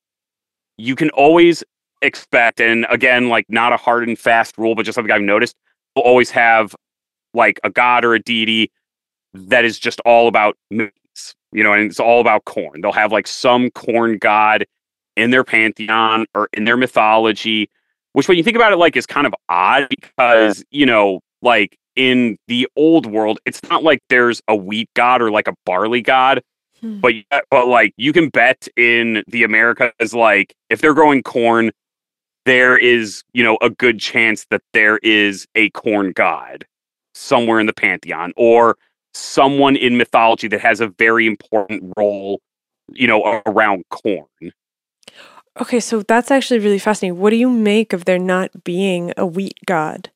[0.77, 1.63] you can always
[2.01, 5.55] expect, and again, like not a hard and fast rule, but just something I've noticed,
[5.95, 6.75] will always have
[7.33, 8.71] like a god or a deity
[9.33, 12.81] that is just all about meats, you know, and it's all about corn.
[12.81, 14.65] They'll have like some corn god
[15.15, 17.69] in their pantheon or in their mythology,
[18.13, 21.77] which when you think about it, like is kind of odd because, you know, like
[21.95, 26.01] in the old world, it's not like there's a wheat god or like a barley
[26.01, 26.41] god.
[26.81, 26.99] Hmm.
[26.99, 27.13] But
[27.49, 31.71] but like you can bet in the Americas, like if they're growing corn,
[32.45, 36.65] there is you know a good chance that there is a corn god
[37.13, 38.77] somewhere in the pantheon or
[39.13, 42.41] someone in mythology that has a very important role
[42.93, 44.51] you know around corn
[45.59, 47.19] Okay, so that's actually really fascinating.
[47.19, 50.11] What do you make of there not being a wheat god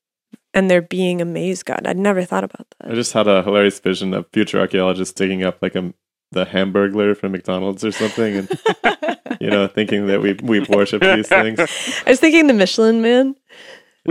[0.54, 1.88] and there being a maize god?
[1.88, 2.92] I'd never thought about that.
[2.92, 5.94] I just had a hilarious vision of future archaeologists digging up like a
[6.32, 8.50] the Hamburglar from McDonald's or something, and
[9.40, 11.60] you know, thinking that we we worship these things.
[12.06, 13.36] I was thinking the Michelin man.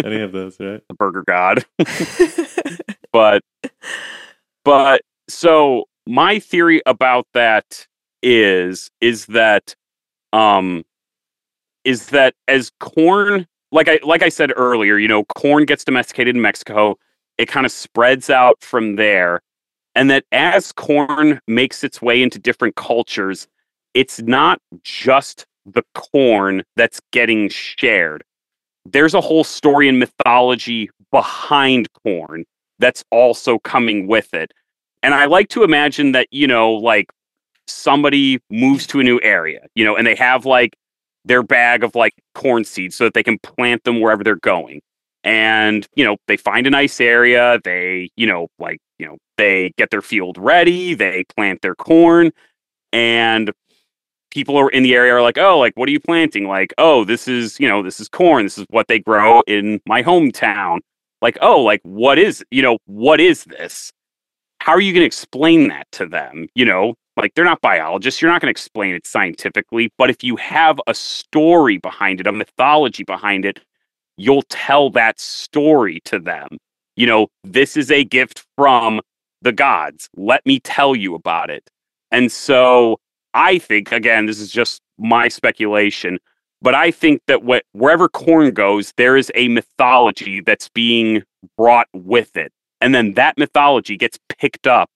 [0.04, 0.82] Any of those, right?
[0.88, 1.64] the burger god
[3.12, 3.42] but
[4.64, 7.86] but so my theory about that
[8.22, 9.74] is is that
[10.32, 10.84] um
[11.84, 16.34] is that as corn like i like i said earlier you know corn gets domesticated
[16.34, 16.96] in mexico
[17.38, 19.40] it kind of spreads out from there
[19.94, 23.46] and that as corn makes its way into different cultures
[23.98, 28.22] it's not just the corn that's getting shared
[28.92, 32.44] there's a whole story and mythology behind corn
[32.78, 34.52] that's also coming with it.
[35.02, 37.10] And I like to imagine that, you know, like
[37.66, 40.74] somebody moves to a new area, you know, and they have like
[41.24, 44.80] their bag of like corn seeds so that they can plant them wherever they're going.
[45.24, 49.72] And, you know, they find a nice area, they, you know, like, you know, they
[49.76, 52.30] get their field ready, they plant their corn,
[52.92, 53.52] and
[54.38, 56.46] people are in the area are like, oh, like, what are you planting?
[56.46, 58.44] Like, oh, this is, you know, this is corn.
[58.44, 60.78] This is what they grow in my hometown.
[61.20, 63.90] Like, oh, like, what is, you know, what is this?
[64.60, 66.46] How are you going to explain that to them?
[66.54, 68.22] You know, like, they're not biologists.
[68.22, 69.90] You're not going to explain it scientifically.
[69.98, 73.58] But if you have a story behind it, a mythology behind it,
[74.16, 76.58] you'll tell that story to them.
[76.94, 79.00] You know, this is a gift from
[79.42, 80.08] the gods.
[80.16, 81.68] Let me tell you about it.
[82.12, 83.00] And so
[83.34, 86.18] I think, again, this is just my speculation,
[86.60, 91.22] but I think that wh- wherever corn goes, there is a mythology that's being
[91.56, 92.52] brought with it.
[92.80, 94.90] And then that mythology gets picked up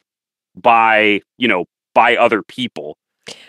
[0.57, 2.97] by, you know, by other people.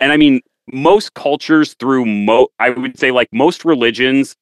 [0.00, 0.40] And I mean,
[0.72, 4.34] most cultures through mo I would say like most religions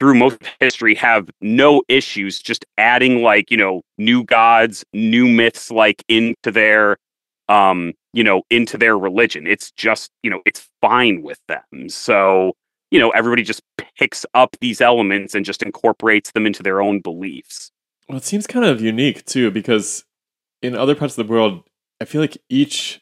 [0.00, 5.70] through most history have no issues just adding like, you know, new gods, new myths
[5.70, 6.96] like into their
[7.48, 9.46] um, you know, into their religion.
[9.46, 11.88] It's just, you know, it's fine with them.
[11.88, 12.54] So,
[12.90, 13.62] you know, everybody just
[13.98, 17.70] picks up these elements and just incorporates them into their own beliefs.
[18.08, 20.04] Well, it seems kind of unique too, because
[20.62, 21.62] in other parts of the world,
[22.00, 23.00] I feel like each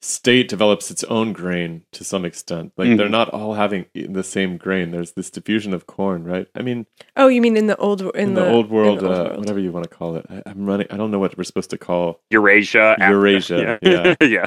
[0.00, 2.72] state develops its own grain to some extent.
[2.76, 3.10] Like they're Mhm.
[3.10, 4.92] not all having the same grain.
[4.92, 6.46] There's this diffusion of corn, right?
[6.54, 9.16] I mean, Oh, you mean in the old in, in, the, old world, the old
[9.18, 9.38] uh, world.
[9.38, 10.24] whatever you want to call it.
[10.30, 10.86] I, I'm running.
[10.90, 12.20] I don't know what we're supposed to call.
[12.30, 12.94] Eurasia.
[12.98, 14.14] Africa, Eurasia, Yeah.
[14.22, 14.46] yeah.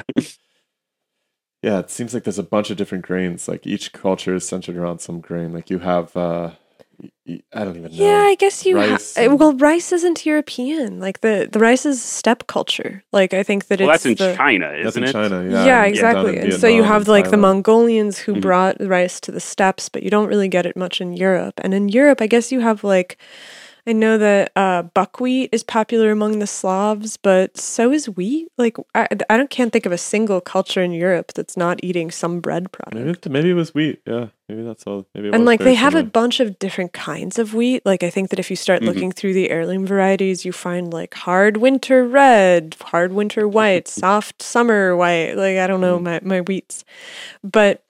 [1.62, 3.46] Yeah, it seems like there's a bunch of different grains.
[3.46, 5.52] Like each culture is centered around some grain.
[5.52, 6.56] Like you have, uh, y- y-
[7.54, 8.04] I don't even know.
[8.04, 8.76] Yeah, I guess you.
[8.76, 11.00] Rice uh, and- well, rice isn't European.
[11.00, 13.02] Like the the rice is steppe culture.
[13.12, 15.12] Like I think that Well, it's that's in China, That's isn't in it?
[15.12, 15.42] China.
[15.50, 16.36] Yeah, Yeah, exactly.
[16.36, 18.40] in And so you have and like the Mongolians who Mhm.
[18.42, 21.54] brought rice to the steppes, but you don't really get it much in Europe.
[21.64, 23.16] And in Europe, I guess you have like,
[23.86, 28.48] I know that uh, buckwheat is popular among the Slavs, but so is wheat.
[28.56, 32.10] Like I, I don't can't think of a single culture in Europe that's not eating
[32.12, 32.94] some bread product.
[32.94, 34.00] Maybe, it- maybe it was wheat.
[34.06, 35.06] Yeah, maybe that's all.
[35.16, 38.02] Maybe it and like very they have a bunch of different kinds of wheat like
[38.02, 38.86] i think that if you start Mhm.
[38.86, 44.42] looking through the heirloom varieties you find like hard winter red hard winter white soft
[44.42, 46.02] summer white like i don't know Mhm.
[46.02, 46.84] my, my wheats
[47.42, 47.82] but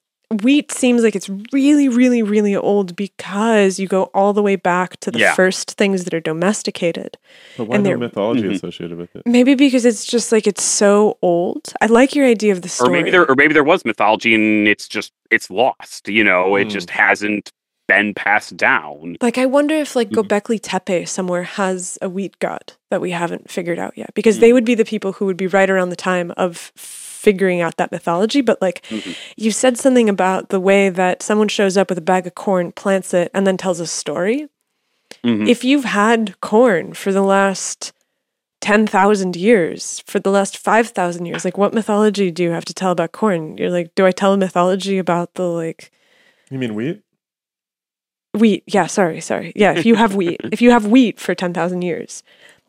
[0.42, 4.98] wheat seems like it's really, really, really old because you go all the way back
[5.00, 5.34] to the Yeah.
[5.34, 7.18] first things that are domesticated.
[7.56, 8.54] But why And no they're- mythology Mhm.
[8.54, 9.22] associated with it?
[9.26, 11.72] Maybe because it's just like it's so old.
[11.80, 12.90] I like your idea of the or story.
[12.92, 16.64] maybe there or maybe there was mythology and it's just it's lost you know it
[16.64, 16.68] Hmm.
[16.70, 17.52] just hasn't
[17.88, 20.22] been passed down like I wonder if like Mhm.
[20.24, 24.14] Göbekli Tepe somewhere has a wheat god that we haven't figured out yet.
[24.14, 26.70] Because they would be the people who would be right around the time of
[27.22, 28.40] figuring out that mythology.
[28.40, 29.14] But like Mhm.
[29.36, 32.72] you said something about the way that someone shows up with a bag of corn,
[32.72, 34.48] plants it, and then tells a story.
[35.24, 35.46] Mhm.
[35.48, 37.92] if you've had corn for the last
[38.60, 42.90] 10,000 years, for the last 5,000 years, like what mythology do you have to tell
[42.90, 43.56] about corn?
[43.58, 45.90] You're like, do I tell a mythology about the like
[46.50, 47.02] You mean wheat?
[48.34, 48.64] wheat?
[48.66, 49.52] Yeah, sorry, sorry.
[49.54, 52.22] Yeah, if you have wheat, if you have wheat for 10,000 years,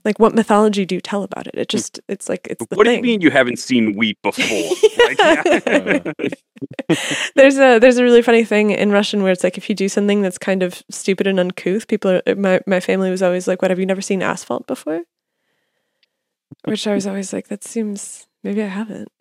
[0.05, 1.55] like what mythology do you tell about it?
[1.55, 1.77] It hmm.
[1.77, 5.17] just, it's like, it's the what do you mean you haven't seen wheat before Like,
[7.35, 9.89] there's a there's a really funny thing in Russian where it's like if you do
[9.89, 13.47] something that's kind of stupid and uncouth, people are uh, my my family was always
[13.47, 15.03] like, "What have you never seen asphalt before?"
[16.65, 19.11] Which I was always like, "That seems maybe I haven't."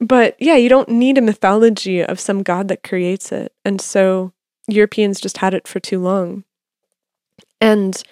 [0.00, 4.32] but yeah, you don't need a mythology of some god that creates it, and so
[4.68, 6.44] Europeans just had it for too long,
[7.60, 8.02] and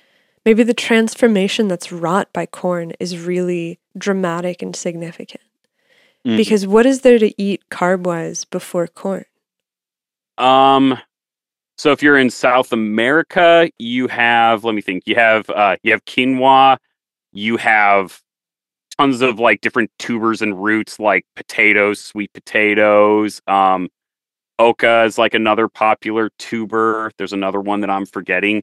[0.48, 5.42] maybe the transformation that's wrought by corn is really dramatic and significant.
[6.24, 6.38] Mhm.
[6.38, 9.26] Because what is there to eat carb wise before corn?
[10.38, 10.98] Um,
[11.76, 15.02] so if you're in South America, you have let me think.
[15.04, 16.78] You have uh, you have quinoa.
[17.32, 18.22] You have
[18.96, 23.42] tons of like different tubers and roots, like potatoes, sweet potatoes.
[23.46, 23.90] Um,
[24.58, 27.12] oca is like another popular tuber.
[27.18, 28.62] There's another one that I'm forgetting.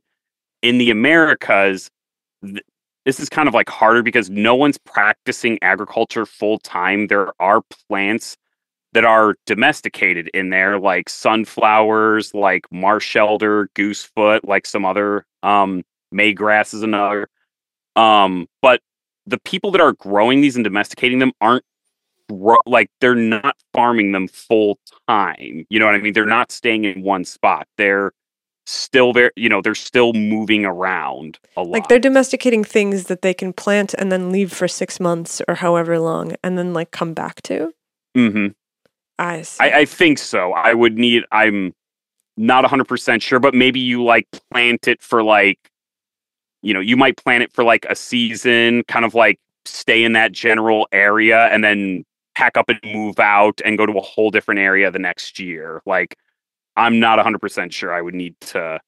[0.66, 1.92] In the Americas,
[2.44, 2.64] th-
[3.06, 7.06] this is kind of like harder because no one's practicing agriculture full time.
[7.06, 8.36] There are plants
[8.94, 15.84] that are domesticated in there, like sunflowers, like marsh elder, goosefoot, like some other um
[16.12, 17.28] maygrass is another.
[17.96, 18.82] Um, but
[19.28, 21.64] the people that are growing these and domesticating them aren't
[22.66, 25.68] like they're not farming them full time.
[25.70, 26.14] You know what I mean?
[26.14, 27.68] They're not staying in one spot.
[27.78, 28.14] They're
[28.66, 31.70] still very, you know, they're still moving around a lot.
[31.70, 35.56] Like they're domesticating things that they can plant and then leave for six months or
[35.56, 37.74] however long and then like come back to.
[38.16, 38.48] mm-hmm
[39.18, 39.64] I see.
[39.64, 40.54] I, I think so.
[40.54, 41.24] I would need.
[41.32, 41.74] I'm
[42.38, 45.60] not 100 percent sure, but maybe you like plant it for like,
[46.62, 50.14] you know, you might plant it for like a season, kind of like stay in
[50.14, 52.04] that general area, and then
[52.36, 55.82] pack up and move out and go to a whole different area the next year.
[55.86, 56.18] Like,
[56.78, 57.94] I'm not 100 percent sure.
[57.94, 58.80] I would need to.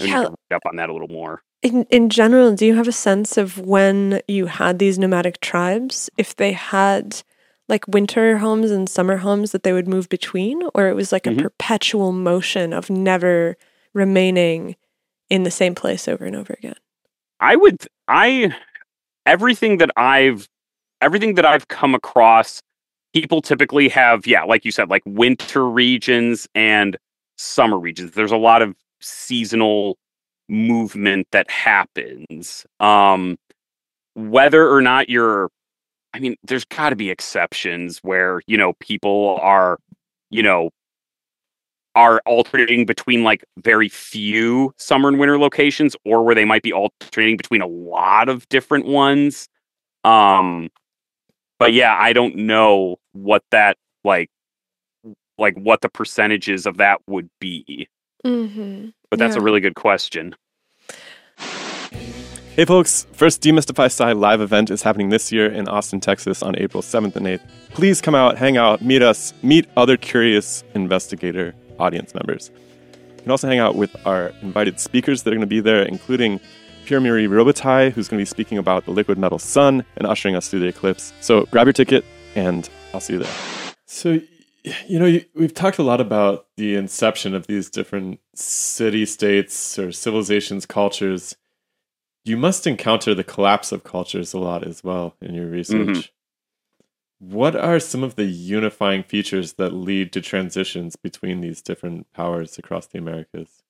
[0.00, 0.16] Would Yeah.
[0.20, 1.42] need to read up on that a little more.
[1.62, 6.10] in in general, do you have a sense of when you had these nomadic tribes?
[6.18, 7.22] If they had
[7.68, 11.24] like winter homes and summer homes that they would move between, or it was like
[11.24, 11.38] Mhm.
[11.38, 13.56] a perpetual motion of never
[13.94, 14.76] remaining
[15.30, 16.76] in the same place over and over again.
[17.40, 18.54] I would I
[19.24, 20.48] everything that I've
[21.00, 22.62] everything that I've come across
[23.14, 26.96] people typically have yeah like you said like winter regions and
[27.36, 29.98] summer regions there's a lot of seasonal
[30.48, 33.36] movement that happens um
[34.14, 35.50] whether or not you're
[36.14, 39.78] I mean there's got to be exceptions where you know people are
[40.30, 40.70] you know
[41.94, 46.72] are alternating between like very few summer and winter locations or where they might be
[46.72, 49.48] alternating between a lot of different ones.
[50.04, 50.68] Um
[51.58, 54.30] but yeah i don't know what that like
[55.38, 57.88] like what the percentages of that would be
[58.24, 58.88] Mm-hmm.
[59.10, 60.34] but that's a really good question
[62.56, 66.56] Hey folks, first Demystify Sci live event is happening this year in Austin, Texas on
[66.56, 67.42] April 7th and 8th.
[67.74, 72.50] Please come out, hang out, meet us, meet other curious investigator audience members.
[73.18, 75.82] You can also hang out with our invited speakers that are going to be there,
[75.82, 76.40] including
[76.86, 80.34] Pierre Marie Robitaille, who's going to be speaking about the liquid metal sun and ushering
[80.34, 81.12] us through the eclipse.
[81.20, 83.34] So grab your ticket, and I'll see you there.
[83.84, 84.18] So,
[84.86, 89.92] you know, we've talked a lot about the inception of these different city states or
[89.92, 91.36] civilizations, cultures
[92.24, 95.86] you must encounter the collapse of cultures a lot as well in your research.
[95.86, 97.30] Mm-hmm.
[97.30, 102.58] What are some of the unifying features that lead to transitions between these different powers
[102.58, 103.62] across the Americas?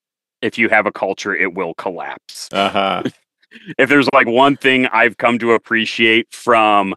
[0.42, 2.78] if you have a culture it will collapse uh-huh.
[2.78, 3.02] Aha.
[3.78, 6.94] if there's like one thing I've come to appreciate from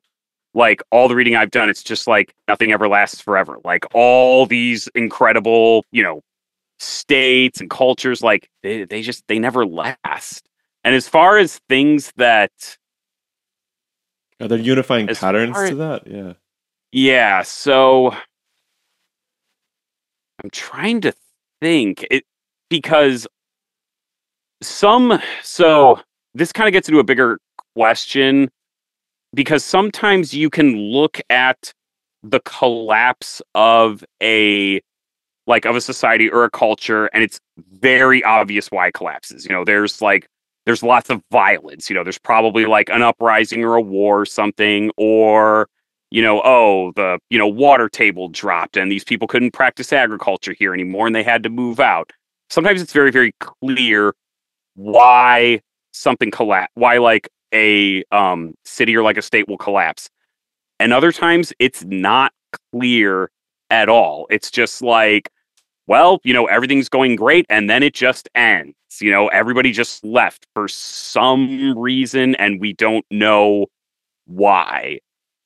[0.53, 3.57] like all the reading I've done, it's just like nothing ever lasts forever.
[3.63, 6.21] Like all these incredible, you know,
[6.79, 10.47] states and cultures, like they, they just they never last.
[10.83, 12.51] And as far as things that
[14.41, 16.07] Are there unifying patterns far to that?
[16.07, 16.33] Yeah.
[16.91, 18.11] yeah, so
[20.43, 21.13] I'm trying to
[21.61, 22.23] think it
[22.69, 23.27] because
[24.61, 25.99] some so
[26.33, 27.39] this kind of gets into a bigger
[27.75, 28.49] question
[29.33, 31.73] because sometimes you can look at
[32.23, 34.81] the collapse of a
[35.47, 37.39] like of a society or a culture and it's
[37.71, 40.27] very obvious why it collapses you know there's like
[40.65, 44.25] there's lots of violence you know there's probably like an uprising or a war or
[44.25, 45.67] something or
[46.11, 50.53] you know oh the you know water table dropped and these people couldn't practice agriculture
[50.57, 52.11] here anymore and they had to move out.
[52.49, 54.13] Sometimes it's very very clear
[54.75, 55.61] why
[55.91, 60.09] something collapse why like a um city or like a state will collapse.
[60.79, 62.31] And other times it's not
[62.71, 63.29] clear
[63.69, 64.27] at all.
[64.29, 65.29] It's just like
[65.87, 69.27] well you know everything's going great and then it just ends you know?
[69.27, 73.67] Everybody just left for some reason and we don't know
[74.25, 74.99] why.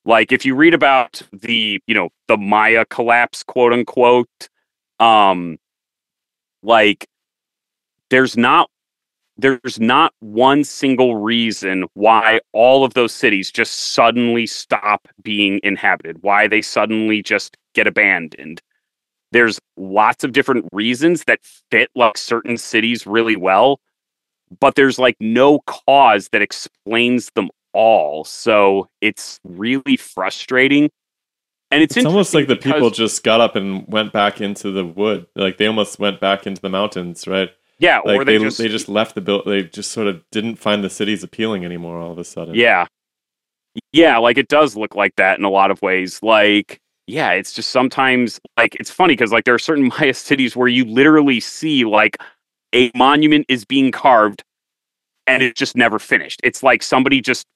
[0.04, 4.48] Like if you read about the you know the maya collapse quote unquote
[5.00, 5.56] um
[6.62, 7.06] like
[8.10, 8.68] there's not
[9.36, 16.22] there's not one single reason why all of those cities just suddenly stop being inhabited,
[16.22, 18.62] why they suddenly just get abandoned.
[19.32, 21.40] There's lots of different reasons that
[21.70, 23.80] fit like certain cities really well,
[24.60, 28.24] but there's like no cause that explains them all.
[28.24, 30.90] So it's really frustrating.
[31.72, 34.84] And it's, It's almost like the people just got up and went back into the
[34.84, 35.26] wood.
[35.34, 37.50] Like they almost went back into the mountains, right?
[37.84, 39.44] Yeah, Like or they they, just, they just left the build.
[39.46, 42.00] They just sort of didn't find the cities appealing anymore.
[42.00, 42.86] All of a sudden, Yeah.
[43.92, 46.20] Yeah, like it does look like that in a lot of ways.
[46.22, 46.78] Like,
[47.08, 50.68] yeah, it's just sometimes like it's funny because like there are certain Maya cities where
[50.68, 52.16] you literally see like
[52.74, 54.42] a monument is being carved
[55.26, 56.40] and it's just never finished.
[56.44, 57.46] It's like somebody just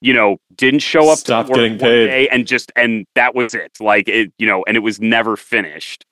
[0.00, 2.06] you know didn't show up Stopped to work getting one paid.
[2.06, 3.72] day and just and that was it.
[3.78, 6.04] Like it, you know, and it was never finished.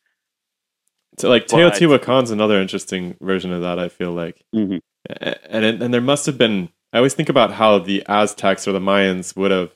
[1.18, 3.78] So like But- Teotihuacan's another interesting version of that.
[3.78, 4.80] I feel like, Mhm.
[5.48, 6.68] And and there must have been.
[6.92, 9.70] I always think about how the Aztecs or the Mayans would have.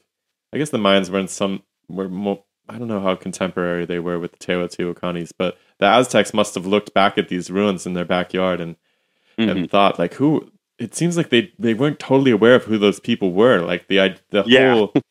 [0.53, 2.43] I guess the Mayans were in some were more.
[2.69, 6.67] I don't know how contemporary they were with the Teotihuacanis, but the Aztecs must have
[6.67, 8.77] looked back at these ruins in their backyard and
[9.39, 9.51] Mhm.
[9.51, 10.51] and thought like who.
[10.79, 13.61] It seems like they they weren't totally aware of who those people were.
[13.61, 14.75] Like the i- the Yeah.
[14.75, 14.93] whole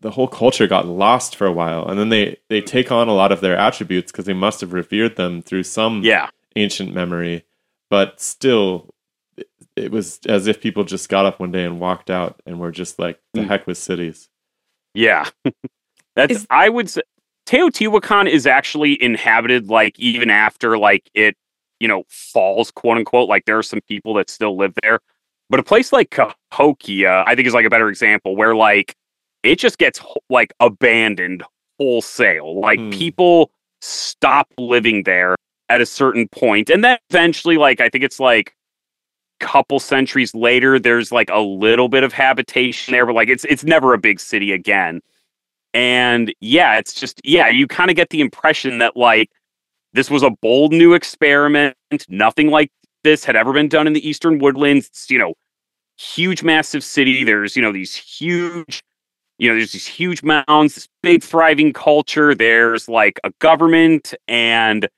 [0.00, 3.12] the whole culture got lost for a while, and then they they take on a
[3.14, 6.30] lot of their attributes because they must have revered them through some Yeah.
[6.56, 7.44] ancient memory,
[7.90, 8.94] but still,
[9.36, 12.58] it, it was as if people just got up one day and walked out and
[12.58, 13.48] were just like, "The Mm.
[13.48, 14.28] heck with cities."
[14.94, 15.28] Yeah.
[16.16, 17.02] That's Is- I would say
[17.46, 21.36] Teotihuacan is actually inhabited like even after like it,
[21.78, 23.28] you know, falls, quote unquote.
[23.28, 25.00] Like there are some people that still live there.
[25.48, 28.94] But a place like Cahokia, I think is like a better example where like
[29.42, 31.42] it just gets like abandoned
[31.78, 32.60] wholesale.
[32.60, 32.90] Like Hmm.
[32.90, 33.50] people
[33.80, 35.36] stop living there
[35.70, 38.54] at a certain point and then eventually like I think it's like
[39.38, 43.64] couple centuries later there's like a little bit of habitation there but like it's it's
[43.64, 45.00] never a big city again
[45.72, 49.30] and yeah it's just yeah you kind of get the impression that like
[49.94, 51.74] this was a bold new experiment
[52.10, 52.70] nothing like
[53.02, 55.32] this had ever been done in the eastern woodlands it's you know
[55.96, 58.82] huge massive city there's you know these huge
[59.40, 64.88] you know there's these huge mounds this big thriving culture there's like a government and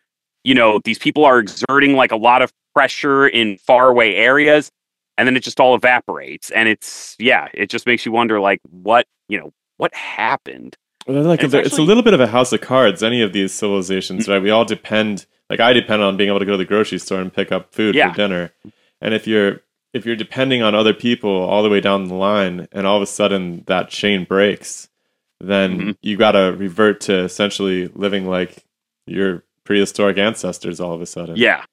[0.45, 4.71] you know these people are exerting like a lot of pressure in faraway areas
[5.17, 8.61] and then it just all evaporates and it's yeah it just makes you wonder like
[8.71, 12.27] what you know what happened Well, like It's they're- it's a little bit of a
[12.29, 13.03] house of cards.
[13.03, 14.33] Any of these civilizations, mm-hmm.
[14.33, 14.43] right?
[14.43, 15.27] We all depend.
[15.51, 17.75] Like I depend on being able to go to the grocery store and pick up
[17.75, 18.11] food Yeah.
[18.11, 18.53] for dinner.
[19.01, 19.61] And if you're
[19.93, 23.03] if you're depending on other people all the way down the line, and all of
[23.03, 24.89] a sudden that chain breaks,
[25.41, 25.97] then Mhm.
[26.03, 28.65] you got to revert to essentially living like
[29.07, 30.81] your prehistoric ancestors.
[30.81, 31.65] All of a sudden, yeah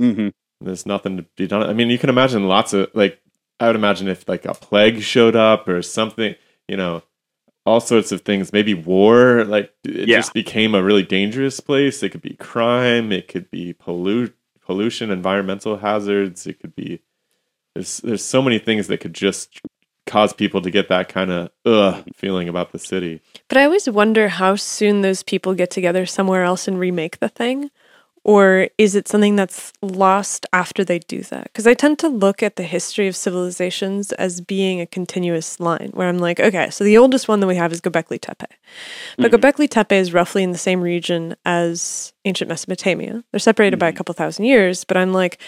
[0.00, 0.28] mm-hmm.
[0.60, 1.62] there's nothing to be done.
[1.62, 3.20] I mean, you can imagine lots of like
[3.58, 6.34] I would imagine if like a plague showed up or something,
[6.68, 7.02] you know,
[7.66, 8.52] all sorts of things.
[8.54, 10.16] Maybe war, like it Yeah.
[10.18, 12.02] just became a really dangerous place.
[12.02, 13.12] It could be crime.
[13.12, 14.34] It could be pollute
[14.64, 16.46] pollution, environmental hazards.
[16.46, 17.00] It could be
[17.80, 19.60] there's there's so many things that could just
[20.06, 23.22] cause people to get that kind of feeling about the city.
[23.48, 27.28] But I always wonder how soon those people get together somewhere else and remake the
[27.28, 27.70] thing.
[28.30, 31.44] Or is it something that's lost after they do that?
[31.44, 35.90] Because I tend to look at the history of civilizations as being a continuous line
[35.94, 38.46] where I'm like, okay, so the oldest one that we have is Göbekli Tepe.
[39.16, 39.34] But mm-hmm.
[39.34, 43.24] Göbekli Tepe is roughly in the same region as ancient Mesopotamia.
[43.32, 43.96] They're separated by a mm-hmm.
[43.96, 45.42] couple thousand years, but I'm like,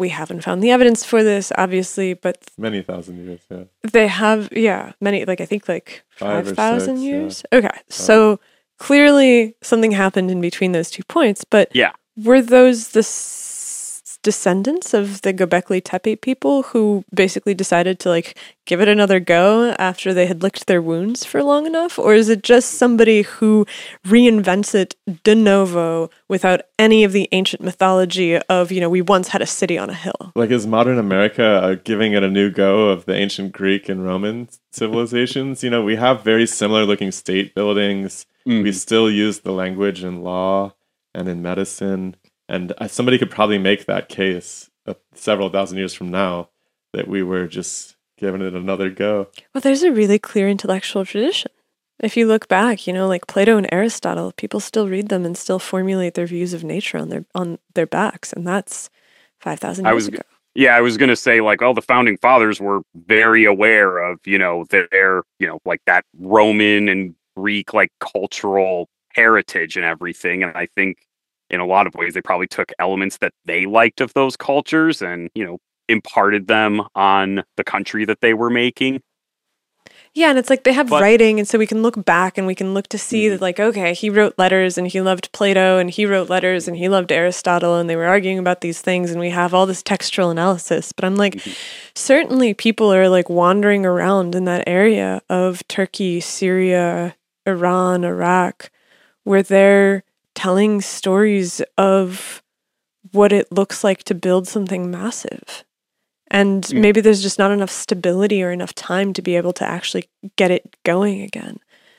[0.00, 3.64] we haven't found the evidence for this, obviously, but Many thousand years, yeah.
[3.92, 7.10] they have, yeah, many, like I think like Five or 5,000 six, yeah.
[7.10, 7.42] years.
[7.52, 7.78] Okay.
[7.88, 8.40] So
[8.78, 11.92] clearly something happened in between those two points, but Yeah.
[12.16, 18.36] Were those the s- descendants of the Göbekli Tepe people who basically decided to like
[18.64, 21.98] give it another go after they had licked their wounds for long enough?
[21.98, 23.66] Or is it just somebody who
[24.06, 29.28] reinvents it de novo without any of the ancient mythology of, you know, we once
[29.28, 30.32] had a city on a hill?
[30.34, 34.02] Like, is modern America uh, giving it a new go of the ancient Greek and
[34.02, 35.62] Roman civilizations?
[35.62, 38.26] You know, we have very similar looking state buildings.
[38.46, 40.74] We still use the language and law
[41.14, 42.16] and in medicine.
[42.48, 46.50] And somebody could probably make that case uh, several thousand years from now
[46.92, 49.28] that we were just giving it another go.
[49.52, 51.50] Well, there's a really clear intellectual tradition.
[52.00, 55.38] If you look back, you know, like Plato and Aristotle, people still read them and
[55.38, 58.90] still formulate their views of nature on their on their backs, and that's
[59.40, 60.22] five thousand I years was ago.
[60.56, 64.38] Yeah, I was gonna say like all the founding fathers were very aware of you
[64.38, 70.56] know their you know like that Roman and Greek like cultural heritage and everything, and
[70.56, 70.98] I think
[71.50, 75.02] in a lot of ways they probably took elements that they liked of those cultures
[75.02, 75.58] and you know
[75.88, 79.00] imparted them on the country that they were making.
[80.14, 82.46] Yeah, and it's like they have But- writing, and so we can look back and
[82.46, 83.42] we can look to see that, mm-hmm.
[83.42, 86.88] like, okay, he wrote letters and he loved Plato, and he wrote letters and he
[86.88, 90.30] loved Aristotle, and they were arguing about these things, and we have all this textual
[90.30, 90.92] analysis.
[90.92, 91.50] But I'm like, mm-hmm.
[91.96, 98.70] certainly people are like wandering around in that area of Turkey, Syria, Iran, Iraq,
[99.24, 102.42] where they're telling stories of
[103.12, 105.64] what it looks like to build something massive.
[106.30, 106.80] And Mm.
[106.80, 110.50] maybe there's just not enough stability or enough time to be able to actually get
[110.50, 111.58] it going again.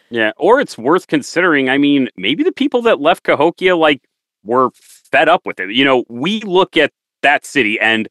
[0.09, 1.69] Yeah, or it's worth considering.
[1.69, 4.01] I mean, maybe the people that left Cahokia like
[4.43, 5.71] were fed up with it.
[5.71, 6.91] You know, we look at
[7.21, 8.07] that city and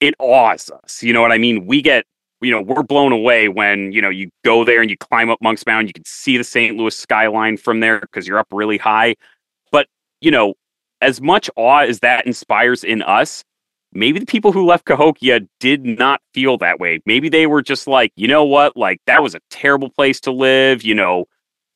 [0.00, 1.02] it awes us.
[1.02, 1.66] You know what I mean?
[1.66, 2.04] We get,
[2.42, 5.38] you know, we're blown away when, you know, you go there and you climb up
[5.40, 6.76] Monk's Mountain, you can see the St.
[6.76, 9.14] Louis skyline from there because you're up really high.
[9.70, 9.86] But,
[10.20, 10.54] you know,
[11.00, 13.44] as much awe as that inspires in us,
[13.92, 17.00] maybe the people who left Cahokia did not feel that way.
[17.06, 20.32] Maybe they were just like, you know what, like that was a terrible place to
[20.32, 20.82] live.
[20.82, 21.26] You know,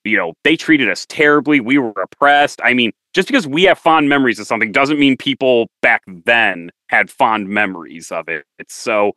[0.05, 1.61] you know, they treated us terribly.
[1.61, 2.61] We were oppressed.
[2.65, 6.71] I mean, just because we have fond memories of something doesn't mean people back then
[6.89, 8.45] had fond memories of it.
[8.59, 9.13] It's so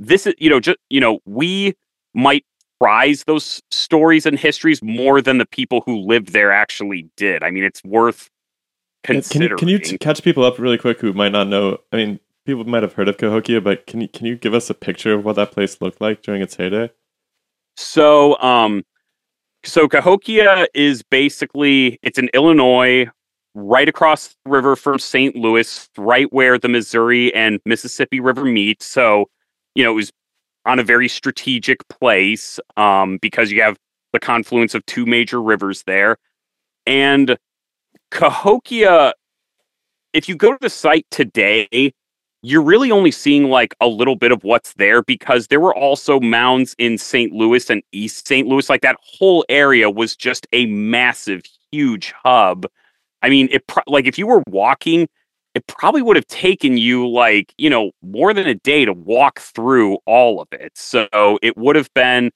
[0.00, 1.74] this is, you know, just you know, we
[2.14, 2.44] might
[2.80, 7.42] prize those stories and histories more than the people who lived there actually did.
[7.42, 8.30] I mean, it's worth
[9.04, 9.58] Can you, considering.
[9.58, 11.78] can you t- catch people up really quick who might not know?
[11.92, 14.70] I mean, people might have heard of Cahokia, but can you can you give us
[14.70, 16.90] a picture of what that place looked like during its heyday?
[17.76, 18.84] So, um,
[19.64, 23.06] so Cahokia is basically it's in Illinois,
[23.54, 25.36] right across the river from St.
[25.36, 28.82] Louis, right where the Missouri and Mississippi River meet.
[28.82, 29.28] So,
[29.74, 30.12] you know, it was
[30.66, 33.76] on a very strategic place um, because you have
[34.12, 36.16] the confluence of two major rivers there,
[36.86, 37.36] and
[38.10, 39.14] Cahokia.
[40.12, 41.92] If you go to the site today,
[42.42, 46.18] you're really only seeing like a little bit of what's there because there were also
[46.20, 47.32] mounds in St.
[47.32, 48.48] Louis and East St.
[48.48, 48.68] Louis.
[48.68, 52.66] Like that whole area was just a massive, huge hub.
[53.22, 55.08] I mean, it pro- like if you were walking,
[55.54, 59.40] it probably would have taken you like you know more than a day to walk
[59.40, 60.72] through all of it.
[60.76, 61.08] So
[61.42, 62.30] it would have been.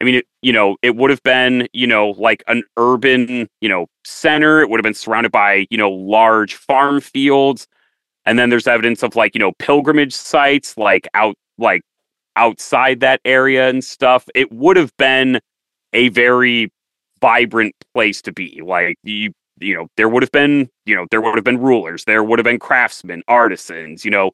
[0.00, 3.68] I mean, it, you know, it would have been, you know, like an urban, you
[3.68, 4.62] know, center.
[4.62, 7.68] It would have been surrounded by, you know, large farm fields
[8.26, 11.82] and then there's evidence of like you know pilgrimage sites like out like
[12.36, 15.40] outside that area and stuff it would have been
[15.92, 16.72] a very
[17.20, 21.20] vibrant place to be like you you know there would have been you know there
[21.20, 24.30] would have been rulers there would have been craftsmen artisans you know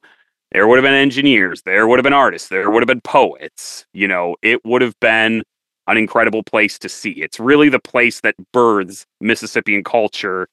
[0.51, 3.85] there would have been engineers there would have been artists there would have been poets
[3.93, 5.43] you know it would have been
[5.87, 10.47] an incredible place to see it's really the place that births mississippian culture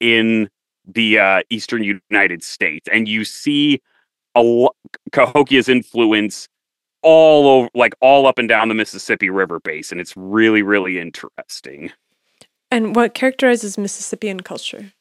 [0.00, 0.48] in
[0.86, 3.80] the uh, eastern United States, and you see
[4.34, 4.74] a lo-
[5.12, 6.48] Cahokia's influence
[7.02, 10.00] all over, like all up and down the Mississippi River basin.
[10.00, 11.92] It's really, really interesting.
[12.70, 14.92] And what characterizes Mississippian culture?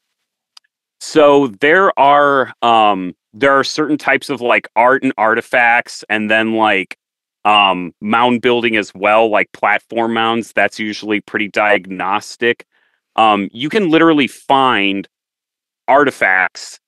[1.00, 6.54] So there are um there are certain types of like art and artifacts, and then
[6.54, 6.98] like
[7.46, 10.52] um mound building as well, like platform mounds.
[10.54, 12.66] That's usually pretty diagnostic.
[13.16, 15.08] Um, you can literally find
[15.88, 16.80] artifacts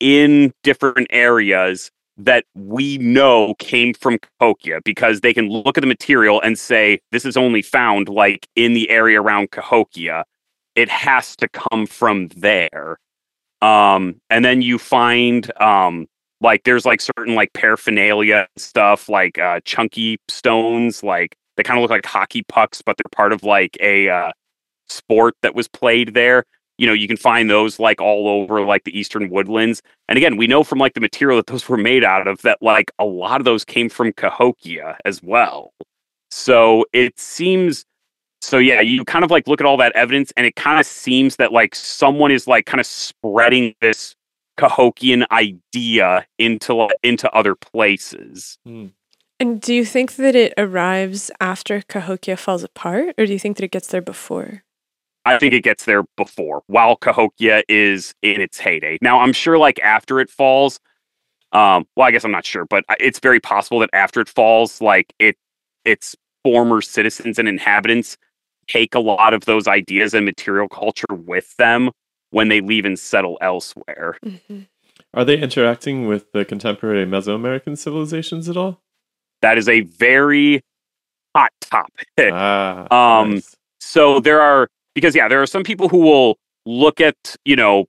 [0.00, 5.86] in different areas that we know came from Cahokia because they can look at the
[5.86, 10.24] material and say this is only found like in the area around Cahokia.
[10.74, 12.98] It has to come from there.
[13.60, 16.06] Um, and then you find um
[16.40, 21.82] like there's like certain like paraphernalia stuff like uh chunky stones like they kind of
[21.82, 24.32] look like hockey pucks but they're part of like a uh
[24.92, 26.44] sport that was played there.
[26.78, 29.82] You know, you can find those like all over like the eastern woodlands.
[30.08, 32.58] And again, we know from like the material that those were made out of that
[32.60, 35.72] like a lot of those came from Cahokia as well.
[36.30, 37.84] So it seems
[38.40, 40.86] so yeah, you kind of like look at all that evidence and it kind of
[40.86, 44.16] seems that like someone is like kind of spreading this
[44.58, 48.58] Cahokian idea into into other places.
[48.64, 48.86] Hmm.
[49.40, 53.56] And do you think that it arrives after Cahokia falls apart, or do you think
[53.56, 54.62] that it gets there before?
[55.24, 58.98] I think it gets there before, while Cahokia is in its heyday.
[59.00, 60.80] Now, I'm sure, like after it falls,
[61.52, 64.80] um, well, I guess I'm not sure, but it's very possible that after it falls,
[64.80, 65.36] like it,
[65.84, 68.16] its former citizens and inhabitants
[68.68, 71.90] take a lot of those ideas and material culture with them
[72.30, 74.16] when they leave and settle elsewhere.
[74.24, 74.60] Mm-hmm.
[75.14, 78.80] Are they interacting with the contemporary Mesoamerican civilizations at all?
[79.42, 80.62] That is a very
[81.36, 82.08] hot topic.
[82.18, 82.86] Ah,
[83.20, 83.54] Um, nice.
[83.80, 87.86] So there are because yeah, there are some people who will look at you know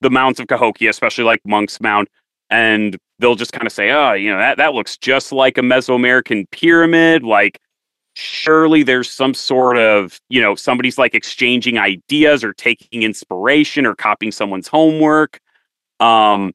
[0.00, 2.08] the mounds of Cahokia, especially like Monk's Mound,
[2.50, 5.62] and they'll just kind of say, "Oh, you know that that looks just like a
[5.62, 7.60] Mesoamerican pyramid." Like,
[8.14, 13.94] surely there's some sort of you know somebody's like exchanging ideas or taking inspiration or
[13.94, 15.40] copying someone's homework.
[16.00, 16.52] Um,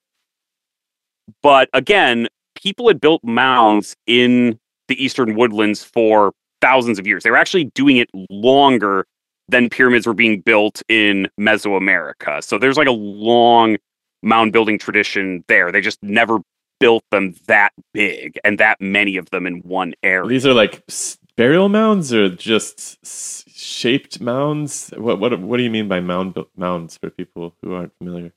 [1.42, 7.24] but again, people had built mounds in the eastern woodlands for thousands of years.
[7.24, 9.06] They were actually doing it longer
[9.52, 12.44] than pyramids were being built in Mesoamerica.
[12.44, 13.78] So there's like a long
[14.24, 15.72] mound building tradition there.
[15.72, 16.40] They just never
[16.80, 20.28] built them that big and that many of them in one area.
[20.28, 20.84] These are like
[21.36, 24.92] burial mounds or just s- shaped mounds.
[24.98, 28.34] What what what do you mean by mound mounds for people who aren't familiar?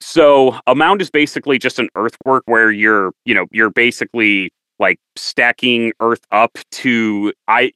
[0.00, 4.98] So a mound is basically just an earthwork where you're, you know, you're basically like
[5.16, 7.72] stacking earth up to I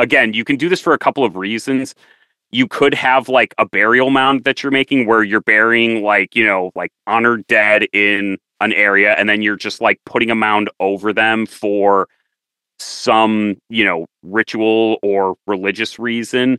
[0.00, 1.94] again, you can do this for a couple of reasons.
[2.50, 6.44] You could have like a burial mound that you're making where you're burying like, you
[6.44, 10.68] know, like honored dead in an area and then you're just like putting a mound
[10.80, 12.08] over them for
[12.78, 16.58] some, you know, ritual or religious reason.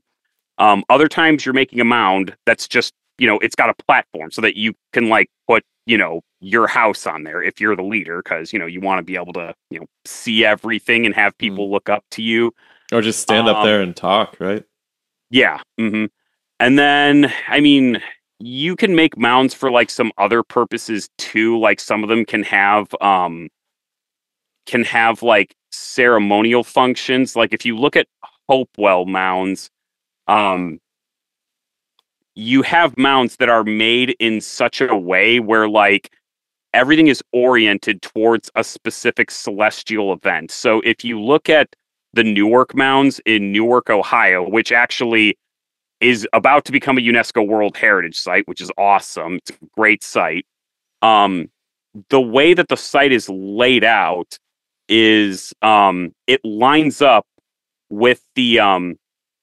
[0.58, 4.32] Um, other times you're making a mound that's just, you know, it's got a platform
[4.32, 7.84] so that you can like put, you know, your house on there if you're the
[7.84, 11.14] leader, because, you know, you want to be able to, you know, see everything and
[11.16, 12.52] have people look up to you.
[12.92, 14.64] Or just stand up Um, there and talk, right?
[15.30, 15.60] Yeah.
[15.78, 16.06] hmm
[16.60, 18.02] And then, I mean,
[18.40, 21.60] you can make mounds for like some other purposes too.
[21.60, 23.50] Like some of them can have, um,
[24.66, 27.36] can have like ceremonial functions.
[27.36, 28.08] Like if you look at
[28.50, 29.70] Hopewell mounds,
[30.28, 30.80] um,
[32.36, 36.12] you have mounds that are made in such a way where like
[36.74, 40.52] everything is oriented towards a specific celestial event.
[40.52, 41.76] So if you look at
[42.14, 45.38] the Newark mounds in Newark, Ohio, which actually
[46.00, 49.36] is about to become a UNESCO World Heritage Site, which is awesome.
[49.36, 50.46] It's a great site.
[51.02, 51.50] Um,
[52.10, 54.38] the way that the site is laid out
[54.90, 57.26] is um, it lines up
[57.90, 58.98] with the um,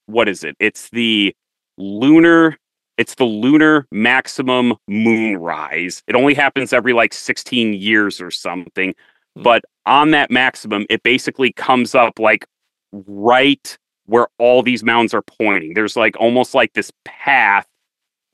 [0.07, 0.57] what is it?
[0.59, 1.35] It's the
[1.77, 2.57] lunar.
[2.97, 6.03] It's the lunar maximum moonrise.
[6.09, 8.95] It only happens every like 16 years or something.
[9.37, 9.43] Hmm.
[9.43, 12.47] But on that maximum, it basically comes up like
[12.93, 15.75] right where all these mounds are pointing.
[15.75, 17.67] There's like almost like this path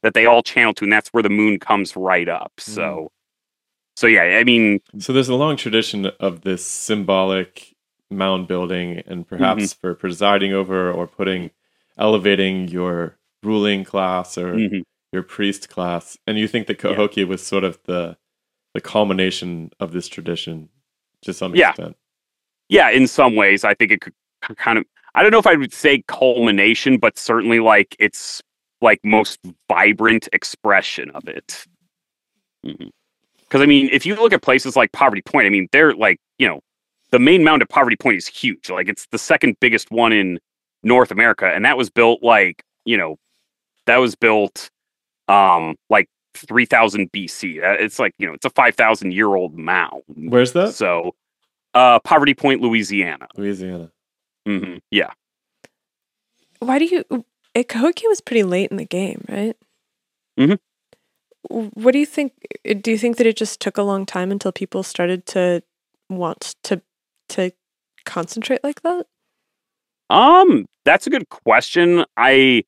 [0.03, 2.53] that they all channel to, and that's where the moon comes right up.
[2.59, 3.11] So,
[3.97, 7.75] so yeah, I mean, So there's a long tradition of this symbolic
[8.11, 9.81] mound building, and perhaps Mm-hmm.
[9.81, 11.51] for presiding over or putting,
[11.99, 14.83] elevating your ruling class or mhm.
[15.13, 16.17] your priest class.
[16.27, 18.17] And you think that Cahokia was sort of the
[18.75, 20.69] the culmination of this tradition
[21.23, 21.71] to some Yeah.
[21.71, 21.97] extent.
[22.69, 24.15] yeah, in some ways, I think it could
[24.57, 24.85] kind of.
[25.15, 28.43] I don't know if I would say culmination, but certainly like it's
[28.81, 29.39] like most
[29.69, 31.65] vibrant expression of it.
[32.63, 36.19] Because I mean, if you look at places like Poverty Point, I mean, they're like
[36.39, 36.61] you know,
[37.11, 38.71] the main mound at Poverty Point is huge.
[38.71, 40.39] Like it's the second biggest one in
[40.83, 43.17] North America, and that was built like you know,
[43.87, 44.71] that was built
[45.29, 47.61] um like 3000 BC.
[47.81, 50.03] It's like you know, it's a 5000 year old mound.
[50.09, 50.75] Where's that?
[50.75, 51.15] So,
[51.75, 53.27] uh, Poverty Point, Louisiana.
[53.37, 53.91] Louisiana.
[54.47, 55.13] Hmm Yeah.
[56.61, 57.25] Why do you?
[57.69, 59.57] Cahokia was pretty late in the game, right?
[60.39, 60.59] Mhm.
[61.49, 62.33] What do you think?
[62.81, 65.63] Do you think that it just took a long time until people started to
[66.09, 66.81] want to
[67.31, 67.53] to
[68.05, 69.07] concentrate like that?
[70.11, 72.05] Um, that's a good question.
[72.17, 72.65] I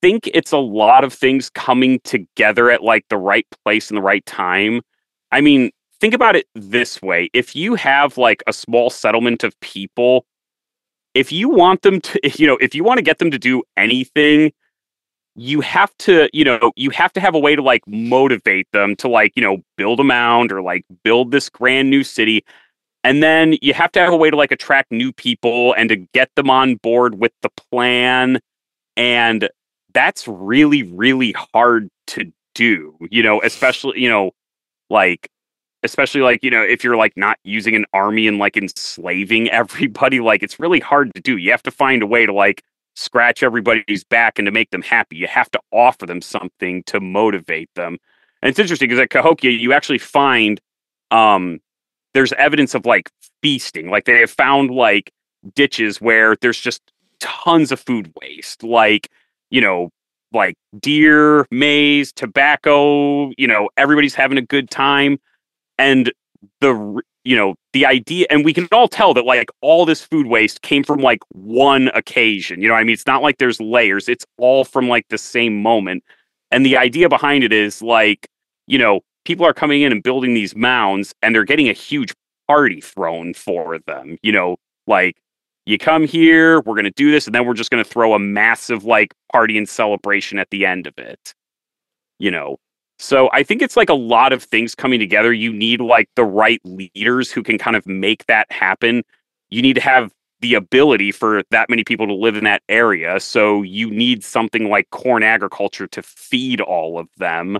[0.00, 4.02] think it's a lot of things coming together at like the right place and the
[4.02, 4.82] right time.
[5.30, 5.70] I mean,
[6.00, 7.30] think about it this way.
[7.32, 10.26] If you have like a small settlement of people
[11.14, 13.62] if you want them to, you know, if you want to get them to do
[13.76, 14.52] anything,
[15.34, 18.94] you have to, you know, you have to have a way to like motivate them
[18.96, 22.44] to like, you know, build a mound or like build this grand new city.
[23.04, 25.96] And then you have to have a way to like attract new people and to
[25.96, 28.40] get them on board with the plan.
[28.96, 29.48] And
[29.94, 34.32] that's really, really hard to do, you know, especially, you know,
[34.90, 35.30] like
[35.82, 40.20] especially like you know if you're like not using an army and like enslaving everybody
[40.20, 41.36] like it's really hard to do.
[41.36, 42.62] You have to find a way to like
[42.94, 45.16] scratch everybody's back and to make them happy.
[45.16, 47.98] You have to offer them something to motivate them.
[48.42, 50.60] And it's interesting because at cahokia you actually find
[51.10, 51.60] um
[52.14, 53.10] there's evidence of like
[53.42, 53.88] feasting.
[53.88, 55.12] Like they have found like
[55.54, 56.82] ditches where there's just
[57.20, 58.62] tons of food waste.
[58.62, 59.10] Like
[59.50, 59.90] you know
[60.34, 65.18] like deer maize tobacco you know everybody's having a good time
[65.78, 66.12] and
[66.60, 70.26] the you know the idea and we can all tell that like all this food
[70.26, 72.94] waste came from like one occasion you know i mean?
[72.94, 76.02] It's not like there's layers it's all from like the same moment
[76.50, 78.26] and the idea behind it is like
[78.66, 82.12] you know people are coming in and building these mounds and they're getting a huge
[82.48, 84.56] party thrown for them you know?
[84.88, 85.16] Like
[85.64, 88.14] you come here we're going to do this and then we're just going to throw
[88.14, 91.34] a massive like party and celebration at the end of it
[92.18, 92.56] you know
[93.02, 95.32] so I think it's like a lot of things coming together.
[95.32, 99.02] You need like the right leaders who can kind of make that happen.
[99.50, 103.18] You need to have the ability for that many people to live in that area.
[103.18, 107.58] So you need something like corn agriculture to feed all of them.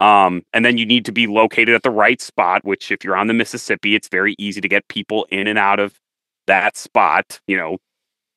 [0.00, 3.16] Um, and then you need to be located at the right spot, which if you're
[3.16, 5.98] on the Mississippi, it's very easy to get people in and out of
[6.46, 7.40] that spot.
[7.46, 7.78] You know,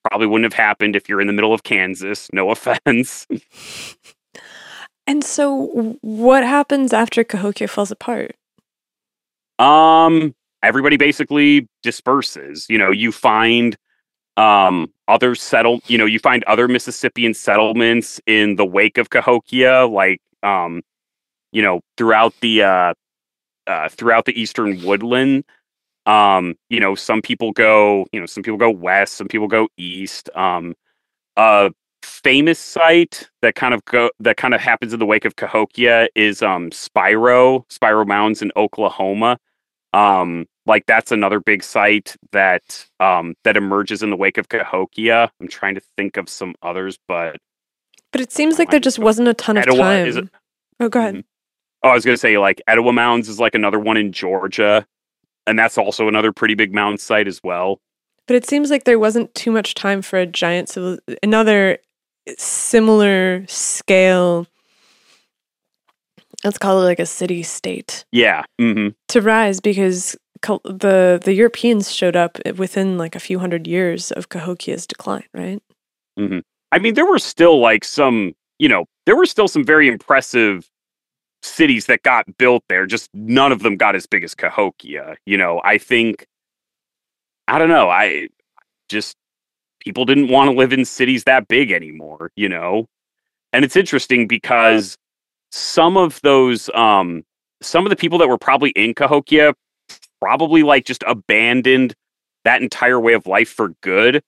[0.10, 2.30] probably wouldn't have happened if you're in the middle of Kansas.
[2.32, 3.28] No offense.
[5.08, 8.36] And so, what happens after Cahokia falls apart?
[9.58, 12.66] Um, everybody basically disperses.
[12.70, 13.78] You know, you find
[14.36, 15.80] um other settle.
[15.88, 20.82] You know, you find other Mississippian settlements in the wake of Cahokia, like um,
[21.54, 22.94] you know, throughout the uh,
[23.66, 25.46] uh throughout the eastern woodland.
[26.06, 28.06] Um, you know, some people go.
[28.12, 29.16] You know, some people go west.
[29.16, 30.30] Some people go east.
[30.36, 30.76] Um,
[31.38, 31.70] uh
[32.08, 36.08] famous site that kind of go that kind of happens in the wake of Cahokia
[36.16, 39.38] is um Spiro, Spiro Mounds in Oklahoma.
[39.94, 45.32] Um like that's another big site that um that emerges in the wake of Cahokia.
[45.40, 47.38] I'm trying to think of some others, but
[48.12, 50.08] But it seems like there just wasn't a ton of Etowah, time.
[50.08, 50.30] is it-
[50.80, 51.16] oh, go ahead.
[51.16, 51.24] Mhm.
[51.84, 54.86] Oh, I was gonna say like Etowah Mounds is like another one in Georgia,
[55.46, 57.80] and that's also another pretty big mound site as well.
[58.28, 61.78] But it seems like there wasn't too much time for a giant civil, another
[62.38, 64.48] similar scale.
[66.44, 68.44] Let's call it like a city state Yeah.
[68.60, 74.12] hmm to rise because the the Europeans showed up within like a few hundred years
[74.12, 75.62] of Cahokia's decline, right?
[76.72, 80.70] I mean, there were still like some, you know, there were still some very impressive
[81.42, 82.86] cities that got built there.
[82.86, 85.16] Just none of them got as big as Cahokia.
[85.26, 86.28] You know, I think,
[87.48, 88.28] I don't know, I
[88.90, 89.16] just,
[89.80, 92.88] people didn't want to live in cities that big anymore, you know?
[93.54, 94.98] And it's interesting because
[95.52, 97.24] some of those, um,
[97.62, 99.54] some of the people that were probably in Cahokia
[100.20, 101.96] probably like just abandoned
[102.44, 104.22] that entire way of life for good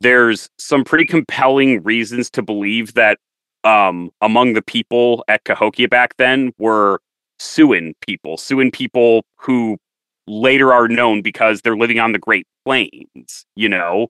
[0.00, 3.18] there's some pretty compelling reasons to believe that
[3.64, 7.00] um, among the people at Cahokia back then were
[7.38, 9.76] Siouan people, Siouan people who
[10.26, 14.08] later are known because they're living on the Great Plains, you know?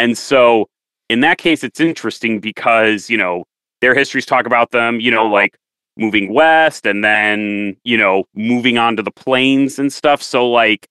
[0.00, 0.66] And so
[1.10, 3.44] in that case, it's interesting because, you know,
[3.82, 5.58] their histories talk about them, you know, like
[5.98, 10.22] moving west and then, you know, moving on to the plains and stuff.
[10.22, 10.88] So, like,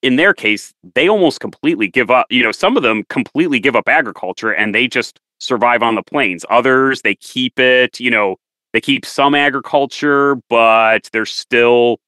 [0.00, 2.26] in their case, they almost completely give up.
[2.30, 6.02] You know, some of them completely give up agriculture and they just survive on the
[6.02, 6.46] plains.
[6.48, 8.36] Others, they keep it, you know,
[8.72, 11.98] they keep some agriculture, but they're still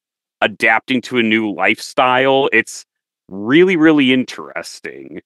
[0.40, 2.48] adapting to a new lifestyle.
[2.54, 2.86] It's
[3.28, 5.20] really, really interesting.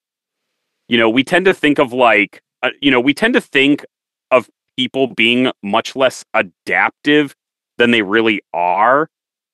[0.90, 3.86] You know, we tend to think of like, uh, you know, we tend to think
[4.32, 7.36] of people being much less adaptive
[7.78, 9.08] than they really are.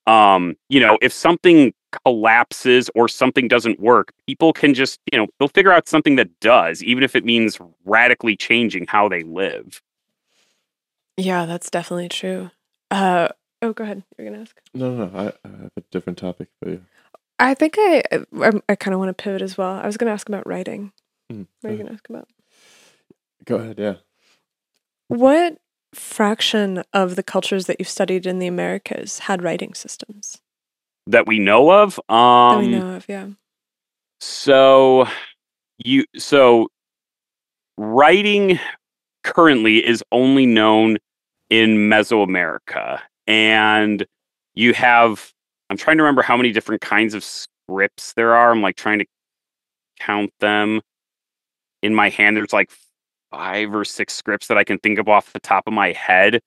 [0.07, 5.27] Um, you know, if something collapses or something doesn't work, people can just, you know,
[5.37, 9.83] they'll figure out something that does, even if it means radically changing how they live.
[11.17, 12.49] Yeah, that's definitely true.
[12.89, 13.27] Uh,
[13.61, 14.01] oh, go ahead.
[14.17, 14.59] You're gonna ask.
[14.73, 15.19] No, no, no.
[15.19, 16.81] I, I have a different topic, for you
[17.37, 18.01] I think I
[18.41, 19.75] I, I kind of want to pivot as well.
[19.75, 20.93] I was gonna ask about writing.
[21.31, 22.27] Mm, What are you uh, gonna ask about?
[23.45, 23.95] Go ahead, yeah.
[25.07, 25.57] What
[25.93, 30.41] fraction of the cultures that you've studied in the Americas had writing systems
[31.07, 31.99] That we know of.
[32.09, 33.05] Um that we know of?
[33.07, 33.27] Yeah.
[34.19, 35.07] so
[35.83, 36.67] you so
[37.77, 38.59] writing
[39.23, 40.97] currently is only known
[41.49, 44.05] in Mesoamerica, and
[44.55, 45.31] you have.
[45.69, 48.51] I'm trying to remember how many different kinds of scripts there are.
[48.51, 49.05] I'm like trying to
[49.99, 50.81] count them
[51.81, 52.35] in my hand.
[52.37, 52.71] There's like
[53.31, 56.41] five or six scripts that I can think of off the top of my head.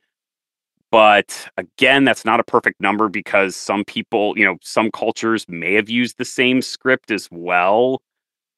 [0.91, 5.75] But again, that's not a perfect number because some people, you know, some cultures may
[5.75, 8.03] have used the same script as well.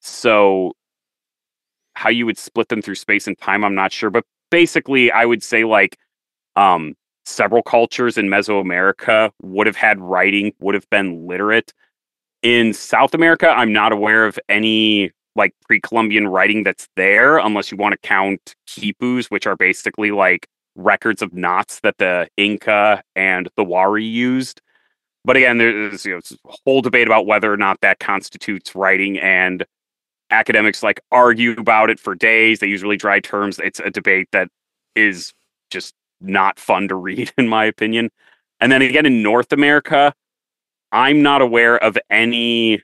[0.00, 0.72] So
[1.94, 4.08] how you would split them through space and time, I'm not sure.
[4.08, 5.98] But basically, I would say like
[6.56, 6.94] um,
[7.26, 11.72] several cultures in Mesoamerica would have had writing, would have been literate.
[12.42, 17.76] In South America, I'm not aware of any like pre-Columbian writing that's there, unless you
[17.76, 23.48] want to count quipus, which are basically like records of knots that the Inca and
[23.56, 24.60] the Wari used.
[25.24, 29.18] But again, there's you know, a whole debate about whether or not that constitutes writing,
[29.18, 29.64] and
[30.30, 32.58] academics like argue about it for days.
[32.58, 33.60] They use really dry terms.
[33.60, 34.48] It's a debate that
[34.96, 35.32] is
[35.70, 38.10] just not fun to read, in my opinion.
[38.60, 40.14] And then again, in North America,
[40.90, 42.82] I'm not aware of any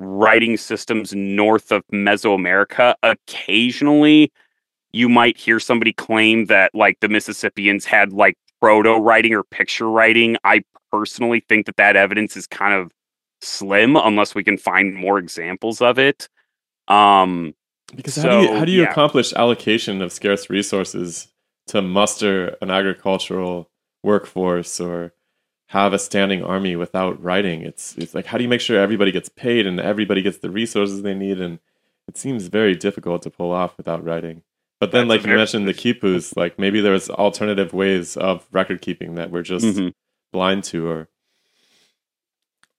[0.00, 2.94] writing systems north of Mesoamerica.
[3.02, 4.32] Occasionally,
[4.92, 9.88] you might hear somebody claim that like the Mississippians had like proto writing or picture
[9.88, 10.36] writing.
[10.42, 12.90] I personally think that that evidence is kind of
[13.42, 16.28] slim unless we can find more examples of it.
[16.88, 17.54] Um,
[17.94, 18.90] because so, how do you, how do you yeah.
[18.90, 21.28] accomplish allocation of scarce resources
[21.68, 23.70] to muster an agricultural
[24.02, 25.12] workforce or
[25.70, 27.62] have a standing army without writing?
[27.62, 30.50] It's it's like how do you make sure everybody gets paid and everybody gets the
[30.50, 31.40] resources they need?
[31.40, 31.58] And
[32.08, 34.42] it seems very difficult to pull off without writing.
[34.80, 38.80] But then, That's like you mentioned, the quipus, like maybe there's alternative ways of record
[38.80, 39.92] keeping that we're just Mhm.
[40.32, 41.08] blind to, or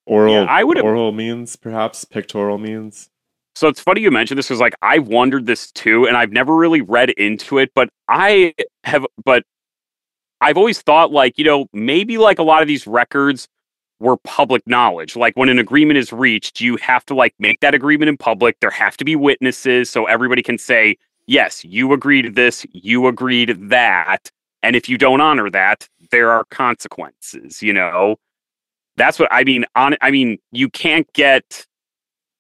[0.06, 3.10] oral, Yeah, I would've- oral means, perhaps pictorial means.
[3.56, 6.56] So it's funny you mentioned this because like I've wondered this too, and I've never
[6.56, 8.54] really read into it, but I
[8.84, 9.44] have but
[10.42, 13.48] I've always thought like, you know, maybe like a lot of these records
[14.00, 15.16] were public knowledge.
[15.16, 18.60] Like when an agreement is reached, you have to like make that agreement in public.
[18.60, 20.98] There have to be witnesses so everybody can say,
[21.28, 24.32] yes, you agreed this, you agreed that.
[24.64, 28.18] And if you don't honor that, there are consequences, you know?
[28.98, 29.66] That's what I mean.
[29.76, 31.66] On I mean, you can't get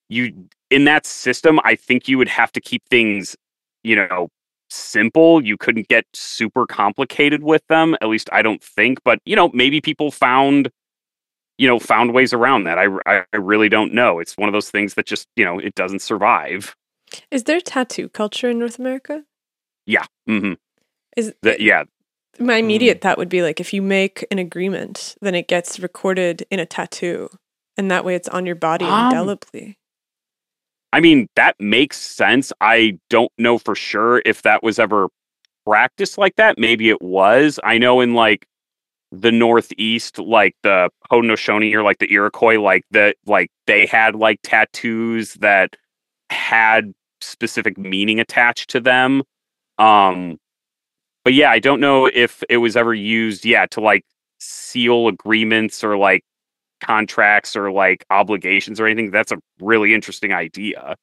[0.09, 3.35] you in that system, I think you would have to keep things,
[3.83, 4.29] you know,
[4.72, 5.43] simple.
[5.43, 7.95] You couldn't get super complicated with them.
[8.02, 8.99] At least I don't think.
[9.03, 10.69] But you know, maybe people found,
[11.57, 12.77] you know, found ways around that.
[12.77, 14.19] I I, I really don't know.
[14.19, 16.76] It's one of those things that just you know it doesn't survive.
[17.30, 19.23] Is there tattoo culture in North America?
[19.85, 20.06] Yeah.
[20.30, 20.53] Mm-hmm.
[21.18, 21.84] Is yeah.
[22.39, 26.45] my immediate thought would be like if you make an agreement, then it gets recorded
[26.49, 27.30] in a tattoo,
[27.77, 29.77] and that way it's on your body Um, indelibly.
[30.93, 32.51] I mean, that makes sense.
[32.61, 35.09] I don't know for sure if that was ever
[35.65, 36.57] practiced like that.
[36.57, 37.59] Maybe it was.
[37.63, 38.45] I know in like
[39.11, 44.39] the Northeast, like the Haudenosaunee or like the Iroquois, like the like they had like
[44.43, 45.76] tattoos that
[46.30, 49.23] had specific meaning attached to them.
[49.77, 50.38] Um
[51.23, 54.03] but yeah, I don't know if it was ever used, yeah, to like
[54.39, 56.23] seal agreements or like
[56.81, 59.11] contracts or like obligations or anything.
[59.11, 60.95] That's a really interesting idea.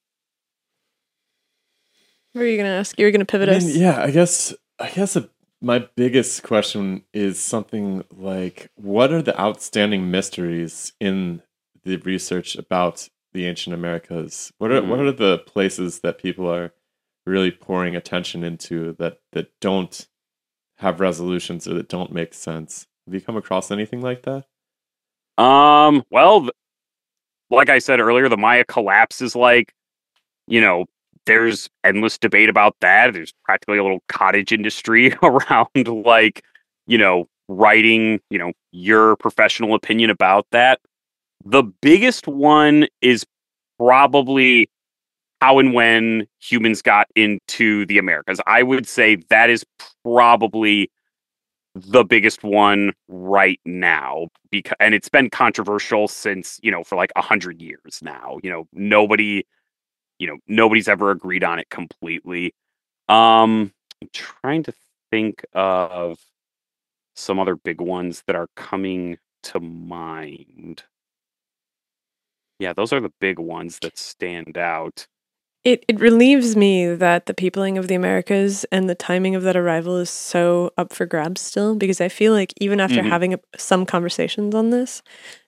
[2.33, 2.97] What are you gonna ask?
[2.99, 3.75] You're gonna pivot I us.
[3.75, 5.29] yeah, I guess I guess a,
[5.61, 11.41] my biggest question is something like what are the outstanding mysteries in
[11.83, 14.53] the research about the ancient Americas?
[14.57, 15.07] What are what hmm.
[15.07, 16.71] are the places that people are
[17.25, 20.07] really pouring attention into that that don't
[20.77, 22.87] have resolutions or that don't make sense?
[23.05, 24.45] Have you come across anything like that?
[25.39, 26.49] Um, well,
[27.49, 29.73] like I said earlier, the Maya collapse is like,
[30.47, 30.85] you know,
[31.25, 33.13] there's endless debate about that.
[33.13, 36.43] There's practically a little cottage industry around like,
[36.87, 40.79] you know, writing, you know, your professional opinion about that.
[41.45, 43.25] The biggest one is
[43.77, 44.69] probably
[45.39, 48.41] how and when humans got into the Americas.
[48.45, 49.65] I would say that is
[50.03, 50.91] probably
[51.75, 57.11] the biggest one right now because and it's been controversial since you know for like
[57.15, 59.43] a hundred years now you know nobody
[60.19, 62.53] you know nobody's ever agreed on it completely.
[63.07, 63.71] Um
[64.01, 64.73] i'm trying to
[65.11, 66.19] think of
[67.15, 70.83] some other big ones that are coming to mind.
[72.59, 75.07] Yeah those are the big ones that stand out
[75.65, 79.57] It it relieves me that the peopling of the Americas and the timing of that
[79.57, 83.09] arrival is so up for grabs still because I feel like even after Mhm.
[83.09, 85.01] having a, some conversations on this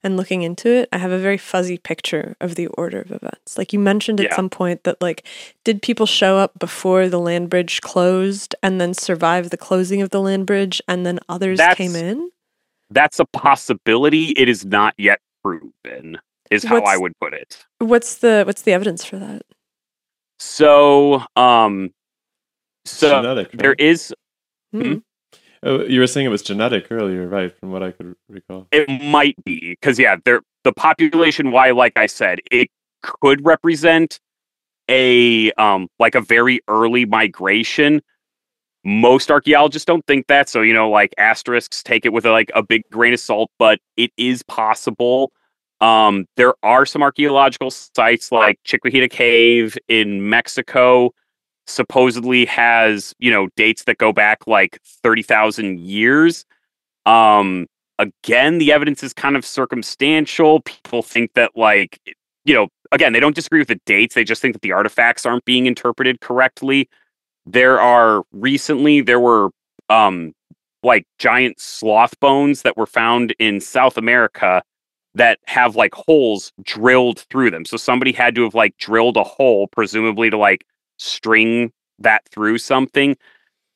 [0.04, 3.58] and looking into it, I have a very fuzzy picture of the order of events.
[3.58, 4.36] Like you mentioned at Yeah.
[4.36, 5.26] some point that like
[5.64, 10.10] did people show up before the land bridge closed and then survive the closing of
[10.10, 12.32] the land bridge and then others came in?
[12.90, 14.32] That's a possibility.
[14.36, 16.20] It is not yet proven,
[16.52, 17.66] is how I would put it.
[17.80, 19.44] What's the what's the evidence for that?
[20.44, 21.92] So, um,
[22.86, 23.50] so genetic.
[23.50, 23.60] Right?
[23.60, 24.12] there is
[24.74, 24.96] Hmm.
[25.64, 27.56] Oh, you were saying it was genetic earlier, right?
[27.60, 28.68] From what I could recall.
[28.72, 32.70] It might be because yeah, there the population why, like I said, it
[33.04, 34.20] could represent
[34.90, 38.02] a um like a very early migration.
[38.84, 42.50] Most archaeologists don't think that, so you know, like asterisks, take it with a, like
[42.56, 45.32] a big grain of salt, but it is possible.
[45.82, 51.12] Um, there are some archaeological sites like Chiquihuite Cave in Mexico
[51.68, 56.46] supposedly has you know dates that go back like 30,000 years.
[57.06, 57.68] Um
[58.00, 60.62] again the evidence is kind of circumstantial.
[60.62, 62.00] People think that like
[62.46, 64.16] you know again they don't disagree with the dates.
[64.16, 66.90] They just think that the artifacts aren't being interpreted correctly.
[67.46, 69.50] There are recently there were
[69.90, 70.34] um
[70.84, 74.64] like giant sloth bones that were found in south america
[75.16, 77.66] that have like holes drilled through them.
[77.66, 80.66] So somebody had to have like drilled a hole presumably to like
[80.98, 83.18] string that through something.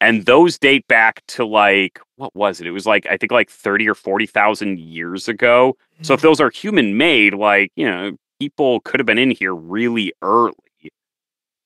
[0.02, 2.68] And those date back to like what was it?
[2.68, 5.76] It was like i think like 30 or 40,000 years ago.
[6.02, 6.28] So if mm-hmm.
[6.28, 10.53] those are human made like you know people could have been in here really early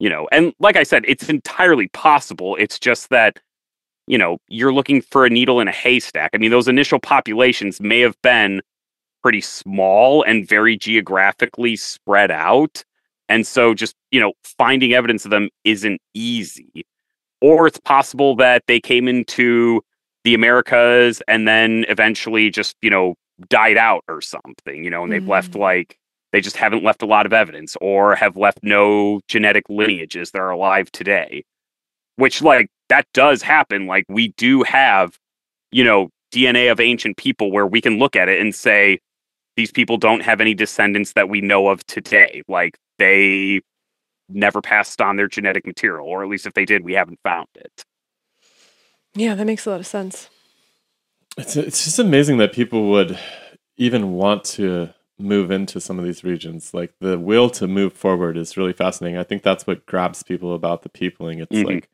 [0.01, 0.29] you know?
[0.31, 2.55] And like i said it's entirely possible.
[2.55, 3.39] It's just that
[4.07, 6.31] you know you're looking for a needle in a haystack.
[6.33, 8.61] I mean those initial populations may have been
[9.21, 12.83] pretty small and very geographically spread out
[13.29, 16.85] and so just, you know, finding evidence of them isn't easy.
[17.41, 19.81] Or it's possible that they came into
[20.23, 23.15] the Americas and then eventually just, you know,
[23.47, 25.59] died out or something, you know, and they've left mm.
[25.59, 25.97] like
[26.33, 30.41] they just haven't left a lot of evidence or have left no genetic lineages that
[30.41, 31.45] are alive today.
[32.17, 33.85] Which like that does happen.
[33.85, 35.17] Like we do have,
[35.71, 38.99] you know, DNA of ancient people where we can look at it and say
[39.59, 42.41] these people don't have any descendants that we know of today.
[42.47, 43.59] Like they
[44.29, 47.47] never passed on their genetic material, or at least if they did, we haven't found
[47.55, 47.83] it.
[49.15, 50.29] Yeah, that makes a lot of sense.
[51.37, 53.19] It's it's just amazing that people would
[53.75, 56.73] even want to move into some of these regions.
[56.73, 59.17] Like the will to move forward is really fascinating.
[59.19, 61.39] I think that's what grabs people about the peopling.
[61.39, 61.65] It's Mhm.
[61.65, 61.89] like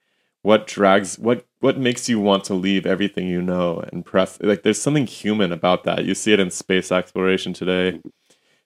[0.46, 4.62] what drags what what makes you want to leave everything you know and press like
[4.62, 6.06] there's something human about that.
[6.06, 8.00] You see it in space exploration today.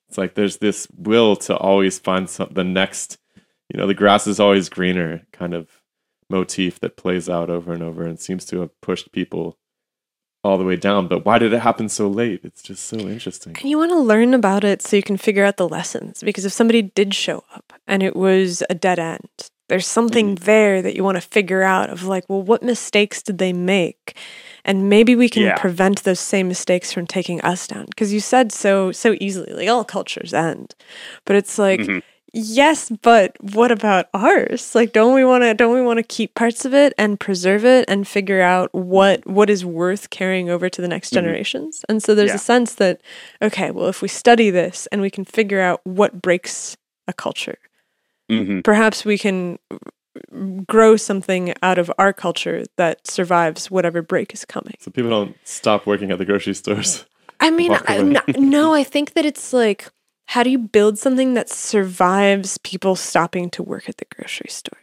[0.10, 3.18] It's like there's this will to always find some, the next,
[3.70, 5.70] you know, the grass is always greener kind of
[6.30, 9.58] motif that plays out over and over and seems to have pushed people
[10.44, 11.08] all the way down.
[11.08, 12.42] But why did it happen so late?
[12.44, 13.56] It's just so interesting.
[13.58, 16.22] And you want to learn about it so you can figure out the lessons.
[16.24, 19.30] Because if somebody did show up and it was a dead end,
[19.70, 23.38] there's something there that you want to figure out of like, well, what mistakes did
[23.38, 24.18] they make?
[24.66, 25.56] And maybe we can Yeah.
[25.58, 27.86] prevent those same mistakes from taking us down.
[27.86, 30.76] Because you said so so easily, like all cultures end.
[31.26, 32.02] But it's like, Mhm.
[32.34, 34.76] yes, but what about ours?
[34.76, 37.64] Like, don't we want to don't we want to keep parts of it and preserve
[37.66, 41.14] it and figure out what what is worth carrying over to the next Mhm.
[41.16, 41.86] generations?
[41.88, 42.36] And so there's Yeah.
[42.36, 43.02] a sense that
[43.42, 46.76] okay, well, if we study this and we can figure out what breaks
[47.08, 47.58] a culture,
[48.30, 48.62] Mm-hmm.
[48.62, 49.58] perhaps we can
[50.68, 54.76] grow something out of our culture that survives whatever break is coming.
[54.80, 57.06] So people don't stop working at the grocery stores.
[57.40, 58.02] I mean, I,
[58.38, 59.88] no, I think that it's like,
[60.28, 64.80] how do you build something that survives people stopping to work at the grocery store?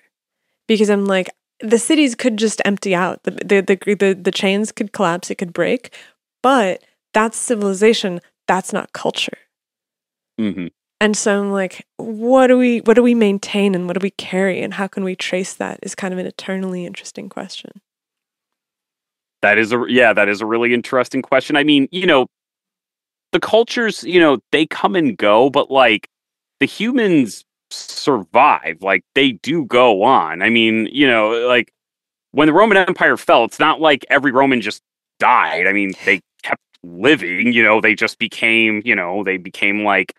[0.67, 3.23] Because I'm like, the cities could just empty out.
[3.23, 5.31] The the the the, the chains could collapse.
[5.31, 5.95] It could break,
[6.43, 6.83] but
[7.15, 8.21] that's civilization.
[8.47, 9.39] That's not culture.
[10.41, 10.67] Mm-hmm.
[11.01, 14.11] And so I'm like, what do we what do we maintain and what do we
[14.13, 17.71] carry and how can we trace that is kind of an eternally interesting question.
[19.43, 21.57] That is a yeah, that is a really interesting question.
[21.57, 22.27] I mean, you know,
[23.33, 26.09] the cultures, you know, they come and go, but like
[26.61, 28.79] the humans survive.
[28.81, 30.41] Like they do go on.
[30.41, 31.73] I mean, you know, like
[32.33, 34.83] when the Roman Empire fell, it's not like every Roman just
[35.19, 35.67] died.
[35.67, 40.15] I mean, they kept living, you know, they just became, you know, they became like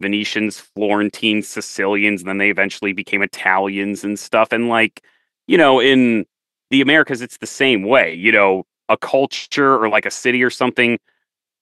[0.00, 4.52] Venetians, Florentines, Sicilians, and then they eventually became Italians and stuff.
[4.52, 5.02] And like,
[5.46, 6.26] you know, in
[6.70, 8.14] the Americas, it's the same way.
[8.14, 10.98] You know, a culture or like a city or something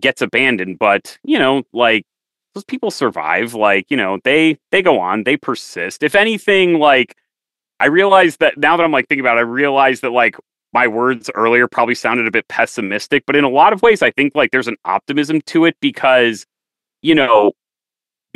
[0.00, 2.04] gets abandoned, but you know, like
[2.54, 3.54] those people survive.
[3.54, 6.02] Like you know, they they go on, they persist.
[6.02, 7.16] If anything, like
[7.80, 10.36] I realize that now that I'm like thinking about, it, I realize that like
[10.72, 14.10] my words earlier probably sounded a bit pessimistic, but in a lot of ways, I
[14.10, 16.46] think like there's an optimism to it because
[17.02, 17.52] you know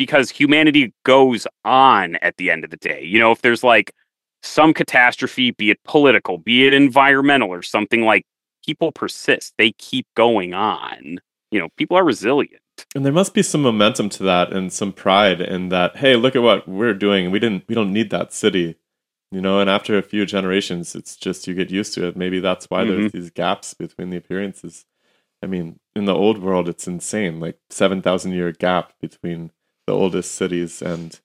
[0.01, 3.02] because humanity goes on at the end of the day.
[3.05, 3.94] You know, if there's like
[4.43, 8.24] some catastrophe, be it political, be it environmental or something like
[8.64, 9.52] people persist.
[9.59, 11.18] They keep going on.
[11.51, 12.62] You know, people are resilient.
[12.94, 16.35] And there must be some momentum to that and some pride in that, hey, look
[16.35, 17.31] at what we're doing.
[17.31, 18.77] We didn't we don't need that city.
[19.31, 22.16] You know, and after a few generations, it's just you get used to it.
[22.16, 22.89] Maybe that's why Mhm.
[22.89, 24.86] there's these gaps between the appearances.
[25.43, 29.51] I mean, in the old world, it's insane, like seven thousand year gap between
[29.91, 31.19] the oldest cities and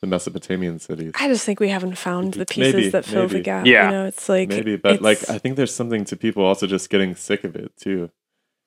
[0.00, 1.12] the Mesopotamian cities.
[1.18, 3.66] I just think we haven't found the pieces Maybe, that fill the gap.
[3.66, 3.86] Yeah.
[3.86, 6.90] You know, it's like Maybe, but like I think there's something to people also just
[6.90, 8.10] getting sick of it too,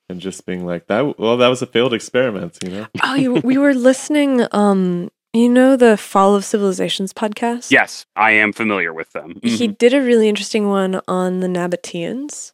[0.09, 1.17] and just being like that.
[1.19, 2.87] Well, that was a failed experiment, you know.
[3.03, 4.45] oh, you, we were listening.
[4.51, 7.69] Um, you know the Fall of Civilizations podcast.
[7.69, 9.39] Yes, I am familiar with them.
[9.43, 9.77] he Mhm.
[9.77, 12.53] did a really interesting one on the Nabateans,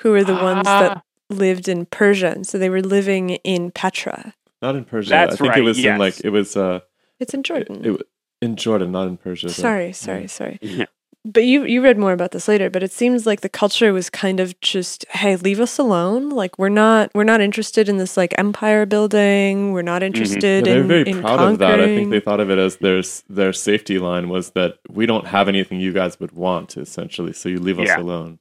[0.00, 1.02] who were the ones that Ah.
[1.28, 2.30] lived in Persia.
[2.32, 4.34] And so they were living in Petra.
[4.62, 5.10] Not in Persia.
[5.10, 6.80] That's I think right, it was in like it was uh
[7.18, 7.84] It's in Jordan.
[7.84, 8.02] it,
[8.42, 9.48] in Jordan, not in Persia.
[9.48, 9.52] though.
[9.52, 10.58] sorry, sorry, sorry.
[10.62, 10.86] Yeah.
[11.22, 14.08] But you you read more about this later, but it seems like the culture was
[14.08, 16.30] kind of just, hey, leave us alone.
[16.30, 19.72] Like we're not we're not interested in this like empire building.
[19.72, 21.78] We're not Yeah, interested they're in very in proud of that.
[21.78, 25.26] I think they thought of it as their their safety line was that we don't
[25.26, 27.34] have anything you guys would want, essentially.
[27.34, 28.00] So you leave us Yeah.
[28.00, 28.38] alone,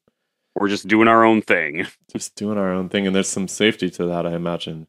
[0.56, 1.86] We're just doing our own thing.
[2.14, 3.06] just doing our own thing.
[3.08, 4.88] And there's some safety to that, I imagine.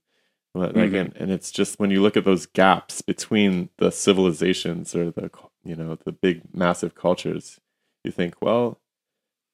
[0.55, 0.83] But Mhm.
[0.83, 5.31] again, and it's just when you look at those gaps between the civilizations or the
[5.65, 7.61] you know the big massive cultures,
[8.03, 8.81] you think, well,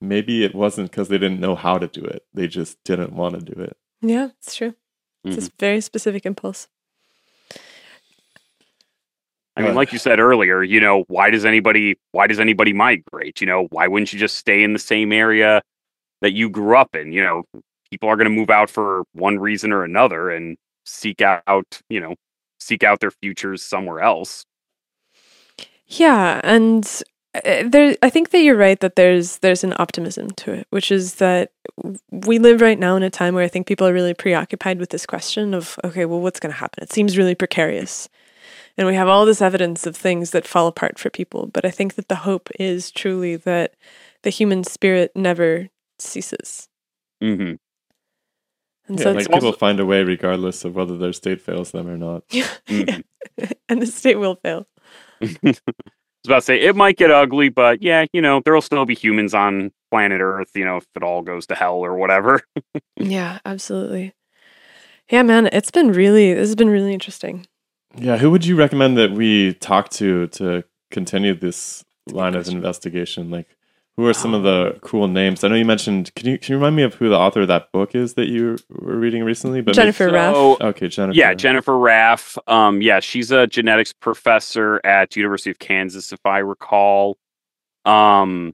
[0.01, 3.35] maybe it wasn't because they didn't know how to do it; they just didn't want
[3.39, 3.77] to do it.
[4.01, 4.75] Yeah, it's true.
[5.25, 5.49] It's Mhm.
[5.49, 6.69] a very specific impulse.
[9.59, 13.41] I mean, like you said earlier, you know, why does anybody why does anybody migrate?
[13.41, 15.63] You know, why wouldn't you just stay in the same area
[16.21, 17.13] that you grew up in?
[17.13, 17.43] You know,
[17.91, 22.01] people are going to move out for one reason or another and seek out, you
[22.01, 22.15] know,
[22.61, 24.45] seek out their futures somewhere else.
[25.87, 27.03] Yeah, and
[27.35, 30.91] uh, there I think that you're right that there's there's an optimism to it, which
[30.91, 31.53] is that
[32.11, 34.91] we live right now in a time where I think people are really preoccupied with
[34.91, 36.83] this question of okay, well what's going to happen?
[36.83, 38.09] It seems really precarious.
[38.79, 41.71] And we have all this evidence of things that fall apart for people, but I
[41.71, 43.75] think that the hope is truly that
[44.23, 45.69] the human spirit never
[45.99, 46.69] ceases.
[47.21, 47.57] hmm
[48.89, 51.89] And Yeah, so like people find a way regardless of whether their state fails them
[51.89, 52.25] or not.
[52.69, 53.03] Mhm.
[53.69, 54.67] and the state will fail.
[55.23, 55.61] I was
[56.27, 59.35] about to say it might get ugly, but yeah, you know, there'll still be humans
[59.35, 62.43] on planet Earth, you know, if it all goes to hell or whatever.
[62.99, 64.15] Yeah, absolutely.
[65.11, 67.47] Yeah, man, it's been really this has been really interesting.
[67.97, 73.31] Yeah, who would you recommend that we talk to to continue this line of investigation?
[73.31, 73.56] Like,
[73.97, 75.43] who are some of the cool names?
[75.43, 76.15] I know you mentioned.
[76.15, 78.29] Can you can you remind me of who the author of that book is that
[78.29, 79.63] you were reading recently?
[79.63, 80.35] But maybe- Jennifer Raff.
[80.35, 81.17] So, Okay, Jennifer.
[81.17, 82.37] Yeah, Jennifer Raff.
[82.47, 87.17] Um, yeah, she's a genetics professor at University of Kansas, if I recall.
[87.87, 88.53] Um,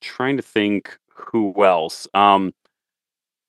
[0.00, 2.06] trying to think who else.
[2.14, 2.52] Um,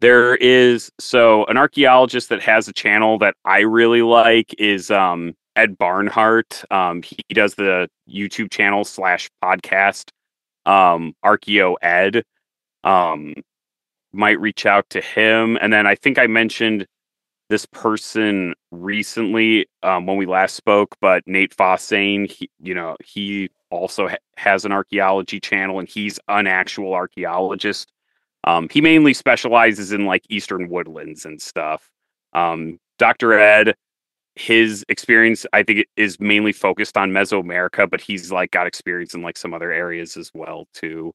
[0.01, 5.35] there is so an archaeologist that has a channel that I really like is um
[5.55, 6.63] Ed Barnhart.
[6.71, 10.09] Um, he does the YouTube channel slash podcast,
[10.65, 12.23] um, ArchaeoEd.
[12.83, 13.33] Um,
[14.13, 16.87] might reach out to him, and then I think I mentioned
[17.49, 23.49] this person recently um, when we last spoke, but Nate Fossane, he, you know, he
[23.69, 27.91] also ha- has an archaeology channel and he's an actual archaeologist.
[28.45, 31.89] Um, he mainly specializes in like eastern woodlands and stuff.
[32.33, 33.33] Um, Dr.
[33.33, 33.75] Ed,
[34.35, 39.21] his experience, I think, is mainly focused on Mesoamerica, but he's like got experience in
[39.21, 41.13] like some other areas as well too.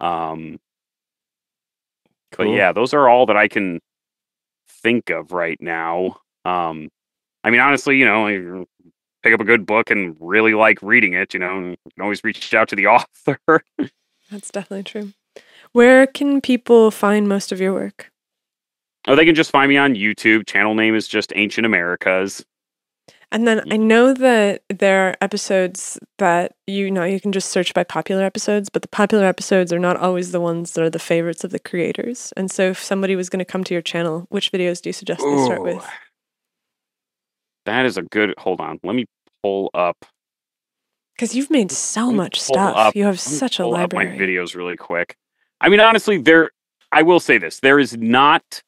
[0.00, 0.58] Um,
[2.36, 3.80] but yeah, those are all that I can
[4.82, 6.18] think of right now.
[6.44, 6.88] Um,
[7.44, 8.66] I mean, honestly, you know, you
[9.22, 12.02] pick up a good book and really like reading it, you know, and you can
[12.02, 13.40] always reach out to the author.
[14.30, 15.12] That's definitely true.
[15.72, 18.10] Where can people find most of your work?
[19.08, 20.46] oh they can just find me on YouTube.
[20.46, 22.44] Channel name is just Ancient Americas.
[23.32, 23.88] And then I mm-hmm.
[23.88, 28.68] know that there are episodes that you know you can just search by popular episodes,
[28.68, 31.58] but the popular episodes are not always the ones that are the favorites of the
[31.58, 32.32] creators.
[32.36, 34.92] And so if somebody was going to come to your channel, which videos do you
[34.92, 35.84] suggest they start with?
[37.64, 38.32] That is a good.
[38.38, 39.06] Hold on, let me
[39.42, 40.04] pull up.
[41.16, 42.76] Because you've made so much stuff.
[42.76, 44.16] up- you have such a pull up library.
[44.16, 45.16] My videos really quick.
[45.60, 46.50] I mean, honestly, there.
[46.92, 48.62] I will say this: there is not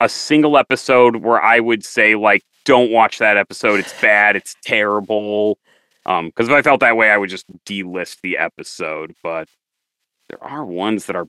[0.00, 3.80] a single episode where I would say like, don't watch that episode.
[3.80, 4.36] It's bad.
[4.36, 5.58] It's terrible.
[6.04, 9.14] Um, because if I felt that way, I would just delist the episode.
[9.22, 9.48] But
[10.28, 11.26] there are ones that are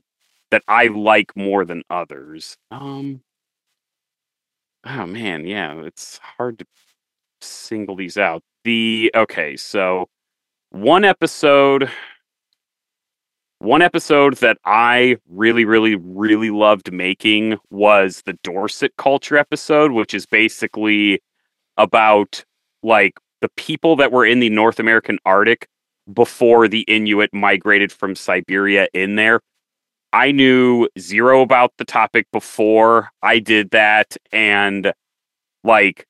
[0.52, 2.58] that I like more than others.
[2.72, 3.22] Um.
[4.86, 6.66] Oh man, yeah, it's hard to
[7.42, 8.44] single these out.
[8.64, 10.10] The okay, so
[10.70, 11.90] one episode
[13.60, 20.14] one episode that I really, really, really loved making was the Dorset culture episode, which
[20.14, 21.22] is basically
[21.78, 22.44] about
[22.84, 25.68] like the people that were in the North American Arctic
[26.14, 29.42] before the Inuit migrated from Siberia in there.
[30.14, 34.16] I knew zero about the topic before I did that.
[34.32, 34.94] And
[35.64, 36.06] like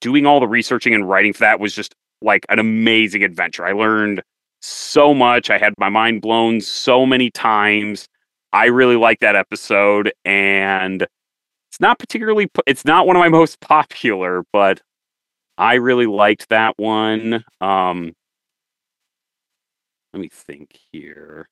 [0.00, 3.64] doing all the researching and writing for that was just like an amazing adventure.
[3.64, 4.22] I learned
[4.60, 5.50] so much.
[5.50, 8.06] I had my mind blown so many times.
[8.52, 11.02] I really like that episode and
[11.70, 14.80] it's not particularly it's not one of my most popular, but
[15.56, 17.44] I really liked that one.
[17.60, 18.12] Um
[20.12, 21.48] let me think here.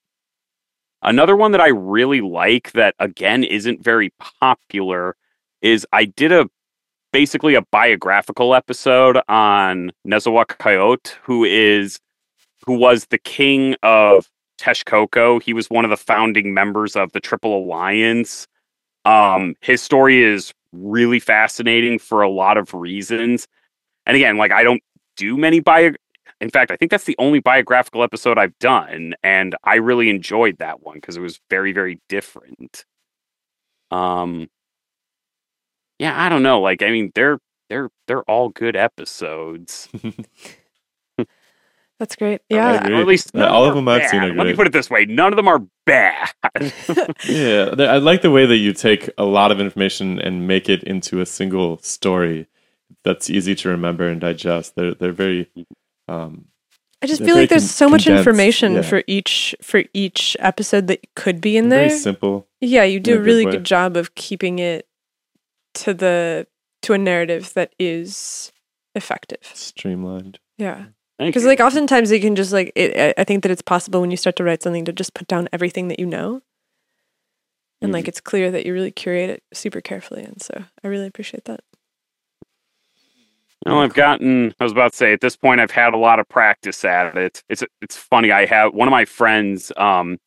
[1.02, 4.10] Another one that I really like that again isn't very
[4.40, 5.14] popular
[5.62, 6.48] is I did a
[7.12, 11.98] basically a biographical episode on Nezahualcoyotl, who is
[12.68, 14.28] who was the king of
[14.60, 15.42] Texcoco.
[15.42, 18.46] He was one of the founding members of the Triple Alliance.
[19.06, 23.48] Um, his story is really fascinating for a lot of reasons.
[24.04, 24.82] And again, like I don't
[25.16, 25.92] do many bio.
[26.42, 30.58] In fact, I think that's the only biographical episode I've done, and I really enjoyed
[30.58, 32.84] that one because it was very, very different.
[33.90, 34.50] Um,
[35.98, 36.60] yeah, I don't know.
[36.60, 37.38] Like, I mean, they're
[37.70, 39.88] they're they're all good episodes.
[41.98, 42.40] That's great.
[42.50, 42.80] I Yeah.
[42.84, 42.96] agree.
[42.96, 44.30] Or at least Yeah, none all of them I've seen bad.
[44.30, 46.28] are Let me put it this way: none of them are bad.
[47.28, 50.82] Yeah, I like the way that you take a lot of information and make it
[50.84, 52.46] into a single story
[53.04, 54.74] that's easy to remember and digest.
[54.76, 55.50] They're they're very
[56.08, 56.46] um,
[57.02, 58.82] I just feel like there's con- so much condensed, information yeah.
[58.82, 61.96] for each for each episode that could be in very there.
[61.98, 62.46] simple.
[62.60, 64.86] Yeah, you do a a good really good job of keeping it
[65.74, 66.46] to the
[66.82, 68.52] to a narrative that is
[68.94, 69.40] effective.
[69.54, 70.38] streamlined.
[70.58, 70.86] Yeah.
[71.18, 74.10] Because like oftentimes you can just like it, I- I think that it's possible when
[74.10, 76.42] you start to write something to just put down everything that you know,
[77.80, 81.06] and like it's clear that you really curate it super carefully, and so I really
[81.06, 81.60] appreciate that.
[83.66, 84.54] Well, I've gotten.
[84.60, 87.16] I was about to say at this point, I've had a lot of practice at
[87.16, 87.42] it.
[87.48, 88.30] It's it's funny.
[88.32, 90.18] I have one of my friends um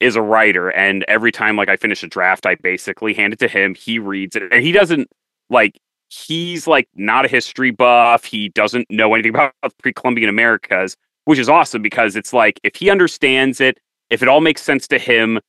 [0.00, 3.38] is a writer, and every time like I finish a draft, I basically hand it
[3.40, 3.74] to him.
[3.74, 5.08] He reads it, and he doesn't
[5.50, 5.78] like.
[6.12, 8.24] He's like not a history buff.
[8.24, 12.90] He doesn't know anything about pre-Columbian Americas, which is awesome because it's like if he
[12.90, 13.78] understands it,
[14.10, 15.40] if it all makes sense to him,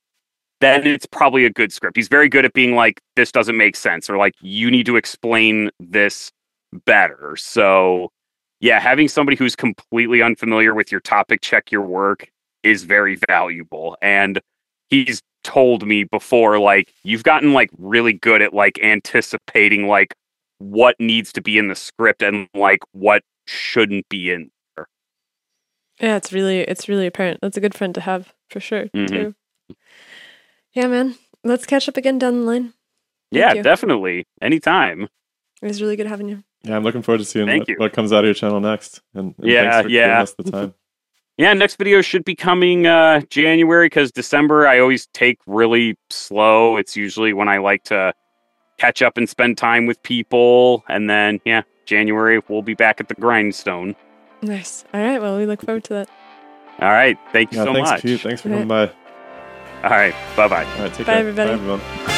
[0.60, 1.96] then it's probably a good script.
[1.96, 4.96] He's very good at being like, this doesn't make sense, or like, you need to
[4.96, 6.32] explain this
[6.86, 7.36] better.
[7.36, 8.10] So,
[8.60, 12.30] yeah, having somebody who's completely unfamiliar with your topic check your work
[12.62, 13.98] is very valuable.
[14.00, 14.40] And
[14.88, 20.14] he's told me before, like, you've gotten like really good at like anticipating like
[20.64, 24.86] what needs to be in the script and like what shouldn't be in there.
[26.00, 27.40] Yeah, it's really it's really apparent.
[27.42, 29.08] That's a good friend to have for sure Mhm.
[29.08, 29.34] too.
[30.72, 31.16] Yeah, man.
[31.44, 32.62] Let's catch up again down the line.
[32.62, 32.74] Thank
[33.32, 33.62] yeah, you.
[33.62, 34.26] definitely.
[34.40, 35.08] Anytime.
[35.62, 36.42] It was really good having you.
[36.62, 37.76] Yeah, I'm looking forward to seeing Thank what, you.
[37.78, 39.02] what comes out of your channel next.
[39.14, 40.02] And, and Yeah, thanks for yeah.
[40.06, 40.74] giving us the time.
[41.36, 46.76] Yeah, next video should be coming uh January because December I always take really slow.
[46.76, 48.14] It's usually when I like to
[48.84, 50.84] catch up and spend time with people.
[50.88, 53.96] And then yeah, January we'll be back at the grindstone.
[54.42, 54.84] Nice.
[54.92, 55.20] All right.
[55.22, 56.08] Well, we look forward to that.
[56.80, 57.16] All right.
[57.32, 58.02] Thank you Yeah, so thanks, much.
[58.02, 58.20] Pete.
[58.20, 58.54] Thanks for Yeah.
[58.56, 58.90] coming by.
[59.84, 60.14] All right.
[60.36, 60.64] Bye bye.
[60.64, 61.20] All right, take Bye, care.
[61.20, 61.48] everybody.
[61.48, 62.13] Bye, everyone.